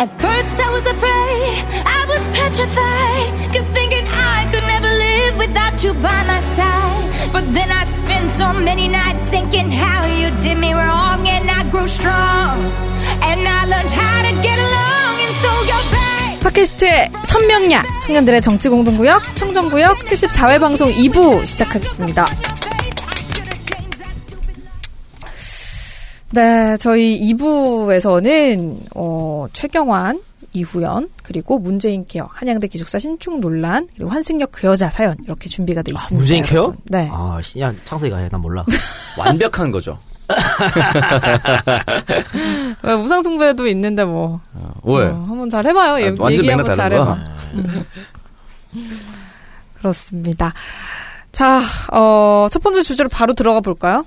[0.00, 5.76] At first I was afraid, I was petrified, kept thinking I could never live without
[5.84, 7.04] you by my side.
[7.34, 11.68] But then I spent so many nights thinking how you did me wrong, and I
[11.68, 12.64] grew strong,
[13.28, 16.40] and I learned how to get along, and so you're back.
[16.48, 22.24] 팟캐스트의 선명야 청년들의 정치공동구역 청정구역 74회 방송 2부 시작하겠습니다.
[26.32, 30.20] 네, 저희 2부에서는 어, 최경환,
[30.52, 35.80] 이후연 그리고 문재인 케어 한양대 기숙사 신축 논란 그리고 환승역 그 여자 사연 이렇게 준비가
[35.82, 36.16] 돼 있습니다.
[36.16, 36.72] 문재인 케어?
[36.84, 37.08] 네.
[37.12, 38.28] 아, 신야 창석이가 해.
[38.28, 38.64] 난 몰라.
[39.18, 39.96] 완벽한 거죠.
[42.82, 44.40] 왜 우상승배도 있는데 뭐
[44.82, 45.06] 왜?
[45.06, 46.00] 어, 한번 잘 해봐요.
[46.00, 47.24] 얘- 아, 완전 얘기 맥락 한번 잘 해봐.
[47.54, 47.84] 음.
[49.78, 50.52] 그렇습니다.
[51.32, 51.60] 자,
[51.92, 54.04] 어, 첫 번째 주제로 바로 들어가 볼까요?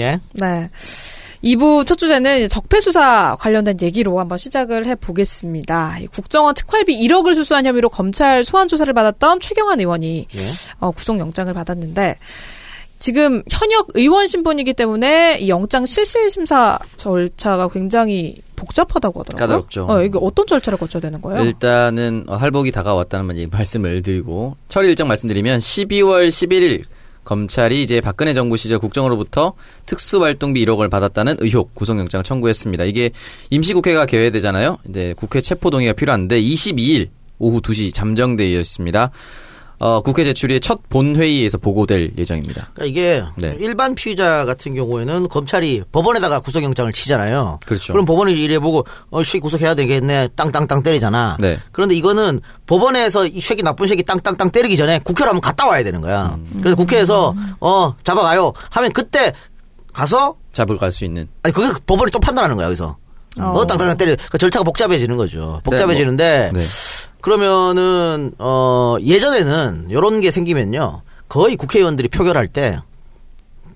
[0.00, 0.18] 예?
[0.32, 0.70] 네.
[1.44, 5.98] 2부 첫 주제는 적폐수사 관련된 얘기로 한번 시작을 해보겠습니다.
[6.00, 10.40] 이 국정원 특활비 1억을 수수한 혐의로 검찰 소환 조사를 받았던 최경환 의원이 예?
[10.80, 12.16] 어, 구속영장을 받았는데
[12.98, 19.46] 지금 현역 의원 신분이기 때문에 이 영장 실실 심사 절차가 굉장히 복잡하다고 하더라고요.
[19.46, 19.86] 까다롭죠.
[19.90, 21.42] 어, 이게 어떤 절차를 거쳐야 되는 거예요?
[21.42, 26.84] 일단은 어, 할복이 다가왔다는 말- 말씀을 드리고 처리 일정 말씀드리면 12월 11일
[27.24, 29.54] 검찰이 이제 박근혜 정부 시절 국정으로부터
[29.86, 32.84] 특수활동비 1억을 받았다는 의혹 구속영장을 청구했습니다.
[32.84, 33.10] 이게
[33.50, 34.78] 임시국회가 개회되잖아요.
[34.88, 37.08] 이제 국회 체포 동의가 필요한데 22일
[37.38, 39.10] 오후 2시 잠정되어 있습니다.
[39.78, 42.70] 어, 국회 제출이 첫 본회의에서 보고될 예정입니다.
[42.74, 43.56] 그러니까 이게 네.
[43.60, 47.58] 일반 피의자 같은 경우에는 검찰이 법원에다가 구속영장을 치잖아요.
[47.66, 47.92] 그렇죠.
[47.92, 50.28] 럼 법원이 이래보고 어, 쉐 구속해야 되겠네.
[50.36, 51.36] 땅땅땅 때리잖아.
[51.40, 51.58] 네.
[51.72, 56.00] 그런데 이거는 법원에서 이 쉐기 나쁜 쉐기 땅땅땅 때리기 전에 국회로 한번 갔다 와야 되는
[56.00, 56.36] 거야.
[56.38, 56.58] 음.
[56.60, 59.32] 그래서 국회에서 어 잡아가요 하면 그때
[59.92, 61.28] 가서 잡을 갈 수 있는.
[61.42, 62.96] 아니 그게 법원이 또 판단하는 거야 여기서.
[63.40, 64.16] 어, 땅땅땅 때리.
[64.30, 65.60] 그 절차가 복잡해지는 거죠.
[65.64, 66.60] 복잡해지는데 네.
[67.24, 71.02] 그러면은 어 예전에는 요런 게 생기면요.
[71.28, 72.78] 거의 국회의원들이 표결할 때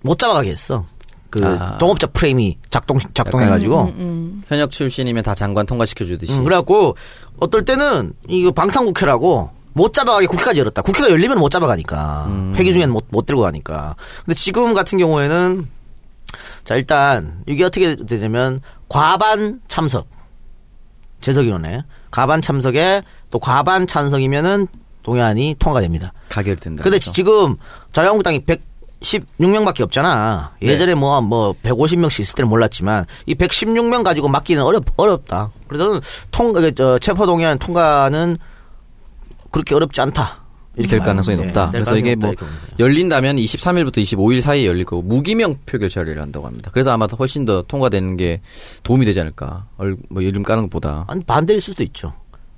[0.02, 0.86] 못 잡아가게 했어.
[1.30, 1.76] 그 아.
[1.78, 3.92] 동업자 프레임이 작동 작동해 가지고.
[4.48, 6.32] 현역 출신이면 다 장관 통과시켜 주듯이.
[6.38, 6.96] 음, 그래갖고
[7.38, 10.82] 어떨 때는 이거 방탄국회라고 못 잡아가게 국회까지 열었다.
[10.82, 12.24] 국회가 열리면 못 잡아가니까.
[12.28, 12.54] 음.
[12.56, 13.94] 회기 중에는 못, 못 들고 가니까.
[14.24, 15.68] 근데 지금 같은 경우에는
[16.64, 20.08] 자 일단 이게 어떻게 되냐면 과반 참석.
[21.20, 24.66] 재석위원회 과반 참석에 또 과반 찬성이면은
[25.02, 26.12] 동의안이 통과됩니다.
[26.28, 26.82] 가결된다.
[26.82, 27.12] 근데 그래서.
[27.12, 27.56] 지금
[27.92, 28.44] 자유한국당이
[29.00, 30.52] 116명밖에 없잖아.
[30.60, 30.68] 네.
[30.68, 35.50] 예전에 뭐, 뭐, 150명씩 있을 때는 몰랐지만, 이 116명 가지고 맡기는 어렵, 어렵다.
[35.66, 38.38] 그래서 저는 통, 그, 저, 체포동의안 통과는
[39.50, 40.42] 그렇게 어렵지 않다.
[40.78, 41.00] 이렇게 될.
[41.00, 41.70] 가능성이 예, 높다.
[41.70, 42.46] 될 그래서 이게 뭐 높다.
[42.78, 46.70] 열린다면 23일부터 25일 사이에 열릴 거고 무기명 표결 처리를 한다고 합니다.
[46.72, 48.40] 그래서 아마 훨씬 더 통과되는 게
[48.82, 49.66] 도움이 되지 않을까.
[49.76, 52.12] 얼, 뭐 이름 까는 것보다 아니, 반대일 수도 있죠.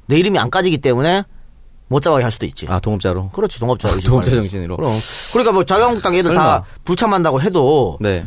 [0.06, 1.24] 내 이름이 안 까지기 때문에
[1.88, 2.66] 못 잡아게 할 수도 있지.
[2.68, 3.30] 아 동업자로.
[3.30, 3.88] 그렇지, 동업자.
[3.88, 4.76] 아, 동업자 정신으로.
[4.76, 4.92] 그럼.
[5.32, 6.32] 그러니까 뭐 자유한국당 설마.
[6.32, 8.24] 다 불참한다고 해도 네.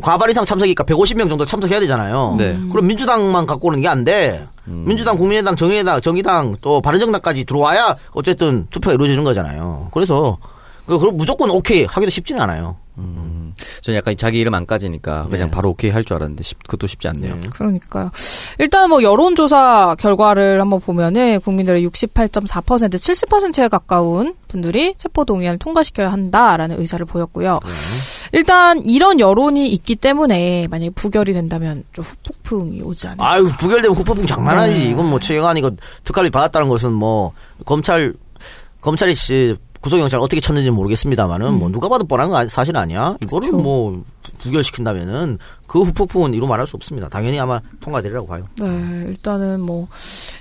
[0.00, 2.36] 과반 이상 참석이니까 150명 정도 참석해야 되잖아요.
[2.38, 2.52] 네.
[2.52, 2.68] 음.
[2.70, 4.46] 그럼 민주당만 갖고 오는 게 안 돼.
[4.64, 9.88] 민주당, 국민의당, 정의당, 정의당 또 바른정당까지 들어와야 어쨌든 투표가 이루어지는 거잖아요.
[9.92, 10.38] 그래서
[10.86, 12.76] 그 그럼 무조건 오케이 하기도 쉽지는 않아요.
[13.82, 15.50] 저는 약간 자기 이름 안 까지니까 그냥 네.
[15.50, 17.38] 바로 오케이 할 줄 알았는데 쉽, 그것도 쉽지 않네요.
[17.50, 18.10] 그러니까요.
[18.58, 26.78] 일단 뭐 여론조사 결과를 한번 보면은 국민들의 68.4% 70%에 가까운 분들이 체포 동의안을 통과시켜야 한다라는
[26.80, 27.60] 의사를 보였고요.
[28.32, 33.30] 일단 이런 여론이 있기 때문에 만약에 부결이 된다면 좀 후폭풍이 오지 않을까.
[33.30, 34.84] 아유 부결되면 후폭풍 장난 아니지.
[34.84, 34.90] 네.
[34.90, 35.70] 이건 뭐 최경환 이거
[36.04, 37.32] 특활비 받았다는 것은 뭐
[37.64, 38.14] 검찰
[38.80, 43.16] 검찰이 씨 구속영장을 어떻게 쳤는지 는 모르겠습니다만은 뭐 누가 봐도 뻔한 거 아니- 사실 아니야.
[43.22, 43.50] 이거를 음.
[43.50, 43.62] 그렇죠.
[43.62, 44.04] 뭐
[44.38, 47.08] 부결시킨다면은 그 후폭풍은 이루 말할 수 없습니다.
[47.08, 48.46] 당연히 아마 통과되리라고 봐요.
[48.58, 48.66] 네,
[49.08, 49.88] 일단은 뭐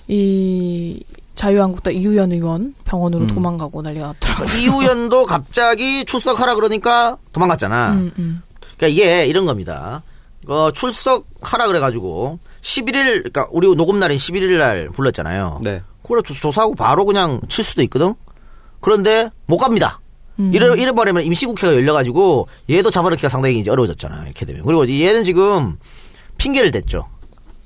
[0.08, 1.02] 이
[1.36, 4.48] 자유한국당 이유연 의원 병원으로 도망가고 난리가 났더라고요.
[4.60, 7.92] 이우연도 갑자기 출석하라 그러니까 도망갔잖아.
[7.94, 8.42] 음, 음.
[8.78, 10.04] 그러니까 이게 이런 겁니다.
[10.48, 15.62] 어, 출석하라 그래가지고 11일, 그러니까 우리 녹음 날인 11일 날 불렀잖아요.
[15.64, 15.82] 네.
[16.04, 18.14] 그래 조- 조사하고 바로 그냥 칠 수도 있거든.
[18.82, 20.00] 그런데 못 갑니다.
[20.40, 20.52] 음.
[20.54, 24.24] 이래 이래 버리면 임시국회가 열려가지고 얘도 잡아넣기가 상당히 이제 어려워졌잖아.
[24.26, 25.78] 이렇게 되면 그리고 얘는 지금
[26.38, 27.08] 핑계를 댔죠.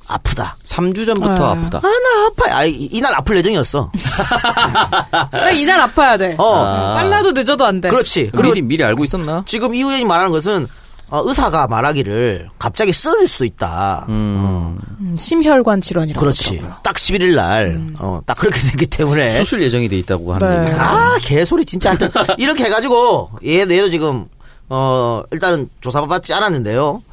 [0.07, 0.57] 아프다.
[0.65, 1.51] 3주 전부터 아.
[1.53, 1.79] 아프다.
[1.79, 2.57] 아 나 아파.
[2.57, 3.91] 아 이- 이날 아플 예정이었어.
[5.31, 6.35] 나 이날 아파야 돼.
[6.37, 6.63] 어.
[6.63, 6.93] 아.
[6.95, 7.89] 빨라도 늦어도 안 돼.
[7.89, 8.29] 그렇지.
[8.31, 9.43] 그리고 그리고 미리 미리 알고 있었나?
[9.47, 10.67] 지금 이 의원이 말하는 것은
[11.09, 14.05] 어, 의사가 말하기를 갑자기 쓰러질 수도 있다.
[14.09, 14.77] 음.
[14.99, 16.55] 음, 심혈관 질환이라고 그렇지.
[16.55, 16.79] 하더라고요.
[16.81, 19.31] 딱 11일 날, 어, 딱 그렇게 됐기 때문에.
[19.31, 20.73] 수술 예정이 돼 있다고 하는 네.
[20.73, 21.91] 아, 개소리 진짜.
[21.91, 24.25] 하여튼, 이렇게 해가지고, 얘도, 얘도 지금,
[24.69, 27.03] 어, 일단은 조사받지 않았는데요.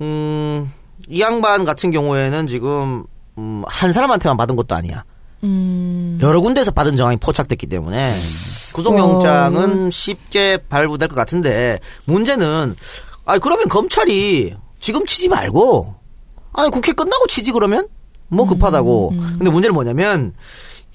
[0.00, 0.70] 음,
[1.08, 3.04] 이 양반 같은 경우에는 지금,
[3.36, 5.04] 음, 한 사람한테만 받은 것도 아니야.
[5.42, 6.18] 음.
[6.22, 8.14] 여러 군데에서 받은 정황이 포착됐기 때문에
[8.72, 12.74] 구속영장은 쉽게 발부될 것 같은데 문제는
[13.24, 15.94] 아 그러면 검찰이 지금 치지 말고
[16.52, 17.88] 아니 국회 끝나고 치지 그러면
[18.28, 19.14] 뭐 급하다고.
[19.38, 20.32] 근데 문제는 뭐냐면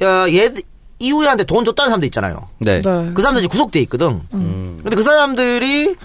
[0.01, 0.53] 야 얘
[0.99, 2.49] 이후에한테 돈 줬다는 사람도 있잖아요.
[2.59, 2.81] 네.
[2.81, 3.11] 네.
[3.13, 4.21] 그 사람들이 구속돼 있거든.
[4.33, 4.79] 음.
[4.81, 5.95] 근데 그 사람들이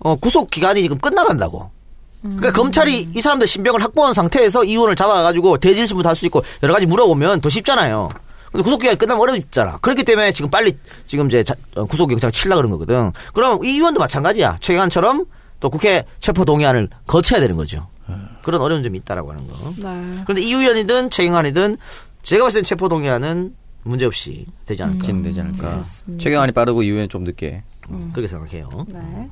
[0.00, 1.70] 어, 구속 기간이 지금 끝나간다고.
[2.22, 7.40] 그러니까 검찰이 이 사람들 신병을 확보한 상태에서 이혼을 잡아가지고 대질신문도 할수 있고 여러 가지 물어보면
[7.42, 8.08] 더 쉽잖아요.
[8.50, 9.78] 근데 구속 기간이 끝나면 어렵잖아.
[9.78, 10.76] 그렇기 때문에 지금 빨리
[11.06, 13.12] 지금 이제 자- 어, 구속 영장 칠라 그런 거거든.
[13.32, 14.56] 그럼 이 의원도 마찬가지야.
[14.60, 15.24] 최경환처럼
[15.64, 17.86] 또 국회 체포 동의안을 거쳐야 되는 거죠.
[18.42, 19.72] 그런 어려운 점이 있다라고 하는 거.
[19.78, 20.20] 네.
[20.26, 21.78] 그런데 이 의원이든 최경환이든
[22.22, 25.06] 제가 봤을 땐 체포 동의안은 문제 없이 되지 않을까.
[25.06, 25.82] 진되지 않을까.
[26.18, 27.62] 최경환이 빠르고 이후에는 좀 늦게.
[28.12, 28.68] 그렇게 생각해요.
[28.92, 29.30] 네.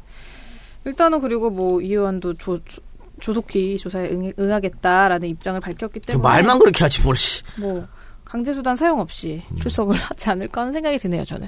[0.86, 2.80] 일단은 그리고 뭐 이 의원도 조, 조,
[3.20, 7.14] 조속히 조사에 응, 응하겠다라는 입장을 밝혔기 그 때문에 말만 그렇게 하지 뭘.
[7.14, 7.42] 씨.
[7.60, 7.86] 뭐
[8.36, 11.46] 강제수단 사용 없이 출석을 하지 않을까 하는 생각이 드네요, 저는.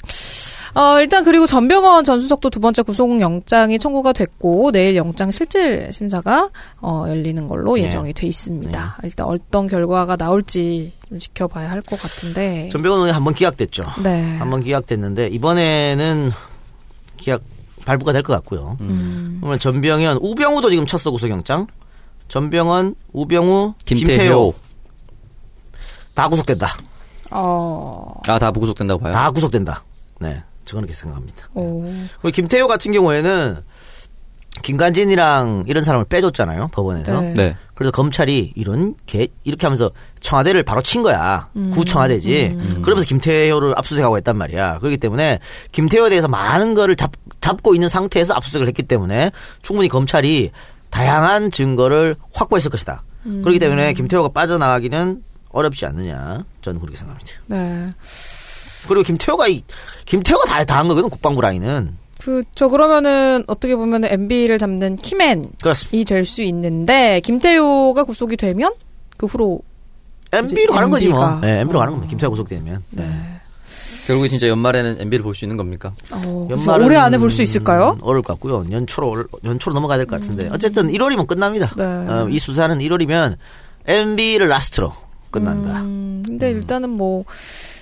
[0.74, 6.50] 어, 일단 그리고 전병헌 전 수석도 두 번째 구속영장이 청구가 됐고 내일 영장 실질 심사가
[6.82, 7.84] 어, 열리는 걸로 네.
[7.84, 8.98] 예정이 돼 있습니다.
[9.04, 12.68] 일단 어떤 결과가 나올지 좀 지켜봐야 할 것 같은데.
[12.70, 13.82] 전병헌이 한번 기각됐죠.
[14.02, 14.36] 네.
[14.36, 16.30] 한번 기각됐는데 이번에는
[17.16, 17.42] 기각
[17.86, 18.76] 발부가 될 것 같고요.
[18.80, 19.38] 음.
[19.40, 21.66] 그러면 전병현, 우병우도 지금 쳤어 구속영장.
[22.28, 24.54] 전병헌, 우병우, 김태효, 김태효.
[26.14, 26.68] 다 구속된다.
[27.30, 28.20] 어.
[28.28, 29.12] 아, 다 구속된다고 봐요?
[29.12, 29.84] 다 구속된다.
[30.20, 31.48] 네, 저는 그렇게 생각합니다.
[31.54, 31.82] 오.
[32.20, 33.62] 그리고 김태효 같은 경우에는
[34.62, 37.20] 김관진이랑 이런 사람을 빼줬잖아요 법원에서.
[37.20, 37.34] 네.
[37.34, 37.56] 네.
[37.74, 39.90] 그래서 검찰이 이런 개 이렇게 하면서
[40.20, 41.48] 청와대를 바로 친 거야.
[41.56, 41.72] 음.
[41.72, 42.56] 구 청와대지.
[42.82, 44.78] 그러면서 김태효를 압수수색하고 했단 말이야.
[44.78, 45.40] 그렇기 때문에
[45.72, 47.10] 김태효에 대해서 많은 거를 잡,
[47.40, 49.32] 잡고 있는 상태에서 압수수색을 했기 때문에
[49.62, 50.52] 충분히 검찰이
[50.90, 53.02] 다양한 증거를 확보했을 것이다.
[53.26, 53.42] 음.
[53.42, 55.22] 그렇기 때문에 김태효가 빠져나가기는
[55.54, 56.44] 어렵지 않느냐.
[56.62, 57.32] 저는 그렇게 생각합니다.
[57.46, 57.86] 네.
[58.88, 59.62] 그리고 김태효가 이
[60.04, 61.96] 김태효가 다 다 한 거거든 국방부 라인은.
[62.20, 65.48] 그, 저 그러면은 어떻게 보면은 MB를 잡는 키맨이.
[66.06, 68.72] 될 수 있는데 김태효가 구속이 되면
[69.16, 69.60] 그 후로
[70.32, 71.22] MB로 가는 거지 뭐.
[71.22, 71.46] MB 가.
[71.46, 72.10] 네, MB로 가는 겁니다.
[72.10, 72.82] 김태효 구속되면.
[72.90, 73.10] 네.
[74.06, 75.94] 결국에 진짜 연말에는 MB를 볼 수 있는 겁니까?
[76.10, 77.96] 어, 연말은 올해 안에 볼 수 있을까요?
[78.02, 78.66] 어려울 것 같고요.
[78.70, 81.72] 연초로 올- 연초로 넘어가야 될 것 같은데 어쨌든 1월이면 끝납니다.
[81.76, 81.84] 네.
[81.84, 83.36] 어, 이 수사는 1월이면
[83.86, 84.92] MB를 라스트로
[85.40, 85.82] 끝난다.
[85.82, 87.24] 음, 근데 일단은 뭐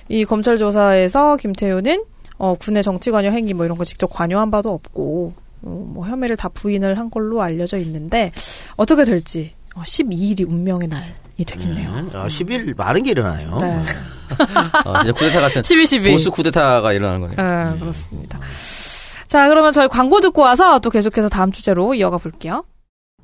[0.09, 2.03] 이 검찰 조사에서 김태효는
[2.37, 6.35] 어, 군의 정치 관여 행위 뭐 이런 거 직접 관여한 바도 없고 어, 뭐 혐의를
[6.35, 8.31] 다 부인을 한 걸로 알려져 있는데
[8.75, 12.09] 어떻게 될지 어, 12일이 운명의 날이 되겠네요.
[12.13, 13.57] 아, 10일 많은 게 일어나요.
[13.61, 13.81] 네.
[14.85, 16.11] 어, 진짜 쿠데타 같은 12, 12.
[16.11, 17.71] 보수 쿠데타가 일어나는 거예요.
[17.71, 18.39] 네, 그렇습니다.
[19.27, 22.65] 자, 그러면 저희 광고 듣고 와서 또 계속해서 다음 주제로 이어가 볼게요.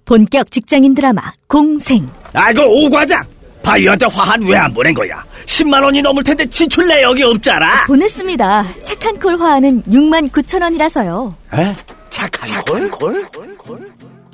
[0.05, 3.23] 본격 직장인 드라마 공생 아이고 오 과장
[3.63, 8.65] 바이오한테 화한 왜 안 보낸 거야 10만 원이 넘을 텐데 지출 내역이 없잖아 보냈습니다.
[8.83, 11.35] 착한 콜 화하는 6만 9천 원이라서요.
[11.55, 11.75] 에?
[12.09, 13.25] 착한 콜?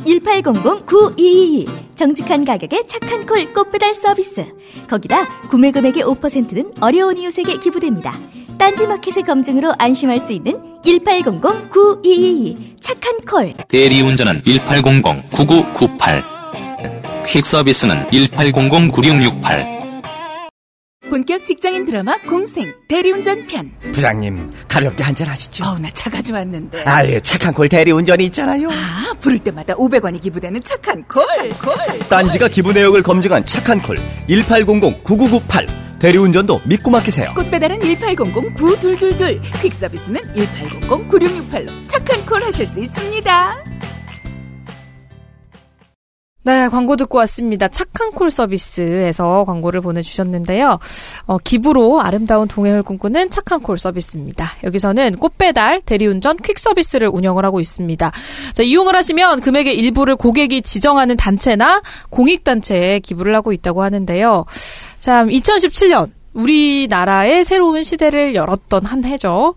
[0.05, 4.45] 1800-9222 정직한 가격에 착한 콜 꽃배달 서비스.
[4.89, 8.17] 거기다 구매 금액의 5%는 어려운 이웃에게 기부됩니다.
[8.57, 13.53] 딴지마켓의 검증으로 안심할 수 있는 1800-9222 착한 콜.
[13.67, 16.34] 대리운전은 1800-9998.
[17.27, 19.75] 퀵 서비스는 1800-9668.
[21.09, 23.71] 본격 직장인 드라마 공생 대리운전 편.
[23.93, 26.83] 부장님 가볍게 한잔 하시죠 어우 나 차 가져왔는데.
[26.85, 31.23] 아예 착한 콜 대리운전이 있잖아요 아, 부를 때마다 500원이 기부되는 착한 콜.
[32.09, 35.67] 딴지가 기부 내역을 검증한 착한 콜 1800-9998
[35.99, 39.61] 대리운전도 믿고 맡기세요 꽃 배달은 1800-9222.
[39.61, 43.63] 퀵 서비스는 1800-9668로 착한 콜 하실 수 있습니다.
[46.45, 47.67] 네, 광고 듣고 왔습니다.
[47.67, 50.77] 착한 콜 서비스에서 광고를 보내주셨는데요.
[51.25, 54.51] 어, 기부로 아름다운 동행을 꿈꾸는 착한 콜 서비스입니다.
[54.63, 58.11] 여기서는 꽃배달, 대리운전, 퀵 서비스를 운영을 하고 있습니다.
[58.53, 64.45] 자, 이용을 하시면 금액의 일부를 고객이 지정하는 단체나 공익단체에 기부를 하고 있다고 하는데요.
[64.99, 66.11] 참, 2017년.
[66.35, 69.55] 우리나라의 새로운 시대를 열었던 한 해죠.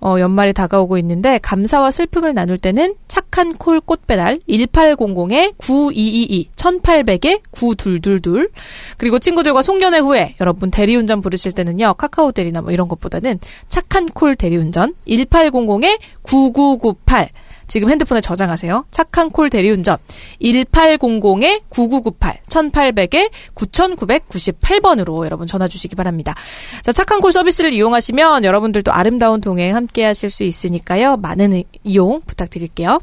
[0.00, 8.48] 어, 연말이 다가오고 있는데 감사와 슬픔을 나눌 때는 착한 콜 꽃배달 1800에 9222 1800에 9222
[8.96, 14.36] 그리고 친구들과 송년회 후에 여러분 대리운전 부르실 때는요 카카오 대리나 뭐 이런 것보다는 착한 콜
[14.36, 17.30] 대리운전 1800에 9998
[17.68, 18.86] 지금 핸드폰에 저장하세요.
[18.90, 19.96] 착한 콜 대리운전
[20.42, 26.34] 1800에 9998 1800에 9998번으로 여러분 전화 주시기 바랍니다.
[26.82, 31.16] 자, 착한 콜 서비스를 이용하시면 여러분들도 아름다운 동행 함께 하실 수 있으니까요.
[31.18, 33.00] 많은 이- 이용 부탁드릴게요.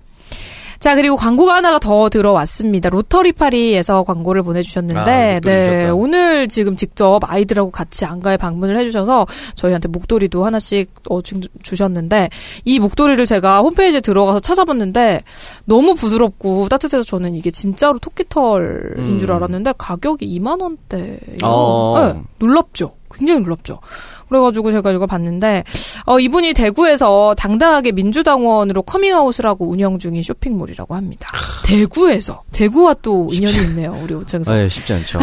[0.86, 2.89] 자, 그리고 광고가 하나가 더 들어왔습니다.
[2.89, 5.89] 로터리 파리에서 광고를 보내주셨는데, 아, 네.
[5.89, 9.25] 오늘 지금 직접 아이들하고 같이 안가에 방문을 해주셔서
[9.56, 12.30] 저희한테 목도리도 하나씩 어, 주- 주셨는데,
[12.65, 15.22] 이 목도리를 제가 홈페이지에 들어가서 찾아봤는데,
[15.65, 18.68] 너무 부드럽고 따뜻해서 저는 이게 진짜로 토끼털인
[19.00, 19.18] 음.
[19.18, 21.39] 줄 알았는데, 가격이 2만원대예요.
[21.46, 22.13] 어.
[22.13, 22.92] 네, 놀랍죠?
[23.12, 23.80] 굉장히 놀랍죠?
[24.29, 25.63] 그래가지고 제가 이걸 봤는데,
[26.05, 31.27] 어, 이분이 대구에서 당당하게 민주당원으로 커밍아웃을 하고 운영 중인 쇼핑몰이라고 합니다.
[31.65, 32.44] 대구에서.
[32.51, 34.53] 대구와 또 인연이 있네요, 우리 오창석.
[34.53, 35.20] 아, 예, 쉽지 않죠.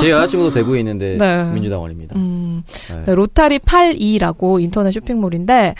[0.00, 1.44] 제 여자친구도 대구에 있는데 네.
[1.44, 2.16] 민주당원입니다.
[2.16, 3.02] 음, 네.
[3.06, 5.74] 네, 로타리 82라고 인터넷 쇼핑몰인데,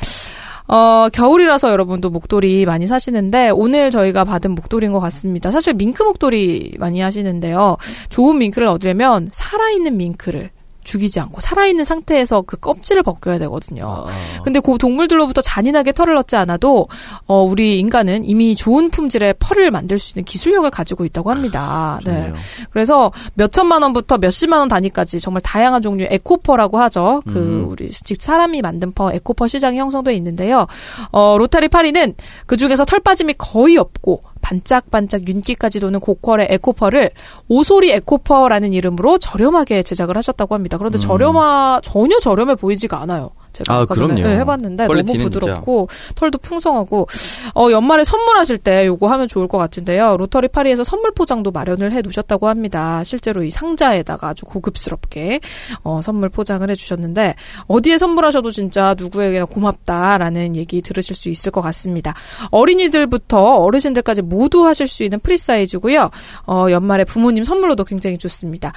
[0.69, 5.51] 어, 겨울이라서 여러분도 목도리 많이 사시는데, 오늘 저희가 받은 목도리인 것 같습니다.
[5.51, 7.77] 사실 밍크 목도리 많이 하시는데요.
[8.09, 10.51] 좋은 밍크를 얻으려면 살아있는 밍크를
[10.91, 13.87] 죽이지 않고 살아있는 상태에서 그 껍질을 벗겨야 되거든요.
[13.87, 16.89] 아, 근데 그 동물들로부터 잔인하게 털을 넣지 않아도
[17.27, 22.01] 어, 우리 인간은 이미 좋은 품질의 펄을 만들 수 있는 기술력을 가지고 있다고 합니다.
[22.05, 22.13] 네.
[22.13, 22.35] 좋네요.
[22.73, 27.23] 그래서 몇 천만 원부터 몇 십만 원 단위까지 정말 다양한 종류의 eco fur라고 하죠.
[27.25, 27.69] 그 음.
[27.71, 30.67] 우리 즉 사람이 만든 fur eco fur 시장이 형성돼 있는데요.
[31.13, 32.15] 어, 로타리 82는
[32.47, 37.11] 그 중에서 털 빠짐이 거의 없고 반짝반짝 윤기까지 도는 고퀄의 에코퍼를
[37.49, 40.79] 오소리 에코퍼라는 이름으로 저렴하게 제작을 하셨다고 합니다.
[40.79, 41.01] 그런데 음.
[41.01, 43.31] 저렴하 전혀 저렴해 보이지가 않아요.
[43.53, 44.15] 제가 아, 그럼요.
[44.15, 47.09] 네, 해봤는데 너무 부드럽고 털도 풍성하고
[47.55, 50.17] 어 연말에 선물하실 때 요거 하면 좋을 것 같은데요.
[50.17, 53.03] 로터리 82에서 선물 포장도 마련을 해 놓으셨다고 합니다.
[53.05, 55.41] 실제로 이 상자에다가 아주 고급스럽게
[55.83, 57.35] 어 선물 포장을 해 주셨는데
[57.67, 62.15] 어디에 선물하셔도 진짜 누구에게나 고맙다라는 얘기 들으실 수 있을 것 같습니다.
[62.51, 66.11] 어린이들부터 어르신들까지 모두 하실 수 있는 프리 사이즈고요.
[66.47, 68.73] 어 연말에 부모님 선물로도 굉장히 좋습니다.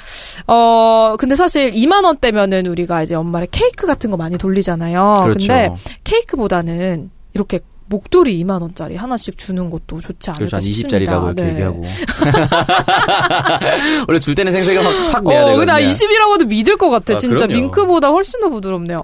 [0.48, 5.22] 어 근데 사실 2만 원대면은 우리가 이제 연말에 케이크 같은 거 많이 돌리 잖아요.
[5.24, 5.40] 그렇죠.
[5.40, 5.70] 근데
[6.04, 10.98] 케이크보다는 이렇게 목도리 2만 원짜리 하나씩 주는 것도 좋지 않을까 한 싶습니다.
[10.98, 11.50] 20짜리라고 이렇게 네.
[11.52, 11.84] 얘기하고.
[14.08, 15.74] 원래 줄 때는 생색을 확, 확 내야 어, 되거든요.
[15.74, 17.14] 근데 20이라고 해도 믿을 것 같아.
[17.14, 17.54] 아, 진짜 그럼요.
[17.54, 19.04] 밍크보다 훨씬 더 부드럽네요.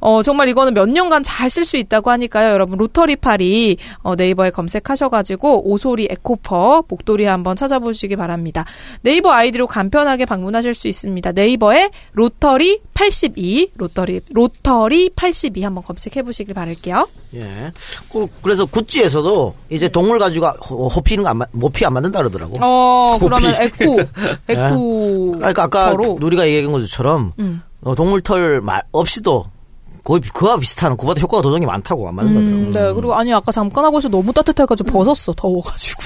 [0.00, 2.52] 어, 정말 이거는 몇 년간 잘 쓸 수 있다고 하니까요.
[2.52, 8.64] 여러분, 로터리 82, 어, 네이버에 검색하셔가지고, 오소리 eco fur, 목도리 한번 찾아보시기 바랍니다.
[9.02, 11.32] 네이버 아이디로 간편하게 방문하실 수 있습니다.
[11.32, 17.08] 네이버에 로터리 82, 로터리, 로터리 82 한번 검색해 보시길 바랄게요.
[17.34, 17.72] 예.
[18.12, 22.56] 그, 그래서 구찌에서도 이제 동물 가지고 호- 호피는 안, 마- 모피 안 만든다 그러더라고.
[22.60, 23.24] 어, 호피.
[23.24, 23.96] 그러면 에코,
[24.48, 25.32] 에코.
[25.32, 25.94] 그러니까 아까.
[26.18, 27.62] 누리가 얘기한 것처럼 음.
[27.82, 29.44] 어, 동물 털 마- 없이도
[30.04, 32.62] 거의 그와 비슷한 그보다 효과가 게 많다고 안 만든다더라고.
[32.62, 36.02] 음, 네, 그리고 아니 아까 잠깐 하고 있어 너무 따뜻해가지고 벗었어 더워가지고.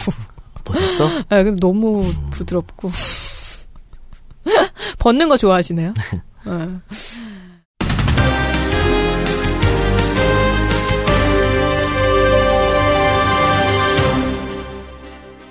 [0.64, 1.08] 보셨어?
[1.30, 2.90] 네, 근데 너무 부드럽고
[4.98, 5.94] 벗는 거 좋아하시네요.
[6.46, 6.68] 네.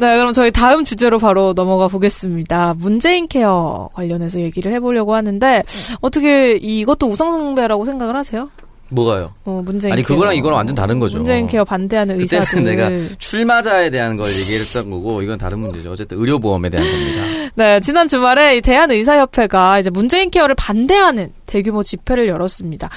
[0.04, 2.74] 네, 그럼 저희 다음 주제로 바로 넘어가 보겠습니다.
[2.78, 5.64] 문재인 케어 관련해서 얘기를 해보려고 하는데
[6.02, 8.50] 어떻게 이것도 우상숭배라고 생각을 하세요?
[8.90, 9.34] 뭐가요?
[9.46, 10.04] 어, 문재인 아니.
[10.04, 11.16] 그거랑 이거랑 완전 다른 거죠.
[11.20, 12.46] 문재인 케어 반대하는 의사들.
[12.50, 15.94] 그때는 내가 출마자에 대한 걸 얘기했던 거고 이건 다른 문제죠.
[15.94, 17.24] 어쨌든 의료보험에 대한 겁니다.
[17.56, 22.90] 네, 지난 주말에 이 대한의사협회가 이제 문재인 케어를 반대하는 대규모 집회를 열었습니다.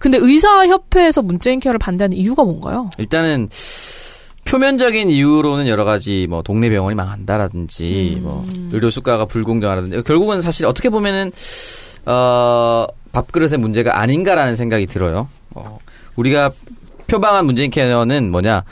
[0.00, 2.90] 근데 의사협회에서 문재인 케어를 반대하는 이유가 뭔가요?
[2.98, 3.48] 일단은
[4.50, 8.22] 표면적인 이유로는 여러 가지 뭐 동네 병원이 망한다라든지 음.
[8.24, 11.30] 뭐 의료 수가가 불공정하다든지 결국은 사실 어떻게 보면은
[12.04, 15.28] 어 밥그릇의 문제가 아닌가라는 생각이 들어요.
[15.54, 15.78] 어,
[16.16, 16.50] 우리가
[17.06, 18.64] 표방한 문재인 케어는 뭐냐?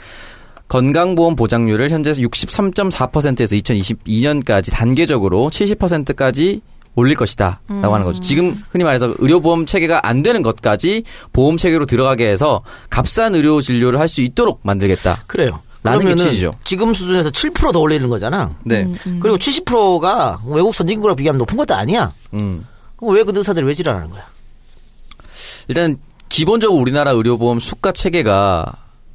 [0.67, 6.61] 건강보험 보장률을 현재 63.4%에서 2022년까지 단계적으로 70%까지
[6.95, 7.61] 올릴 것이다.
[7.69, 8.19] 라고 하는 거죠.
[8.19, 13.99] 지금 흔히 말해서 의료보험 체계가 안 되는 것까지 보험 체계로 들어가게 해서 값싼 의료 진료를
[13.99, 15.23] 할 수 있도록 만들겠다.
[15.27, 15.59] 그래요.
[15.83, 16.53] 라는 게 취지죠.
[16.65, 18.49] 지금 수준에서 7%더 올리는 거잖아.
[18.63, 18.85] 네.
[19.21, 22.11] 그리고 70%가 외국 선진국과 비교하면 높은 것도 아니야.
[22.33, 22.65] 음.
[22.97, 24.23] 그럼 왜 그 의사들이 왜 지랄하는 거야?
[25.67, 28.65] 일단 기본적으로 우리나라 의료보험 수가 체계가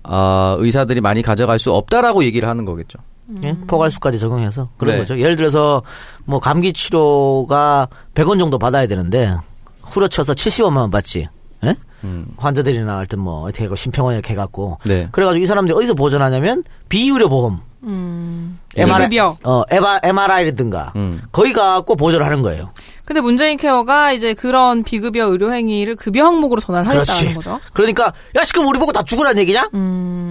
[0.04, 2.98] 아, 의사들이 많이 가져갈 수 없다라고 얘기를 하는 거겠죠.
[3.42, 3.56] 예?
[3.66, 4.98] 포괄수까지 적용해서 그런 네.
[5.00, 5.18] 거죠.
[5.18, 5.82] 예를 들어서
[6.26, 9.34] 뭐 감기 치료가 100원 정도 받아야 되는데
[9.82, 11.26] 후려쳐서 70원만 원 받지.
[11.64, 11.74] 예?
[12.04, 12.26] 음.
[12.36, 15.08] 환자들이나 하여튼 뭐 어떻게 해고 심평원 이렇게 해갖고 네.
[15.10, 17.60] 그래가지고 이 사람들이 어디서 보전하냐면 비의료 보험,
[18.76, 19.36] MRI, 비급여.
[19.44, 21.22] 어 MRI라든가 음.
[21.32, 22.70] 거기 가갖고 보조를 하는 거예요.
[23.04, 27.60] 근데 문재인 케어가 이제 그런 비급여 의료 행위를 급여 항목으로 전환을 하겠다는 거죠.
[27.72, 29.68] 그러니까 야 시끄럼 우리 보고 다 죽으라는 얘기냐?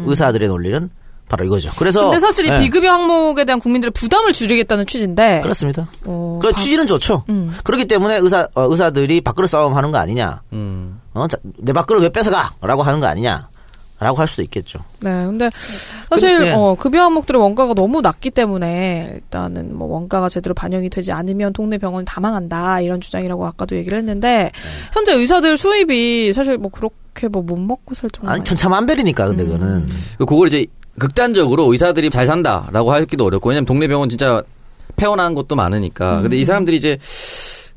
[0.06, 0.90] 의사들의 논리는
[1.30, 1.72] 바로 이거죠.
[1.78, 2.12] 그래서 음.
[2.12, 5.40] 근데 사실 이 예, 비급여 항목에 대한 국민들의 부담을 줄이겠다는 취지인데.
[5.42, 5.88] 그렇습니다.
[6.06, 7.24] 어, 그 바- 취지는 좋죠.
[7.30, 7.56] 음.
[7.64, 10.42] 그렇기 때문에 의사 어, 의사들이 밥그릇 싸움 하는 거 아니냐?
[10.52, 11.00] 음.
[11.14, 12.52] 어, 자, 내 밥그릇 왜 뺏어가?
[12.62, 13.50] 라고 하는 거 아니냐?
[14.00, 14.80] 라고 할 수도 있겠죠.
[15.00, 15.50] 네, 근데
[16.10, 16.56] 사실 근데, 네.
[16.58, 21.78] 어, 급여 항목들의 원가가 너무 낮기 때문에 일단은 뭐 원가가 제대로 반영이 되지 않으면 동네
[21.78, 24.52] 병원이 다 망한다 이런 주장이라고 아까도 얘기를 했는데 네.
[24.94, 29.88] 현재 의사들 수입이 사실 뭐 그렇게 뭐 못 먹고 살 정도 아니 천차만별이니까 근데 그거는
[30.18, 30.66] 그걸 이제
[31.00, 34.44] 극단적으로 의사들이 잘 산다라고 하기도 어렵고 왜냐면 동네 병원 진짜
[34.96, 36.22] 폐원한 것도 많으니까.
[36.22, 36.98] 근데 이 사람들이 이제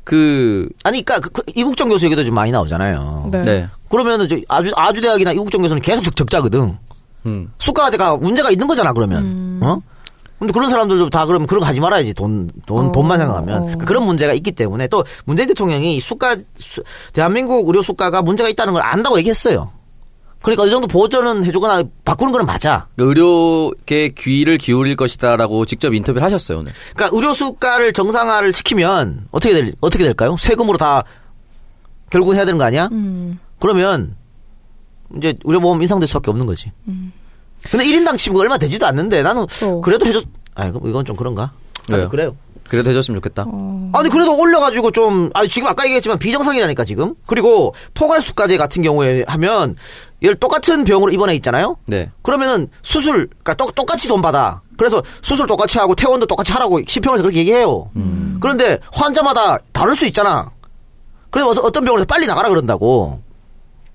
[0.07, 3.27] 그 아니 그러니까 그, 그 이국정 교수 얘기도 좀 많이 나오잖아요.
[3.29, 3.43] 네.
[3.43, 3.67] 네.
[3.89, 6.77] 그러면은 저 아주 아주 대학이나 이국정 교수는 계속 적, 적자거든.
[7.25, 7.51] 음.
[7.59, 9.59] 수가가 문제가 있는 거잖아 그러면.
[9.61, 9.81] 어?
[10.39, 13.63] 근데 그런 사람들도 다 그러면 그런 거 하지 말아야지 돈, 돈, 어, 돈만 생각하면.
[13.63, 13.77] 어.
[13.85, 18.83] 그런 문제가 있기 때문에 또 문재인 대통령이 수가, 수- 대한민국 의료 수가가 문제가 있다는 걸
[18.83, 19.71] 안다고 얘기했어요.
[20.47, 22.87] 그러니까 어느 정도 보전은 해주거나 바꾸는 거는 맞아.
[22.95, 26.71] 의료계 귀를 기울일 것이다라고 직접 인터뷰를 하셨어요 오늘.
[26.95, 30.37] 그러니까 의료 수가를 정상화를 시키면 어떻게 될, 어떻게 될까요?
[30.39, 31.03] 세금으로 다
[32.09, 32.87] 결국 해야 되는 거 아니야?
[32.93, 33.39] 음.
[33.59, 34.15] 그러면
[35.17, 36.71] 이제 의료보험 인상될 수밖에 없는 거지.
[37.69, 39.81] 근데 1인당 치고 얼마 되지도 않는데 나는 어.
[39.81, 40.23] 그래도 해줬,
[40.55, 41.51] 아, 이건 좀 그런가?
[41.89, 42.07] 왜요?
[42.07, 42.37] 그래요.
[42.69, 43.45] 그래도 해줬으면 좋겠다.
[43.93, 47.15] 아니 그래도 올려가지고 좀 아니 지금 아까 얘기했지만 비정상이라니까 지금?
[47.25, 49.75] 그리고 포괄수가제 같은 경우에 하면
[50.23, 51.77] 얘를 똑같은 병으로 입원해 있잖아요?
[51.85, 52.09] 네.
[52.23, 54.61] 그러면은 수술 그러니까 똑, 똑같이 돈 받아.
[54.77, 57.89] 그래서 수술 똑같이 하고 퇴원도 똑같이 하라고 시평에서 그렇게 얘기해요.
[58.39, 60.51] 그런데 환자마다 다를 수 있잖아.
[61.29, 63.21] 그래서 어떤- 병원에서 빨리 나가라 그런다고.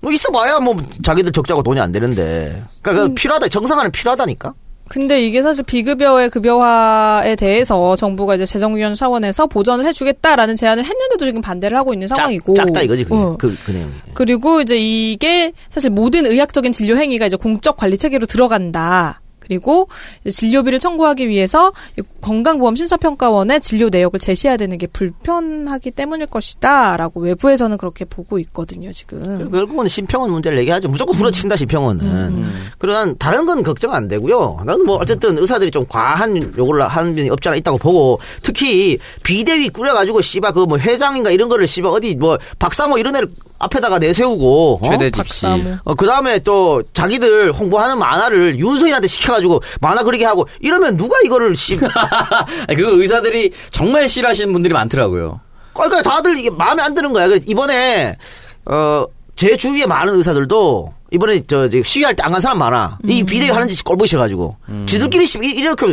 [0.01, 2.61] 뭐 있어봐야 뭐 자기들 적자고 돈이 안 되는데.
[2.81, 4.53] 그러니까 그 필요하다 정상화는 필요하다니까
[4.89, 11.41] 근데 이게 사실 비급여의 급여화에 대해서 정부가 이제 재정위원 차원에서 보전을 해주겠다라는 제안을 했는데도 지금
[11.41, 13.35] 반대를 하고 있는 상황이고 작, 다 이거지 그게 어.
[13.39, 18.25] 그, 그 내용이 그리고 이제 이게 사실 모든 의학적인 진료 행위가 이제 공적 관리 체계로
[18.25, 19.22] 들어간다.
[19.43, 19.89] 그리고
[20.29, 27.77] 진료비를 청구하기 위해서 이 건강보험 심사평가원에 진료 내역을 제시해야 되는 게 불편하기 때문일 것이다라고 외부에서는
[27.77, 29.49] 그렇게 보고 있거든요 지금.
[29.51, 30.87] 결국은 심평원 문제를 얘기하죠.
[30.87, 32.45] 무조건 부러친다 심평원은.
[32.77, 34.61] 그러나 다른 건 걱정 안 되고요.
[34.65, 39.69] 나는 뭐 어쨌든 의사들이 좀 과한 요구를 하는 면이 없지 않아 있다고 보고 특히 비대위
[39.69, 43.29] 꾸려가지고 씨발 그뭐 회장인가 이런 거를 씨발 어디 뭐 박상호 이런 애를
[43.63, 44.89] 앞에다가 내세우고 어?
[44.89, 45.45] 최대 집시.
[45.83, 51.55] 어, 그 다음에 또 자기들 홍보하는 만화를 윤석열한테 시켜가지고 만화 그리게 하고 이러면 누가 이거를
[51.55, 51.75] 씨.
[51.77, 55.39] 그거 의사들이 정말 싫어하시는 분들이 많더라고요.
[55.73, 57.27] 그러니까 다들 이게 마음에 안 드는 거야.
[57.27, 58.17] 그래서 이번에
[58.65, 62.99] 어 제 주위에 많은 의사들도 이번에 저 시위할 때 안 간 사람 많아.
[63.07, 65.91] 이 비대위 하는 짓이 꼴보기 싫어가지고 지들끼리 씨- 이- 이렇게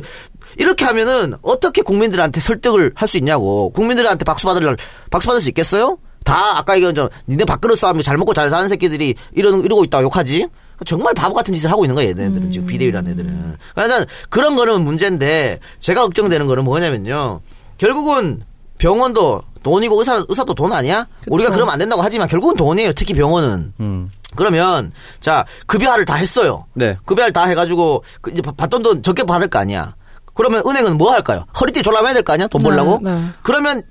[0.59, 3.71] 이렇게 하면은 어떻게 국민들한테 설득을 할 수 있냐고.
[3.71, 4.77] 국민들한테 박수 받을
[5.11, 5.97] 박수 받을 수 있겠어요?
[6.25, 10.05] 다 아까 얘기한 저 니네 밥그릇 싸움이 잘 먹고 잘 사는 새끼들이 이런 이러고 있다고
[10.05, 10.49] 욕하지.
[10.87, 13.57] 정말 바보 같은 짓을 하고 있는 거야 얘네들은 지금 비대위라는 애들은.
[13.75, 17.41] 그러니까 그런 거는 문제인데 제가 걱정되는 거는 뭐냐면요.
[17.77, 18.41] 결국은
[18.79, 21.07] 병원도 돈이고 의사 의사도 돈 아니야?
[21.27, 22.93] 우리가 그러면 안 된다고 하지만 결국은 돈이에요.
[22.95, 23.75] 특히 병원은.
[23.81, 24.11] 음.
[24.37, 26.65] 그러면 자 급여를 다 했어요.
[26.73, 26.97] 네.
[27.05, 29.95] 급여를 다 해가지고 그 이제 받던 돈 적게 받을 거 아니야.
[30.33, 31.45] 그러면 은행은 뭐 할까요?
[31.61, 32.47] 허리띠 졸라매야 될 거 아니야?
[32.47, 33.01] 돈 벌라고?
[33.03, 33.25] 네, 네.
[33.43, 33.83] 그러면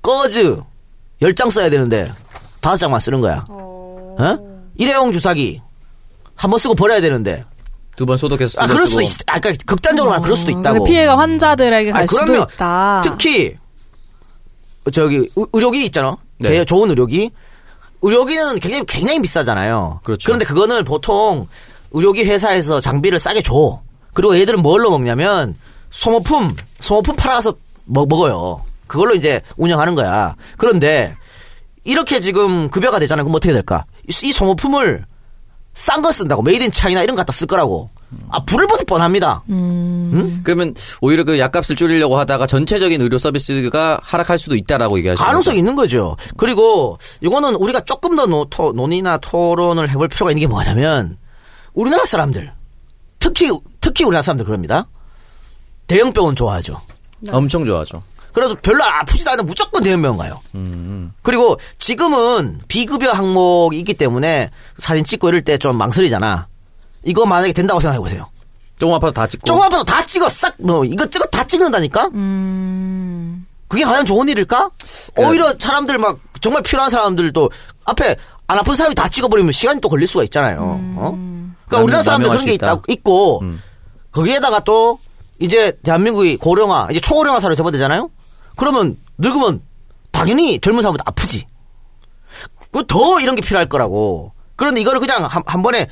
[0.00, 0.62] 꺼즈
[1.22, 2.12] 열장 써야 되는데
[2.60, 3.44] 다섯 장만 쓰는 거야.
[3.48, 4.38] 어?
[4.76, 5.60] 일회용 주사기
[6.36, 7.44] 한 번 쓰고 버려야 되는데.
[7.96, 9.02] 두 번 소독해서 아 그럴 수도.
[9.02, 9.10] 있.
[9.26, 10.84] 아 그러니까 극단적으로 말하면 그럴 수도 어, 있다고.
[10.84, 13.02] 피해가 환자들에게 갈 아니, 수도 그러면 있다.
[13.04, 13.54] 특히
[14.92, 16.16] 저기 의- 의료기 있잖아.
[16.38, 16.48] 네.
[16.48, 17.30] 되게 좋은 의료기.
[18.02, 20.00] 의료기는 굉장히 굉장히 비싸잖아요.
[20.02, 20.30] 그렇죠.
[20.30, 21.46] 런데 그거는 보통
[21.92, 23.80] 의료기 회사에서 장비를 싸게 줘.
[24.12, 25.56] 그리고 얘들은 뭘로 먹냐면
[25.90, 28.60] 소모품, 소모품 팔아서 먹, 먹어요.
[28.94, 30.36] 그걸로 이제 운영하는 거야.
[30.56, 31.16] 그런데
[31.82, 33.24] 이렇게 지금 급여가 되잖아요.
[33.24, 33.86] 그럼 어떻게 될까?
[34.08, 35.04] 이, 이 소모품을
[35.74, 37.90] 싼 거 쓴다고 made in China 이런 거 갖다 쓸 거라고.
[38.30, 39.42] 아 불을 보듯 뻔합니다.
[40.44, 45.58] 그러면 오히려 그 약값을 줄이려고 하다가 전체적인 의료 서비스가 하락할 수도 있다라고 얘기하시는 가능성이 거죠?
[45.58, 46.16] 있는 거죠.
[46.36, 51.18] 그리고 이거는 우리가 조금 더 노, 토, 논의나 토론을 해볼 필요가 있는 게 뭐냐면
[51.72, 52.52] 우리나라 사람들
[53.18, 54.86] 특히 특히 우리나라 사람들 그럽니다.
[55.88, 56.80] 대형 병원 좋아하죠.
[57.32, 58.00] 엄청 좋아하죠.
[58.34, 60.40] 그래서 별로 아프지도 않은 무조건 대형병원 가요.
[60.56, 61.12] 음.
[61.22, 66.48] 그리고 지금은 비급여 항목이 있기 때문에 사진 찍고 이럴 때 좀 망설이잖아.
[67.04, 68.28] 이거 만약에 된다고 생각해 보세요.
[68.78, 69.46] 조금 아파도 다 찍고.
[69.46, 72.10] 조금 아파도 다 찍어 싹 뭐 이것저것 다 찍는다니까.
[73.68, 74.70] 그게 과연 좋은 일일까?
[75.16, 77.50] 오히려 사람들 막 정말 필요한 사람들도
[77.84, 78.16] 앞에
[78.46, 80.58] 안 아픈 사람이 다 찍어버리면 시간이 또 걸릴 수가 있잖아요.
[80.96, 81.10] 어?
[81.66, 82.72] 그러니까 남- 우리나라 사람들 그런 수게 있다.
[82.72, 83.62] 있다, 있고 음.
[84.12, 84.98] 거기에다가 또
[85.40, 88.10] 이제 대한민국이 고령화 이제 초고령화 사회로 접어들잖아요.
[88.56, 89.60] 그러면 늙으면
[90.10, 91.46] 당연히 젊은 사람보다 아프지.
[92.72, 94.32] 그더 이런 게 필요할 거라고.
[94.56, 95.88] 그런데 이거를 그냥 한, 한 번에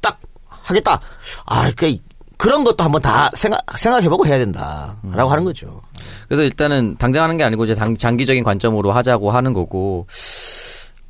[0.00, 1.00] 딱 하겠다.
[1.46, 1.96] 아, 그
[2.36, 5.80] 그런 것도 한번 다 생각 생각해보고 해야 된다 라고 하는 거죠.
[6.28, 10.06] 그래서 일단은 당장 하는 게 아니고 이제 장, 장기적인 관점으로 하자고 하는 거고.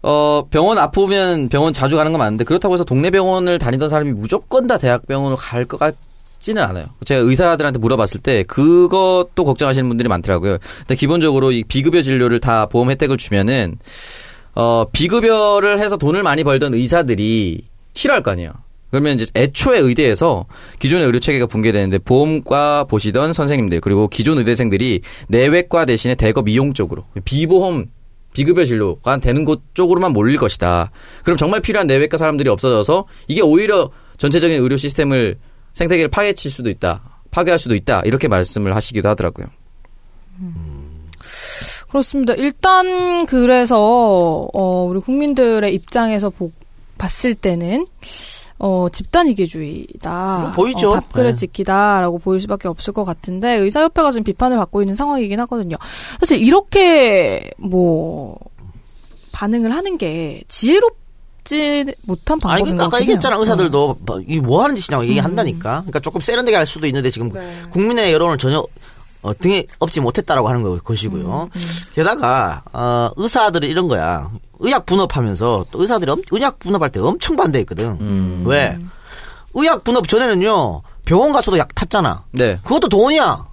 [0.02, 4.66] 어, 병원 아프면 병원 자주 가는 건 맞는데 그렇다고 해서 동네 병원을 다니던 사람이 무조건
[4.68, 5.96] 다 대학병원으로 갈 것 같
[6.38, 6.86] 지는 않아요.
[7.04, 10.58] 제가 의사들한테 물어봤을 때 그것도 걱정하시는 분들이 많더라고요.
[10.80, 13.78] 근데 기본적으로 이 비급여 진료를 다 보험 혜택을 주면은
[14.54, 17.62] 어, 비급여를 해서 돈을 많이 벌던 의사들이
[17.94, 18.52] 싫어할 거 아니에요.
[18.90, 20.46] 그러면 이제 애초에 의대에서
[20.78, 27.04] 기존의 의료 체계가 붕괴되는데 보험과 보시던 선생님들 그리고 기존 의대생들이 내외과 대신에 대거 미용 쪽으로
[27.24, 27.86] 비보험
[28.32, 30.90] 비급여 진료가 되는 곳 쪽으로만 몰릴 것이다.
[31.24, 35.36] 그럼 정말 필요한 내외과 사람들이 없어져서 이게 오히려 전체적인 의료 시스템을
[35.76, 37.02] 생태계를 파괴칠 수도 있다.
[37.30, 38.00] 파괴할 수도 있다.
[38.06, 39.46] 이렇게 말씀을 하시기도 하더라고요.
[41.88, 42.32] 그렇습니다.
[42.34, 46.50] 일단 그래서 어, 우리 국민들의 입장에서 보,
[46.96, 47.86] 봤을 때는
[48.58, 50.36] 어, 집단 이기주의다.
[50.38, 50.92] 그럼 보이죠.
[50.92, 51.34] 어, 밥그릇 네.
[51.34, 55.76] 지키다라고 보일 수밖에 없을 것 같은데 의사협회가 지금 비판을 받고 있는 상황이긴 하거든요.
[56.18, 58.38] 사실 이렇게 뭐
[59.32, 61.05] 반응을 하는 게 지혜롭
[61.46, 63.36] 지 못한 아니 방법인 그러니까 것 아까 얘기했잖아.
[63.36, 65.70] 의사들도 뭐, 이게 뭐 하는 짓이냐고 얘기한다니까.
[65.80, 67.62] 그러니까 조금 세련되게 할 수도 있는데 지금 네.
[67.70, 68.64] 국민의 여론을 전혀
[69.22, 71.48] 어, 등에 업지 못했다라고 하는 거- 것이고요.
[71.94, 74.30] 게다가 어, 의사들이 이런 거야.
[74.60, 78.44] 의약 분업하면서 또 의사들이 엄- 의약 분업할 때 엄청 반대했거든.
[78.46, 78.78] 왜?
[79.54, 82.24] 의약 분업 전에는요 병원 가서도 약 탔잖아.
[82.32, 82.58] 네.
[82.64, 83.46] 그것도 돈이야.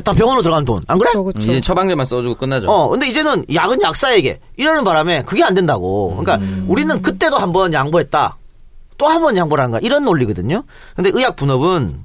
[0.00, 0.80] 다 병원으로 들어간 돈.
[0.88, 1.10] 안 그래?
[1.12, 1.50] 그렇죠, 그렇죠.
[1.50, 2.70] 이제 처방전만 써주고 끝나죠.
[2.70, 6.16] 어, 근데 이제는 약은 약사에게 이러는 바람에 그게 안 된다고.
[6.16, 8.38] 그러니까 우리는 그때도 한 번 양보했다.
[8.98, 9.80] 또 한 번 양보를 한 거야.
[9.82, 10.64] 이런 논리거든요.
[10.96, 12.00] 근데 의약 분업은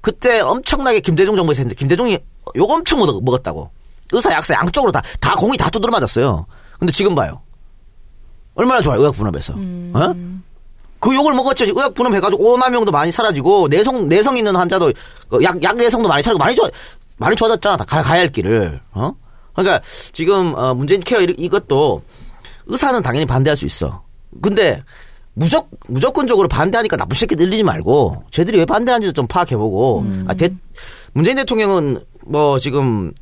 [0.00, 2.18] 그때 엄청나게 김대중 정부에서 했는데 김대중이
[2.56, 3.70] 요거 엄청 먹- 먹었다고.
[4.12, 6.46] 의사, 약사 양쪽으로 다, 다 공이 다 두드려 맞았어요.
[6.78, 7.42] 근데 지금 봐요.
[8.54, 9.52] 얼마나 좋아요, 의약 분업에서.
[9.54, 10.14] 어?
[10.98, 11.64] 그 욕을 먹었죠.
[11.64, 14.92] 의약 분업 해가지고 오남용도 많이 사라지고 내성 내성 있는 환자도
[15.32, 16.68] 어, 약, 약 내성도 많이 사라지고 많이 좋아
[17.20, 17.76] 많이 좋아졌잖아.
[17.76, 18.80] 다 가, 가야 할 길을.
[18.92, 19.12] 어?
[19.54, 19.80] 그러니까
[20.12, 22.02] 지금 어, 문재인 케어 이- 이것도
[22.66, 24.02] 의사는 당연히 반대할 수 있어.
[24.42, 24.82] 근데
[25.34, 30.48] 무조, 무조건적으로 반대하니까 나쁜 새끼 들리지 말고 쟤들이 왜 반대하는지도 좀 파악해보고 아, 대,
[31.12, 33.12] 문재인 대통령은 뭐 지금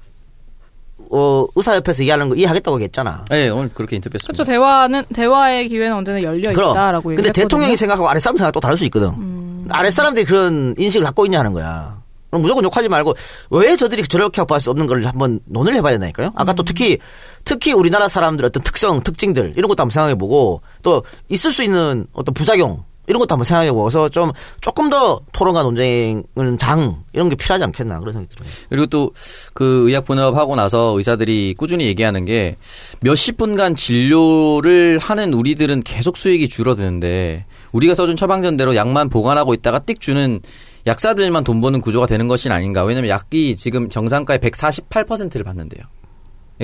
[1.11, 3.25] 어, 의사협회에서 얘기하는 거 이해하겠다고 했잖아.
[3.31, 4.33] 네, 오늘 그렇게 인터뷰했습니다.
[4.33, 4.45] 그렇죠.
[4.45, 6.71] 대화는 대화의 기회는 언제나 열려 그럼.
[6.73, 7.31] 있다라고 근데 얘기했거든요.
[7.31, 7.33] 음.
[7.49, 9.67] 대통령이 생각하고 아랫 사람 생각 또 다를 수 있거든.
[9.71, 12.03] 아랫 사람들이 그런 인식을 갖고 있냐 하는 거야.
[12.31, 13.15] 그럼 무조건 욕하지 말고
[13.51, 16.33] 왜 저들이 저렇게 확보할 수 없는 걸 한번 논의를 해봐야 된다니까요.
[16.35, 16.57] 아까 음.
[16.57, 16.99] 또 특히
[17.45, 22.35] 특히 우리나라 사람들 어떤 특성, 특징들 이런 것도 한번 생각해보고 또 있을 수 있는 어떤
[22.35, 28.01] 부작용 이런 것도 한번 생각해보고서 좀 조금 더 토론과 논쟁은 장 이런 게 필요하지 않겠나
[28.01, 28.51] 그런 생각이 들어요.
[28.69, 29.11] 그리고 또
[29.55, 32.57] 그 의약 분업하고 나서 의사들이 꾸준히 얘기하는 게
[33.01, 40.01] 몇십 분간 진료를 하는 우리들은 계속 수익이 줄어드는데 우리가 써준 처방전대로 약만 보관하고 있다가 띡
[40.01, 40.41] 주는
[40.87, 42.85] 약사들만 돈 버는 구조가 되는 것이 아닌가.
[42.85, 45.85] 왜냐면 약이 지금 정상가의 148%를 받는데요.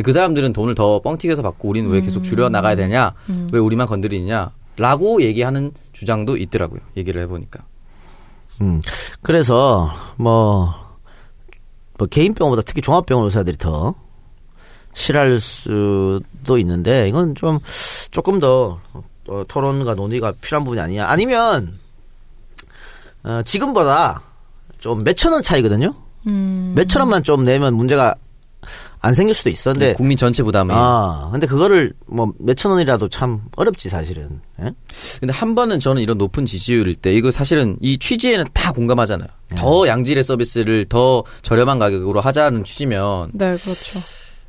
[0.02, 3.14] 그 사람들은 돈을 더 뻥튀겨서 받고 우리는 왜 계속 줄여 나가야 되냐?
[3.52, 4.50] 왜 우리만 건드리냐?
[4.76, 6.80] 라고 얘기하는 주장도 있더라고요.
[6.96, 7.64] 얘기를 해 보니까.
[8.60, 8.80] 음.
[9.22, 10.74] 그래서 뭐,
[11.96, 13.94] 뭐 개인 병원보다 특히 종합병원 의사들이 더
[14.94, 17.58] 싫어할 수도 있는데 이건 좀
[18.10, 18.80] 조금 더
[19.28, 21.06] 어, 토론과 논의가 필요한 부분이 아니냐.
[21.06, 21.78] 아니면
[23.24, 24.22] 어, 지금보다
[24.78, 25.94] 좀 몇천 원 차이거든요.
[26.74, 28.14] 몇천 원만 좀 내면 문제가
[29.00, 29.72] 안 생길 수도 있어.
[29.72, 30.70] 근데 국민 전체 부담이.
[30.72, 34.40] 아, 근데 그거를 뭐 몇천 원이라도 참 어렵지 사실은.
[34.62, 34.72] 예?
[35.20, 39.28] 근데 한 번은 저는 이런 높은 지지율일 때 이거 사실은 이 취지에는 다 공감하잖아요.
[39.50, 39.56] 네.
[39.56, 44.00] 더 양질의 서비스를 더 저렴한 가격으로 하자는 취지면 네, 그렇죠.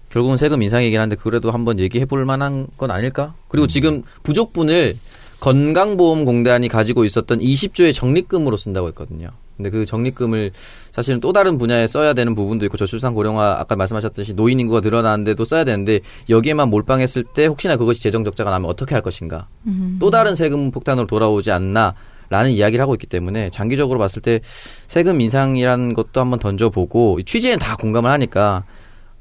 [0.10, 3.34] 결국은 세금 인상이긴 한데 그래도 한번 얘기해 볼 만한 건 아닐까?
[3.36, 3.44] 음.
[3.50, 4.98] 그리고 지금 부족분을
[5.46, 9.30] 건강보험공단이 가지고 있었던 20조의 적립금으로 쓴다고 했거든요.
[9.56, 10.52] 근데 그 적립금을
[10.92, 15.46] 사실은 또 다른 분야에 써야 되는 부분도 있고 저출산 고령화 아까 말씀하셨듯이 노인 인구가 늘어나는데도
[15.46, 19.48] 써야 되는데 여기에만 몰빵했을 때 혹시나 그것이 재정 적자가 나면 어떻게 할 것인가?
[20.00, 21.94] 또 다른 세금 폭탄으로 돌아오지 않나?
[22.30, 24.40] 라는 이야기를 하고 있기 때문에 장기적으로 봤을 때
[24.88, 28.64] 세금 인상이라는 것도 한번 던져보고 이 취지에는 다 공감을 하니까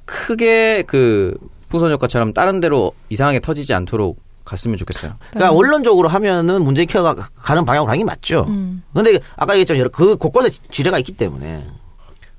[0.06, 1.36] 크게 그
[1.68, 5.14] 풍선 효과처럼 다른 데로 이상하게 터지지 않도록 갔으면 좋겠어요.
[5.30, 8.46] 그러니까 원론적으로 하면은 문재인 케어가 가는 방향으로 가는 게 맞죠.
[8.92, 11.64] 근데 아까 얘기했지만 여러- 그 곳곳에 지뢰가 있기 때문에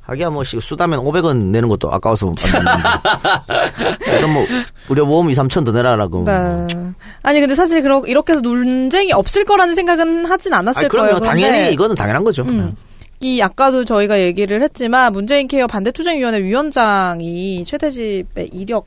[0.01, 2.31] 하기야 뭐 씨, 수다면 500원 내는 것도 아까워서
[4.21, 4.45] 좀뭐
[4.89, 6.23] 의료보험 2, 3천 더 내라라고.
[6.25, 6.67] 네.
[7.23, 11.07] 아니 근데 사실 그러, 이렇게 해서 논쟁이 없을 거라는 생각은 하진 않았을 그럼요.
[11.07, 11.19] 거예요.
[11.21, 12.43] 그런데 당연히 이거는 당연한 거죠.
[12.43, 12.75] 음.
[13.21, 18.85] 이 아까도 저희가 얘기를 했지만 문재인 케어 반대 투쟁위원회 위원장이 최대집의 이력이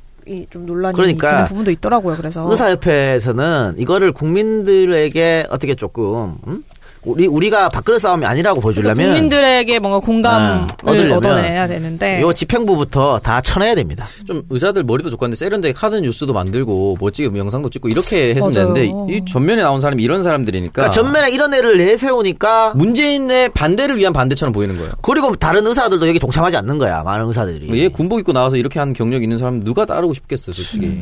[0.50, 2.16] 좀 논란이 그러니까 부분도 있더라고요.
[2.16, 6.64] 그래서 의사협회에서는 이거를 국민들에게 어떻게 조금 음?
[7.04, 12.20] 우리 우리가 밥그릇 싸움이 아니라고 그래서 보여주려면 국민들에게 뭔가 공감을 아, 얻으려면 얻어내야 되는데.
[12.20, 14.06] 요 집행부부터 다 쳐내야 됩니다.
[14.26, 18.52] 좀 의사들 머리도 좋고 한데 세련되게 카드 뉴스도 만들고 멋지게 영상도 찍고 이렇게 했으면.
[18.74, 24.12] 되는데 이 전면에 나온 사람이 이런 사람들이니까 그러니까 전면에 이런 애를 내세우니까 문재인의 반대를 위한
[24.12, 24.92] 반대처럼 보이는 거예요.
[25.02, 27.02] 그리고 다른 의사들도 여기 동참하지 않는 거야.
[27.02, 27.80] 많은 의사들이.
[27.80, 31.00] 얘 군복 입고 나와서 이렇게 한 경력 있는 사람 누가 따르고 싶겠어, 솔직히.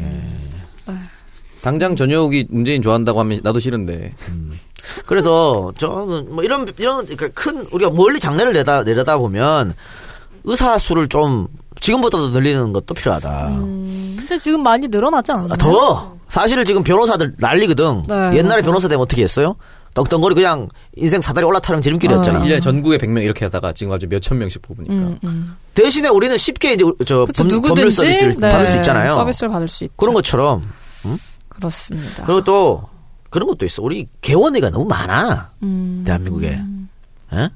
[1.63, 4.13] 당장 전역이 문재인 좋아한다고 하면 나도 싫은데.
[5.07, 9.75] 그래서 저는 뭐 이런 이런 그러니까 큰 우리가 멀리 장래를 내다 내려다 보면
[10.45, 11.49] 의사 수를 좀
[11.81, 13.49] 지금보다도 늘리는 것도 필요하다.
[13.57, 15.53] 근데 지금 많이 늘어나지 않았나요?
[15.53, 18.05] 아, 더 사실 지금 변호사들 난리거든.
[18.09, 18.63] 네, 옛날에.
[18.63, 19.57] 변호사 되면 어떻게 했어요?
[19.95, 22.41] 떵떵거리 그냥 인생 사다리 올라타는 지름길이었잖아.
[22.41, 22.43] 아.
[22.43, 24.95] 1년에 전국에 100명 이렇게 하다가 지금 갑자기 몇천 명씩 뽑으니까.
[24.95, 25.57] 음, 음.
[25.75, 29.15] 대신에 우리는 쉽게 이제 저 그쵸, 법, 법률 서비스를 네, 받을 수 있잖아요.
[29.15, 29.95] 서비스를 받을 수 있죠.
[29.97, 30.63] 그런 것처럼
[31.49, 32.25] 그렇습니다.
[32.25, 32.83] 그리고 또
[33.31, 33.83] 그런 것도 있어.
[33.83, 35.51] 우리 개원이가 너무 많아.
[35.63, 36.03] 음.
[36.07, 36.61] 대한민국에.
[37.33, 37.51] 예?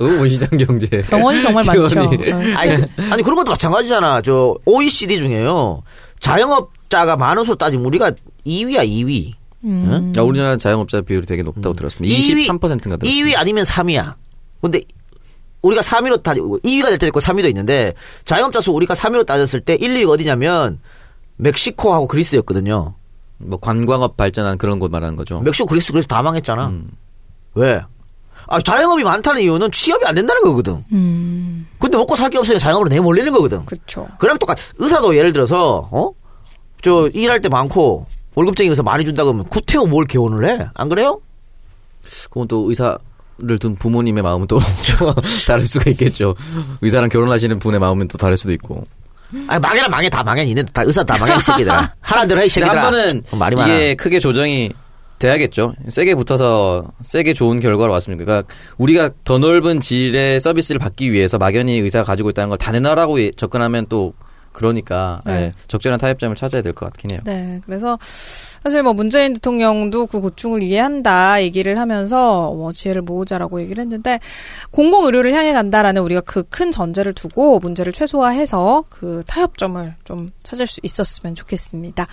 [0.00, 0.86] 어, 시장 경제.
[1.02, 2.10] 병원이 정말 많죠.
[2.10, 2.32] 네.
[2.54, 2.72] 아니,
[3.10, 4.22] 아니 그런 것도 마찬가지잖아.
[4.22, 5.82] 저 OECD 중에요.
[6.20, 8.12] 자영업자가 많아서 따지면 우리가
[8.46, 9.32] 2위야 2위.
[9.64, 10.12] 음.
[10.16, 12.14] 야, 우리나라 자영업자 비율이 되게 높다고 들었습니다.
[12.14, 13.06] 23%인가 들었습니다.
[13.06, 14.14] 2위 아니면 3위야.
[14.60, 14.80] 근데
[15.62, 17.94] 우리가 3위로 따 2위가 될 때도 있고 3위도 있는데
[18.24, 20.80] 자영업자 수 우리가 3위로 따졌을 때 1, 2위가 어디냐면
[21.36, 22.94] 멕시코하고 그리스였거든요.
[23.44, 25.40] 뭐 관광업 발전한 그런 곳 말하는 거죠.
[25.40, 26.68] 멕시코, 그리스, 그래서 다 망했잖아.
[26.68, 26.88] 음.
[27.54, 27.80] 왜?
[28.48, 30.84] 아, 자영업이 많다는 이유는 취업이 안 된다는 거거든.
[30.92, 31.66] 음.
[31.78, 33.64] 근데 먹고 살 게 없으니까 자영업으로 내몰리는 거거든.
[33.66, 34.08] 그렇죠.
[34.18, 34.56] 그랑 똑같.
[34.78, 36.10] 의사도 예를 들어서 어?
[36.82, 40.68] 저 일할 때 많고 월급쟁이 의사 많이 준다 그러면 구태여 뭘 개원을 해?
[40.74, 41.20] 안 그래요?
[42.30, 42.98] 그건 또 의사
[43.38, 44.60] 를 둔 부모님의 마음은 또
[45.48, 46.34] 다를 수가 있겠죠.
[46.80, 48.84] 의사랑 결혼하시는 분의 마음은 또 다를 수도 있고.
[49.48, 51.92] 아니 망해라 망해 다 망해 니네 다 의사 다 망해 이 새끼들아.
[52.00, 52.82] 하란 대로 해이 근데 새끼들아.
[52.84, 53.72] 한 번은 말이 많아.
[53.74, 54.70] 이게 크게 조정이
[55.18, 55.74] 돼야겠죠.
[55.88, 58.24] 세게 붙어서 세게 좋은 결과로 왔습니다.
[58.24, 63.30] 그러니까 우리가 더 넓은 질의 서비스를 받기 위해서 막연히 의사가 가지고 있다는 걸다 내놔라고 예-
[63.36, 64.14] 접근하면 또
[64.52, 65.32] 그러니까 네.
[65.34, 67.20] 예, 적절한 타협점을 찾아야 될 것 같긴 해요.
[67.24, 67.96] 네, 그래서
[68.62, 74.20] 사실 뭐 문재인 대통령도 그 고충을 이해한다 얘기를 하면서 뭐 지혜를 모으자라고 얘기를 했는데
[74.70, 80.66] 공공 의료를 향해 간다라는 우리가 그 큰 전제를 두고 문제를 최소화해서 그 타협점을 좀 찾을
[80.66, 82.06] 수 있었으면 좋겠습니다.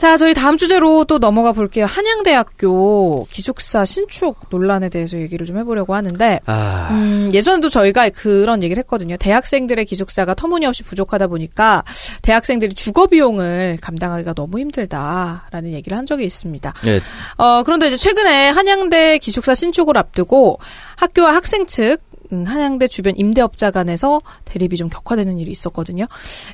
[0.00, 1.84] 자, 저희 다음 주제로 또 넘어가 볼게요.
[1.84, 8.80] 한양대학교 기숙사 신축 논란에 대해서 얘기를 좀 해보려고 하는데 아, 음, 예전에도 저희가 그런 얘기를
[8.80, 9.18] 했거든요.
[9.18, 11.84] 대학생들의 기숙사가 터무니없이 부족하다 보니까
[12.22, 16.72] 대학생들이 주거 비용을 감당하기가 너무 힘들다라는 얘기를 한 적이 있습니다.
[16.86, 17.00] 예,
[17.36, 20.60] 어, 그런데 이제 최근에 한양대 기숙사 신축을 앞두고
[20.96, 21.98] 학교와 학생 측
[22.32, 26.06] 음, 한양대 주변 임대업자 간에서 대립이 좀 격화되는 일이 있었거든요.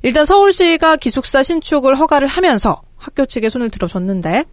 [0.02, 4.44] 일단 서울시가 기숙사 신축을 허가를 하면서 학교 측에 손을 들어줬는데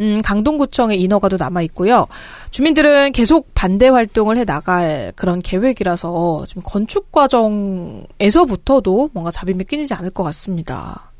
[0.00, 2.06] 음, 강동구청의 인허가도 남아 있고요.
[2.50, 10.10] 주민들은 계속 반대 활동을 해 나갈 그런 계획이라서 지금 건축 과정에서부터도 뭔가 잡임이 끊이지 않을
[10.10, 11.12] 것 같습니다.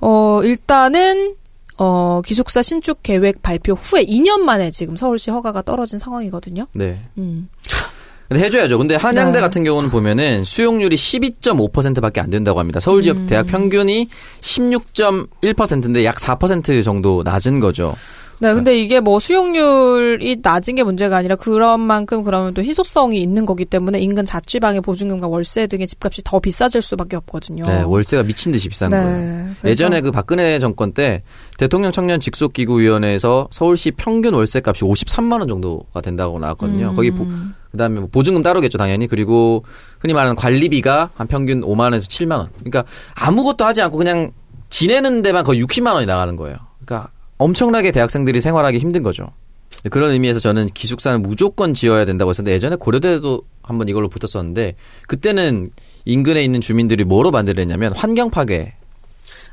[0.00, 1.36] 어, 일단은
[1.78, 6.66] 어, 기숙사 신축 계획 발표 후에 2년 만에 지금 서울시 허가가 떨어진 상황이거든요.
[6.72, 7.00] 네.
[7.18, 7.48] 음.
[8.28, 8.78] 근데 해줘야죠.
[8.78, 9.40] 근데 한양대 네.
[9.40, 12.80] 같은 경우는 보면은 수용률이 12.5%밖에 안 된다고 합니다.
[12.80, 13.26] 서울 지역 음.
[13.26, 14.08] 대학 평균이
[14.40, 17.94] 16.1%인데 약 4% 정도 낮은 거죠.
[18.38, 23.46] 네, 근데 이게 뭐 수용률이 낮은 게 문제가 아니라 그런 만큼 그러면 또 희소성이 있는
[23.46, 27.64] 거기 때문에 인근 자취방의 보증금과 월세 등의 집값이 더 비싸질 수밖에 없거든요.
[27.64, 29.16] 네, 월세가 미친 듯이 비싼 네, 거예요.
[29.60, 31.22] 그래서- 예전에 그 박근혜 정권 때
[31.58, 36.90] 대통령 청년 직속기구위원회에서 서울시 평균 월세값이 53만 원 정도가 된다고 나왔거든요.
[36.90, 36.94] 음.
[36.96, 37.26] 거기 보,
[37.72, 39.06] 그다음에 뭐 보증금 따로겠죠, 당연히.
[39.06, 39.64] 그리고
[40.00, 42.48] 흔히 말하는 관리비가 한 평균 5만 원에서 7만 원.
[42.58, 44.30] 그러니까 아무것도 하지 않고 그냥
[44.68, 46.56] 지내는 데만 거의 60만 원이 나가는 거예요.
[46.84, 49.28] 그러니까 엄청나게 대학생들이 생활하기 힘든 거죠.
[49.90, 54.74] 그런 의미에서 저는 기숙사는 무조건 지어야 된다고 했었는데 예전에 고려대도 한번 이걸로 붙었었는데
[55.06, 55.70] 그때는
[56.04, 58.74] 인근에 있는 주민들이 뭐로 만들었냐면 환경 파괴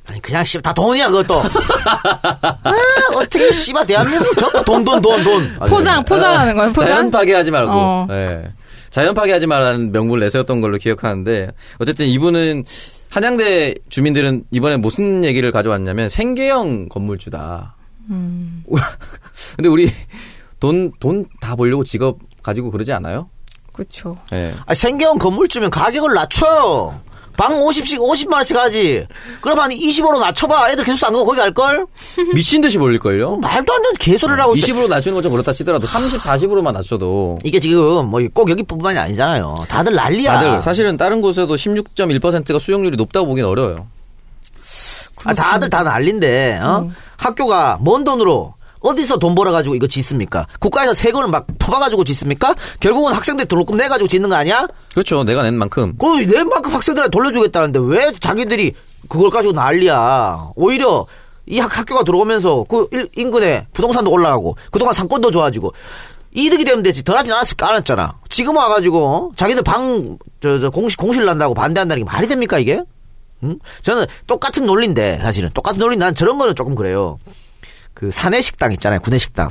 [0.10, 1.41] 아니 그냥 씨다 돈이야 그것도.
[1.41, 2.74] 아,
[3.15, 5.24] 어떻게 씨발 대한민국 전부 돈돈돈
[5.69, 6.88] 포장, 포장하는 거예요, 포장?
[6.89, 7.72] 자연 파괴하지 말고.
[7.74, 8.08] 어.
[8.12, 8.43] 예.
[8.93, 12.63] 자연 파괴하지 말라는 명분을 내세웠던 걸로 기억하는데 어쨌든 이분은
[13.10, 17.75] 한양대 주민들은 이번에 무슨 얘기를 가져왔냐면 생계형 건물주다.
[18.12, 18.63] 음.
[19.58, 19.89] 근데 우리
[20.60, 23.29] 돈 돈 다 벌려고 직업 가지고 그러지 않아요?
[23.71, 24.15] 그렇죠.
[24.34, 24.53] 예.
[24.67, 27.01] 아, 생계형 건물 주면 가격을 낮춰요.
[27.38, 29.08] 방 50씩 50만 원씩 하지.
[29.41, 30.72] 그럼 한 20으로 낮춰봐.
[30.72, 31.86] 애들 기숙사 안 가고 거기 갈걸?
[32.36, 33.38] 미친 듯이 벌릴걸요?
[33.38, 34.67] 말도 안 되는 개소리를 하고 있어.
[34.67, 39.56] 20으로 낮추는 건 좀 그렇다 치더라도 30, 40으로만 낮춰도 이게 지금 뭐 꼭 여기뿐만이 아니잖아요.
[39.67, 40.34] 다들 난리야.
[40.34, 43.88] 다들 사실은 다른 곳에도 16.1%가 수용률이 높다고 보긴 어려워요.
[45.26, 46.80] 아, 다들 다 난리인데 어?
[46.80, 46.96] 음.
[47.17, 50.46] 학교가 먼 돈으로 어디서 돈 벌어가지고 이거 짓습니까?
[50.60, 52.54] 국가에서 세금을 막 퍼봐가지고 짓습니까?
[52.80, 54.67] 결국은 학생들 등록금 내가지고 짓는 거 아니야?
[54.91, 55.24] 그렇죠.
[55.24, 55.96] 내가 낸 만큼.
[55.98, 58.74] 그 내만큼 학생들한테 돌려주겠다는데 왜 자기들이
[59.10, 60.52] 그걸 가지고 난리야?
[60.56, 61.06] 오히려
[61.46, 65.74] 이 학, 학교가 들어오면서 그 일- 인근에 부동산도 올라가고 그동안 상권도 좋아지고
[66.36, 68.15] 이득이 되면 되지 덜 하진 않았을까 않았잖아.
[68.30, 69.32] 지금 와가지고 어?
[69.36, 72.82] 자기들 방 저 저 공실 공실 난다고 반대한다는 게 말이 됩니까 이게?
[73.43, 73.60] 응?
[73.82, 77.17] 저는 똑같은 논리인데 사실은 똑같은 논리 난 저런 거는 조금 그래요.
[77.93, 79.49] 그 사내 식당 있잖아요 구내 식당.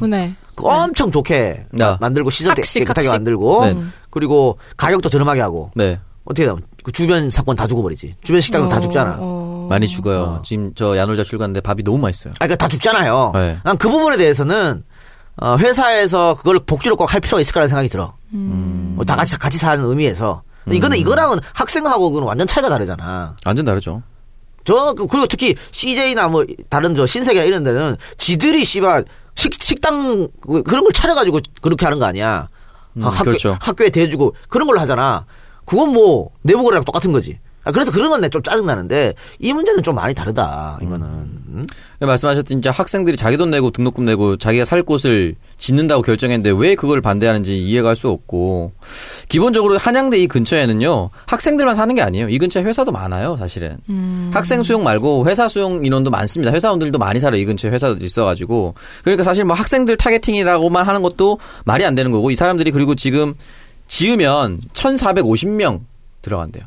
[0.54, 1.76] 그 엄청 좋게 아.
[1.78, 3.12] 마- 만들고 시설 학식, 깨끗하게 학식.
[3.12, 3.76] 만들고 네.
[4.10, 5.98] 그리고 가격도 저렴하게 하고 네.
[6.24, 8.16] 어떻게 하면 그 주변 사건 다 죽어 버리지.
[8.22, 9.16] 주변 식당도 다 죽잖아.
[9.20, 9.66] 어.
[9.70, 10.42] 많이 죽어요.
[10.44, 12.32] 지금 저 야놀자 출근하는데 밥이 너무 맛있어요.
[12.34, 13.30] 아, 그러니까 다 죽잖아요.
[13.34, 13.58] 네.
[13.64, 14.84] 난그 부분에 대해서는
[15.36, 18.12] 어, 회사에서 그걸 복지를 꼭할 필요가 있을 거라는 생각이 들어.
[18.34, 20.42] 어, 다 같이 같이 사는 의미에서.
[20.70, 23.34] 이거는 이거랑은 학생하고 그는 완전 차이가 다르잖아.
[23.46, 24.02] 완전 다르죠.
[24.64, 30.28] 저 그- 그리고 특히 CJ나 뭐 다른 저 신세계나 이런 데는 지들이 씨발 식 식당
[30.40, 32.48] 그- 그런 걸 차려가지고 그렇게 하는 거 아니야.
[32.96, 33.56] 음, 학교 그렇죠.
[33.60, 35.24] 학교에 대주고 그런 걸로 하잖아.
[35.64, 37.38] 그건 뭐 내부 거래랑 똑같은 거지.
[37.64, 40.78] 아, 그래서 그런 건 내 좀 짜증 나는데 이 문제는 좀 많이 다르다.
[40.82, 41.06] 이거는.
[41.06, 41.66] 음?
[42.00, 46.74] 네, 말씀하셨듯이 진짜 학생들이 자기 돈 내고 등록금 내고 자기가 살 곳을 짓는다고 결정했는데 왜
[46.74, 48.72] 그걸 반대하는지 이해가 할 수 없고
[49.28, 53.76] 기본적으로 한양대 이 근처에는요 학생들만 사는 게 아니에요 이 근처에 회사도 많아요 사실은
[54.32, 59.22] 학생 수용 말고 회사 수용 인원도 많습니다 회사원들도 많이 살아요 이 근처에 회사도 있어가지고 그러니까
[59.22, 63.34] 사실 뭐 학생들 targeting이라고만 하는 것도 말이 안 되는 거고 이 사람들이 그리고 지금
[63.86, 65.80] 지으면 1,450명
[66.22, 66.64] 들어간대요.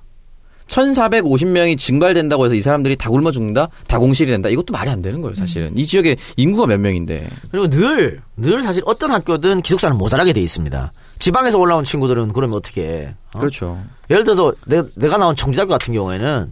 [0.67, 3.69] 1,450명이 증발된다고 해서 이 사람들이 다 굶어 죽는다?
[3.87, 4.49] 다 공실이 된다?
[4.49, 5.77] 이것도 말이 안 되는 거예요, 사실은.
[5.77, 7.29] 이 지역에 인구가 몇 명인데.
[7.51, 10.91] 그리고 늘, 늘 사실 어떤 학교든 기숙사는 모자라게 돼 있습니다.
[11.19, 13.15] 지방에서 올라온 친구들은 그러면 어떻게 해?
[13.33, 13.39] 어?
[13.39, 13.79] 그렇죠.
[14.09, 16.51] 예를 들어서 내가, 내가 나온 청주대학교 같은 경우에는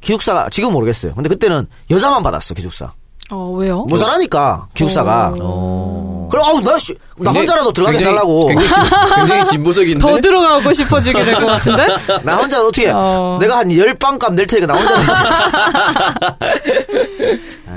[0.00, 1.14] 기숙사가 지금 모르겠어요.
[1.14, 2.92] 근데 그때는 여자만 받았어 기숙사.
[3.30, 3.84] 어, 왜요?
[3.88, 5.34] 모자라니까 기숙사가.
[5.40, 6.28] 어.
[6.30, 8.46] 그럼 아우 나, 씨, 나 굉장히- 혼자라도 들어가게 굉장히- 달라고.
[8.48, 9.98] 굉장히, 진, 굉장히 진보적인데.
[10.00, 11.86] 더 들어가고 싶어지게 될 것 같은데?
[12.22, 13.38] 나 혼자 어떻게 어.
[13.40, 14.94] 내가 한 열 빵값 낼 테니까 나 혼자.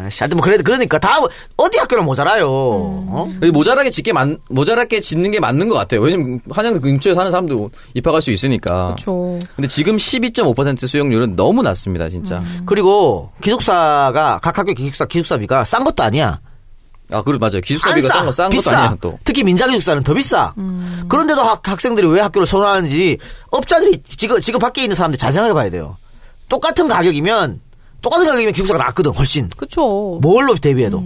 [0.05, 1.19] 아, 씨, 하여튼 뭐 그래 그러니까 다
[1.57, 2.47] 어디 학교는 모자라요.
[2.47, 3.29] 어?
[3.51, 6.01] 모자라게 짓게 만, 모자라게 짓는 게 맞는 것 같아요.
[6.01, 8.85] 왜냐면 한양대 근처에 사는 사람도 입학할 수 있으니까.
[8.95, 9.39] 그렇죠.
[9.55, 12.41] 근데 지금 12.5% 수용률은 너무 낮습니다, 진짜.
[12.65, 16.39] 그리고 기숙사가 각 학교 기숙사 기숙사비가 싼 것도 아니야.
[17.11, 17.55] 아, 그래, 맞아요.
[17.55, 18.13] 안 기숙사비가 싸.
[18.13, 18.69] 싼 거, 싼 것도.
[18.69, 19.19] 아니에요, 또.
[19.23, 20.53] 특히 민자 기숙사는 더 비싸.
[21.07, 23.17] 그런데도 학, 학생들이 왜 학교를 선호하는지
[23.49, 25.97] 업자들이 지금 지금 밖에 있는 사람들 잘 생각해 봐야 돼요.
[26.49, 27.61] 똑같은 가격이면
[28.01, 29.49] 똑같은 가격이면 기숙사가 낫거든 훨씬.
[29.57, 30.19] 그쵸.
[30.21, 31.03] 뭘로 대비해도.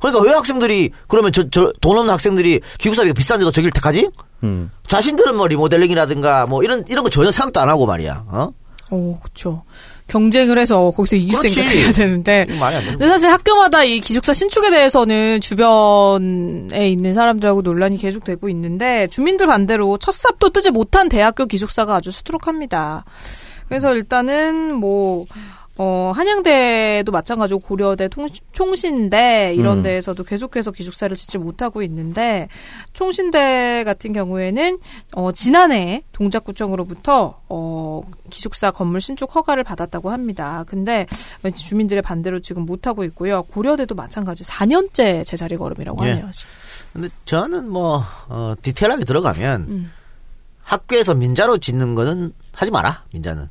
[0.00, 4.10] 그러니까 왜 학생들이 그러면 저 저 돈 없는 학생들이 기숙사비가 비싼데도 저길 택하지?
[4.42, 4.70] 음.
[4.88, 8.24] 자신들은 뭐 리모델링이라든가 뭐 이런 이런 거 전혀 생각도 안 하고 말이야.
[8.28, 8.48] 어?
[8.90, 9.62] 오, 그쵸.
[10.08, 11.54] 경쟁을 해서 거기서 이길 그렇지.
[11.54, 12.46] 생각해야 되는데.
[12.90, 19.96] 근데 사실 학교마다 이 기숙사 신축에 대해서는 주변에 있는 사람들하고 논란이 계속되고 있는데 주민들 반대로
[19.98, 23.04] 첫 삽도 뜨지 못한 대학교 기숙사가 아주 수두룩합니다.
[23.68, 25.24] 그래서 일단은 뭐
[25.78, 29.82] 어, 한양대도 마찬가지고 고려대 통, 총신대 이런 음.
[29.82, 32.48] 데에서도 계속해서 기숙사를 짓지 못하고 있는데
[32.92, 34.78] 총신대 같은 경우에는
[35.14, 40.64] 어, 지난해 동작구청으로부터 어, 기숙사 건물 신축 허가를 받았다고 합니다.
[40.66, 41.06] 근데
[41.54, 43.42] 주민들의 반대로 지금 못하고 있고요.
[43.42, 46.10] 고려대도 마찬가지 4년째 제자리 걸음이라고 예.
[46.10, 46.30] 하네요.
[46.92, 49.92] 근데 저는 뭐 어, 디테일하게 들어가면 음.
[50.62, 53.04] 학교에서 민자로 짓는 거는 하지 마라.
[53.12, 53.48] 민자는.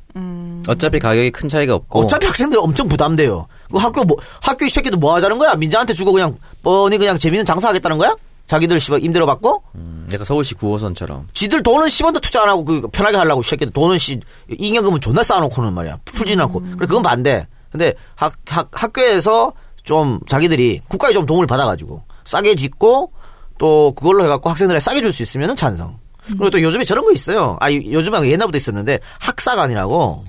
[0.68, 2.00] 어차피 가격이 큰 차이가 없고.
[2.00, 3.46] 어차피 학생들 엄청 부담돼요.
[3.70, 5.54] 그 학교 뭐 학교 이 새끼들 뭐 하자는 거야?
[5.54, 8.16] 민자한테 주고 그냥 뻔히 그냥 재밌는 장사하겠다는 거야?
[8.46, 11.24] 자기들 씨발 임대료 받고 음, 약간 서울시 9호선처럼.
[11.32, 14.20] 지들 돈은 10원도 투자 안 하고 그 편하게 하려고 이 새끼들 돈은 씨
[14.50, 17.46] 잉여금은 존나 쌓아놓고는 말이야 풀진 않고 그래 그건 반대.
[17.70, 19.52] 근데 학, 학 학교에서
[19.84, 23.12] 좀 자기들이 국가에 좀 도움을 받아가지고 싸게 짓고
[23.58, 25.98] 또 그걸로 해갖고 학생들에 싸게 줄 수 있으면 찬성.
[26.26, 27.56] 그리고 또 요즘에 저런 거 있어요.
[27.60, 30.24] 아 요즘에 옛날부터 있었는데 학사관이라고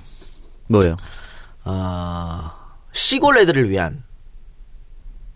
[0.70, 0.98] 뭐예요?
[1.66, 2.52] 어,
[2.92, 4.04] 시골 애들을 위한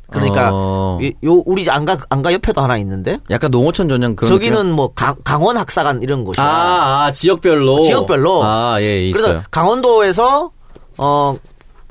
[0.10, 1.00] 그러니까 어.
[1.02, 4.72] 이- 요 우리 안가 안가 옆에도 하나 있는데 약간 농어촌 전형 그런 저기는 느낌?
[4.76, 6.44] 뭐 강, 강원 학사관 이런 곳이야.
[6.46, 7.82] 아, 아, 지역별로.
[7.82, 8.42] 지역별로.
[8.44, 9.22] 아, 예, 있어요.
[9.22, 10.52] 그래서 강원도에서
[10.98, 11.36] 어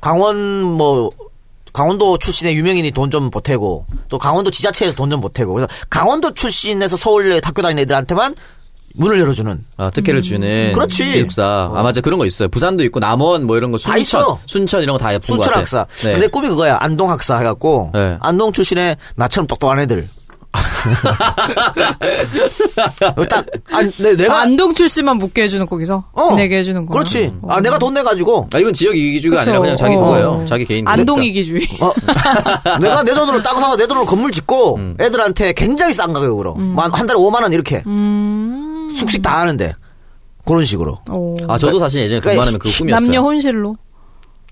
[0.01, 1.11] 강원 뭐
[1.73, 6.97] 강원도 출신의 유명인이 돈 좀 보태고 또 강원도 지자체에서 돈 좀 보태고 그래서 강원도 출신에서
[6.97, 8.33] 서울에 학교 다니는 애들한테만
[8.97, 11.05] 문을 열어주는 아, 특혜를 주는 그렇지.
[11.11, 11.71] 기숙사.
[11.73, 12.01] 아, 맞아.
[12.01, 12.47] 그런 거 있어요.
[12.49, 14.39] 부산도 있고 남원 뭐 이런 거 다 순천, 있어.
[14.45, 15.59] 순천 이런 거 다 예쁜 거 순천 같아요.
[15.61, 15.85] 학사.
[16.03, 16.13] 네.
[16.13, 16.77] 근데 꿈이 그거야.
[16.79, 18.17] 안동 학사 해갖고 네.
[18.19, 20.07] 안동 출신의 나처럼 똑똑한 애들
[23.29, 24.41] 딱, 아, 내, 내가.
[24.41, 26.93] 안동 출시만 묻게 해주는 거기서 어, 지내게 해주는 거.
[26.93, 27.33] 그렇지.
[27.47, 28.47] 아, 내가 돈 내 가지고.
[28.53, 29.49] 아, 이건 지역 이기주의가 그쵸.
[29.49, 29.99] 아니라 그냥 자기 어.
[29.99, 30.45] 그거예요.
[30.47, 30.87] 자기 개인.
[30.87, 31.61] 안동 이기주의.
[31.81, 31.91] 어,
[32.79, 34.95] 내가 내 돈으로 땅 사서 내 돈으로 건물 짓고 음.
[34.99, 38.66] 애들한테 굉장히 싼 가격으로 뭐 한- 한 달에 5만 원 이렇게 음.
[38.97, 39.73] 숙식 다 하는데
[40.45, 41.35] 그런 식으로 어.
[41.47, 43.05] 아, 저도 사실 예전에 그러니까 근무하면 그 꿈이었어요.
[43.05, 43.75] 남녀 혼실로.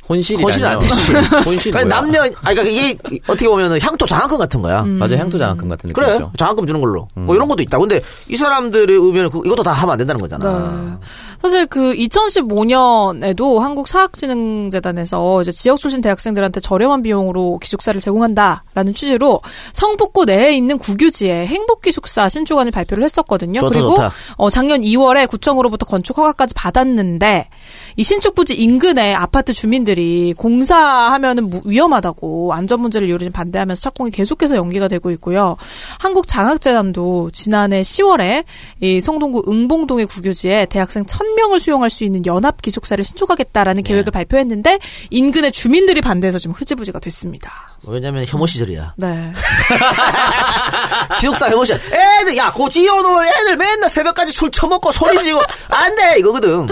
[0.08, 0.94] 혼실이 혼실은 안 되지.
[1.46, 1.86] 혼실이 그러니까 뭐야?
[2.20, 4.84] 남녀 아 그러니까 이게 어떻게 보면은 향토 장학금 같은 거야.
[4.84, 5.00] 음.
[5.00, 6.32] 맞아 향토 장학금 같은 그래 느낌이죠.
[6.38, 7.26] 장학금 주는 걸로 음.
[7.26, 7.80] 뭐 이런 것도 있다.
[7.80, 10.98] 근데 이 사람들의 의견은 그- 이것도 다 하면 안 된다는 거잖아.
[11.02, 11.08] 네.
[11.46, 19.42] 사실 그 2015년에도 한국사학진흥재단에서 이제 지역 출신 대학생들한테 저렴한 비용으로 기숙사를 제공한다라는 취지로
[19.72, 23.60] 성북구 내에 있는 국유지에 행복기숙사 신축안을 발표를 했었거든요.
[23.60, 24.12] 좋다, 그리고 좋다.
[24.38, 27.50] 어, 작년 2월에 구청으로부터 건축 허가까지 받았는데
[27.98, 34.56] 이 신축 부지 인근에 아파트 주민들이 공사하면은 무- 위험하다고 안전 문제를 지금 반대하면서 착공이 계속해서
[34.56, 35.58] 연기가 되고 있고요.
[36.00, 38.46] 한국장학재단도 지난해 10월에
[38.82, 41.06] 이 성동구 응봉동의 국유지에 대학생
[41.36, 43.88] 1000명을 수용할 수 있는 연합 기숙사를 신축하겠다라는 네.
[43.88, 44.80] 계획을 발표했는데
[45.10, 47.52] 인근의 주민들이 반대해서 지금 흐지부지가 됐습니다.
[47.88, 48.94] 왜냐면 혐오 시절이야.
[48.98, 49.32] 네.
[51.20, 51.80] 기숙사 혐오 시절.
[51.92, 56.68] 애들 야 고 지어놓은 애들 맨날 새벽까지 술 처먹고 소리 지르고 안 돼 이거거든.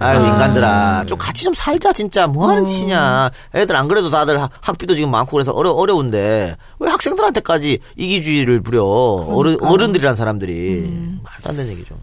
[0.00, 3.30] 아유 인간들아 좀 같이 좀 살자 진짜 뭐 하는 짓이냐.
[3.54, 8.84] 애들 안 그래도 다들 학- 학비도 지금 많고 그래서 어려 어려운데 왜 학생들한테까지 이기주의를 부려
[8.84, 10.82] 어른 어른들이란 사람들이
[11.22, 11.94] 말도 안 되는 얘기죠.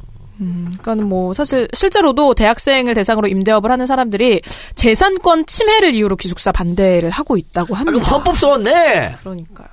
[0.42, 4.42] 그러니까는 뭐 사실 실제로도 대학생을 대상으로 임대업을 하는 사람들이
[4.76, 8.16] 재산권 침해를 이유로 기숙사 반대를 하고 있다고 아, 그럼 합니다.
[8.16, 9.18] 헌법 써왔네.
[9.20, 9.68] 그러니까요.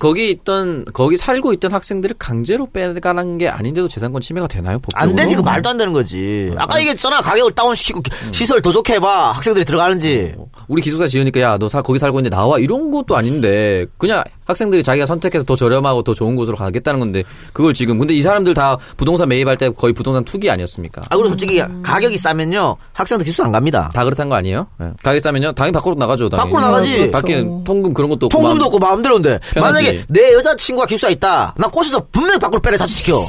[0.00, 4.78] 거기 있던 거기 살고 있던 학생들을 강제로 빼가는 게 아닌데도 재산권 침해가 되나요?
[4.78, 5.10] 법적으로?
[5.10, 6.52] 안 되지 그 말도 안 되는 거지.
[6.56, 8.00] 아까 얘기했잖아 가격을 다운시키고
[8.30, 10.34] 시설 더 좋게 해봐 학생들이 들어가는지.
[10.68, 15.06] 우리 기숙사 지으니까 야 너 거기 살고 있는데 나와 이런 것도 아닌데 그냥 학생들이 자기가
[15.06, 17.22] 선택해서 더 저렴하고 더 좋은 곳으로 가겠다는 건데
[17.52, 21.00] 그걸 지금 근데 이 사람들 다 부동산 매입할 때 거의 부동산 투기 아니었습니까?
[21.08, 23.90] 아 그리고 솔직히 가격이 싸면요 학생들 기숙사 안 갑니다.
[23.94, 24.66] 다 그렇다는 거 아니에요?
[24.80, 24.86] 예.
[25.02, 26.28] 가격 싸면요 당연히 밖으로 나가죠.
[26.28, 26.50] 당연히.
[26.52, 27.10] 밖으로 나가지.
[27.10, 29.38] 밖에 통금 그런 것도 없고 통금도 마음- 없고 마음대로인데.
[29.56, 33.24] 만약에 내 여자친구가 기숙사 있다 난 꼬셔서 분명히 밖으로 빼내 자취시켜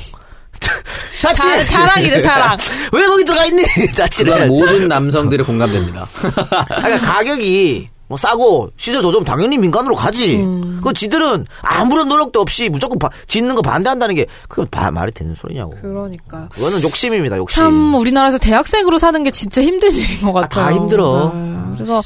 [1.19, 2.57] 자취 자- 자랑이네, 자랑.
[2.93, 3.63] 왜 거기 들어가 있니
[3.95, 6.07] 자취를 모든 남성들의 공감됩니다.
[6.49, 10.79] 아, 그러니까 가격이 뭐 싸고 시설 더 좋으면 당연히 민간으로 가지 음.
[10.83, 15.33] 그 지들은 아무런 노력도 없이 무조건 바- 짓는 거 반대한다는 게 그건 바- 말이 되는
[15.33, 16.47] 소리냐고 그러니까.
[16.49, 20.65] 그거는 욕심입니다 욕심 참 우리나라에서 대학생으로 사는 게 진짜 힘든 일인 것 같아요.
[20.65, 21.31] 다 힘들어.
[21.33, 21.55] 네.
[21.73, 22.03] 그래서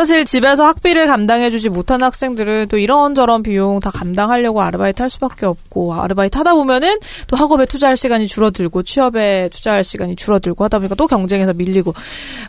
[0.00, 5.92] 사실 집에서 학비를 감당해주지 못하는 학생들은 또 이런저런 비용 다 감당하려고 아르바이트 할 수밖에 없고
[5.92, 6.96] 아르바이트 하다 보면은
[7.26, 11.92] 또 학업에 투자할 시간이 줄어들고 취업에 투자할 시간이 줄어들고 하다 보니까 또 경쟁에서 밀리고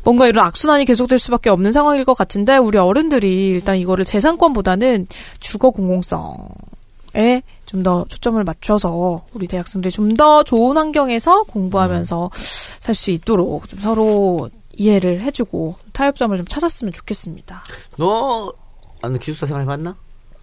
[0.06, 5.08] 뭔가 이런 악순환이 계속될 수밖에 없는 상황일 것 같은데 우리 어른들이 일단 이거를 재산권보다는
[5.42, 12.32] 주거 공공성에 좀더 초점을 맞춰서 우리 대학생들이 좀 더 좋은 환경에서 공부하면서
[12.80, 17.64] 살 수 있도록 좀 서로 이해를 해주고 타협점을 좀 찾았으면 좋겠습니다.
[17.98, 18.54] 너
[19.02, 19.96] 아는 기숙사 생활 해봤나?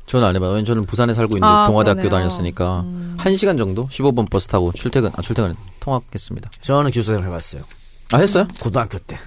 [0.06, 0.64] 저는 안 해봐요.
[0.64, 2.08] 저는 부산에 살고 있는데 아, 동아대학교.
[2.08, 2.84] 다녔으니까
[3.18, 6.50] 한 시간 정도 15분 버스 타고 출퇴근 아 출퇴근 통학했습니다.
[6.62, 7.62] 저는 기숙사 생활 해봤어요
[8.12, 8.48] 아 했어요?
[8.60, 9.18] 고등학교 때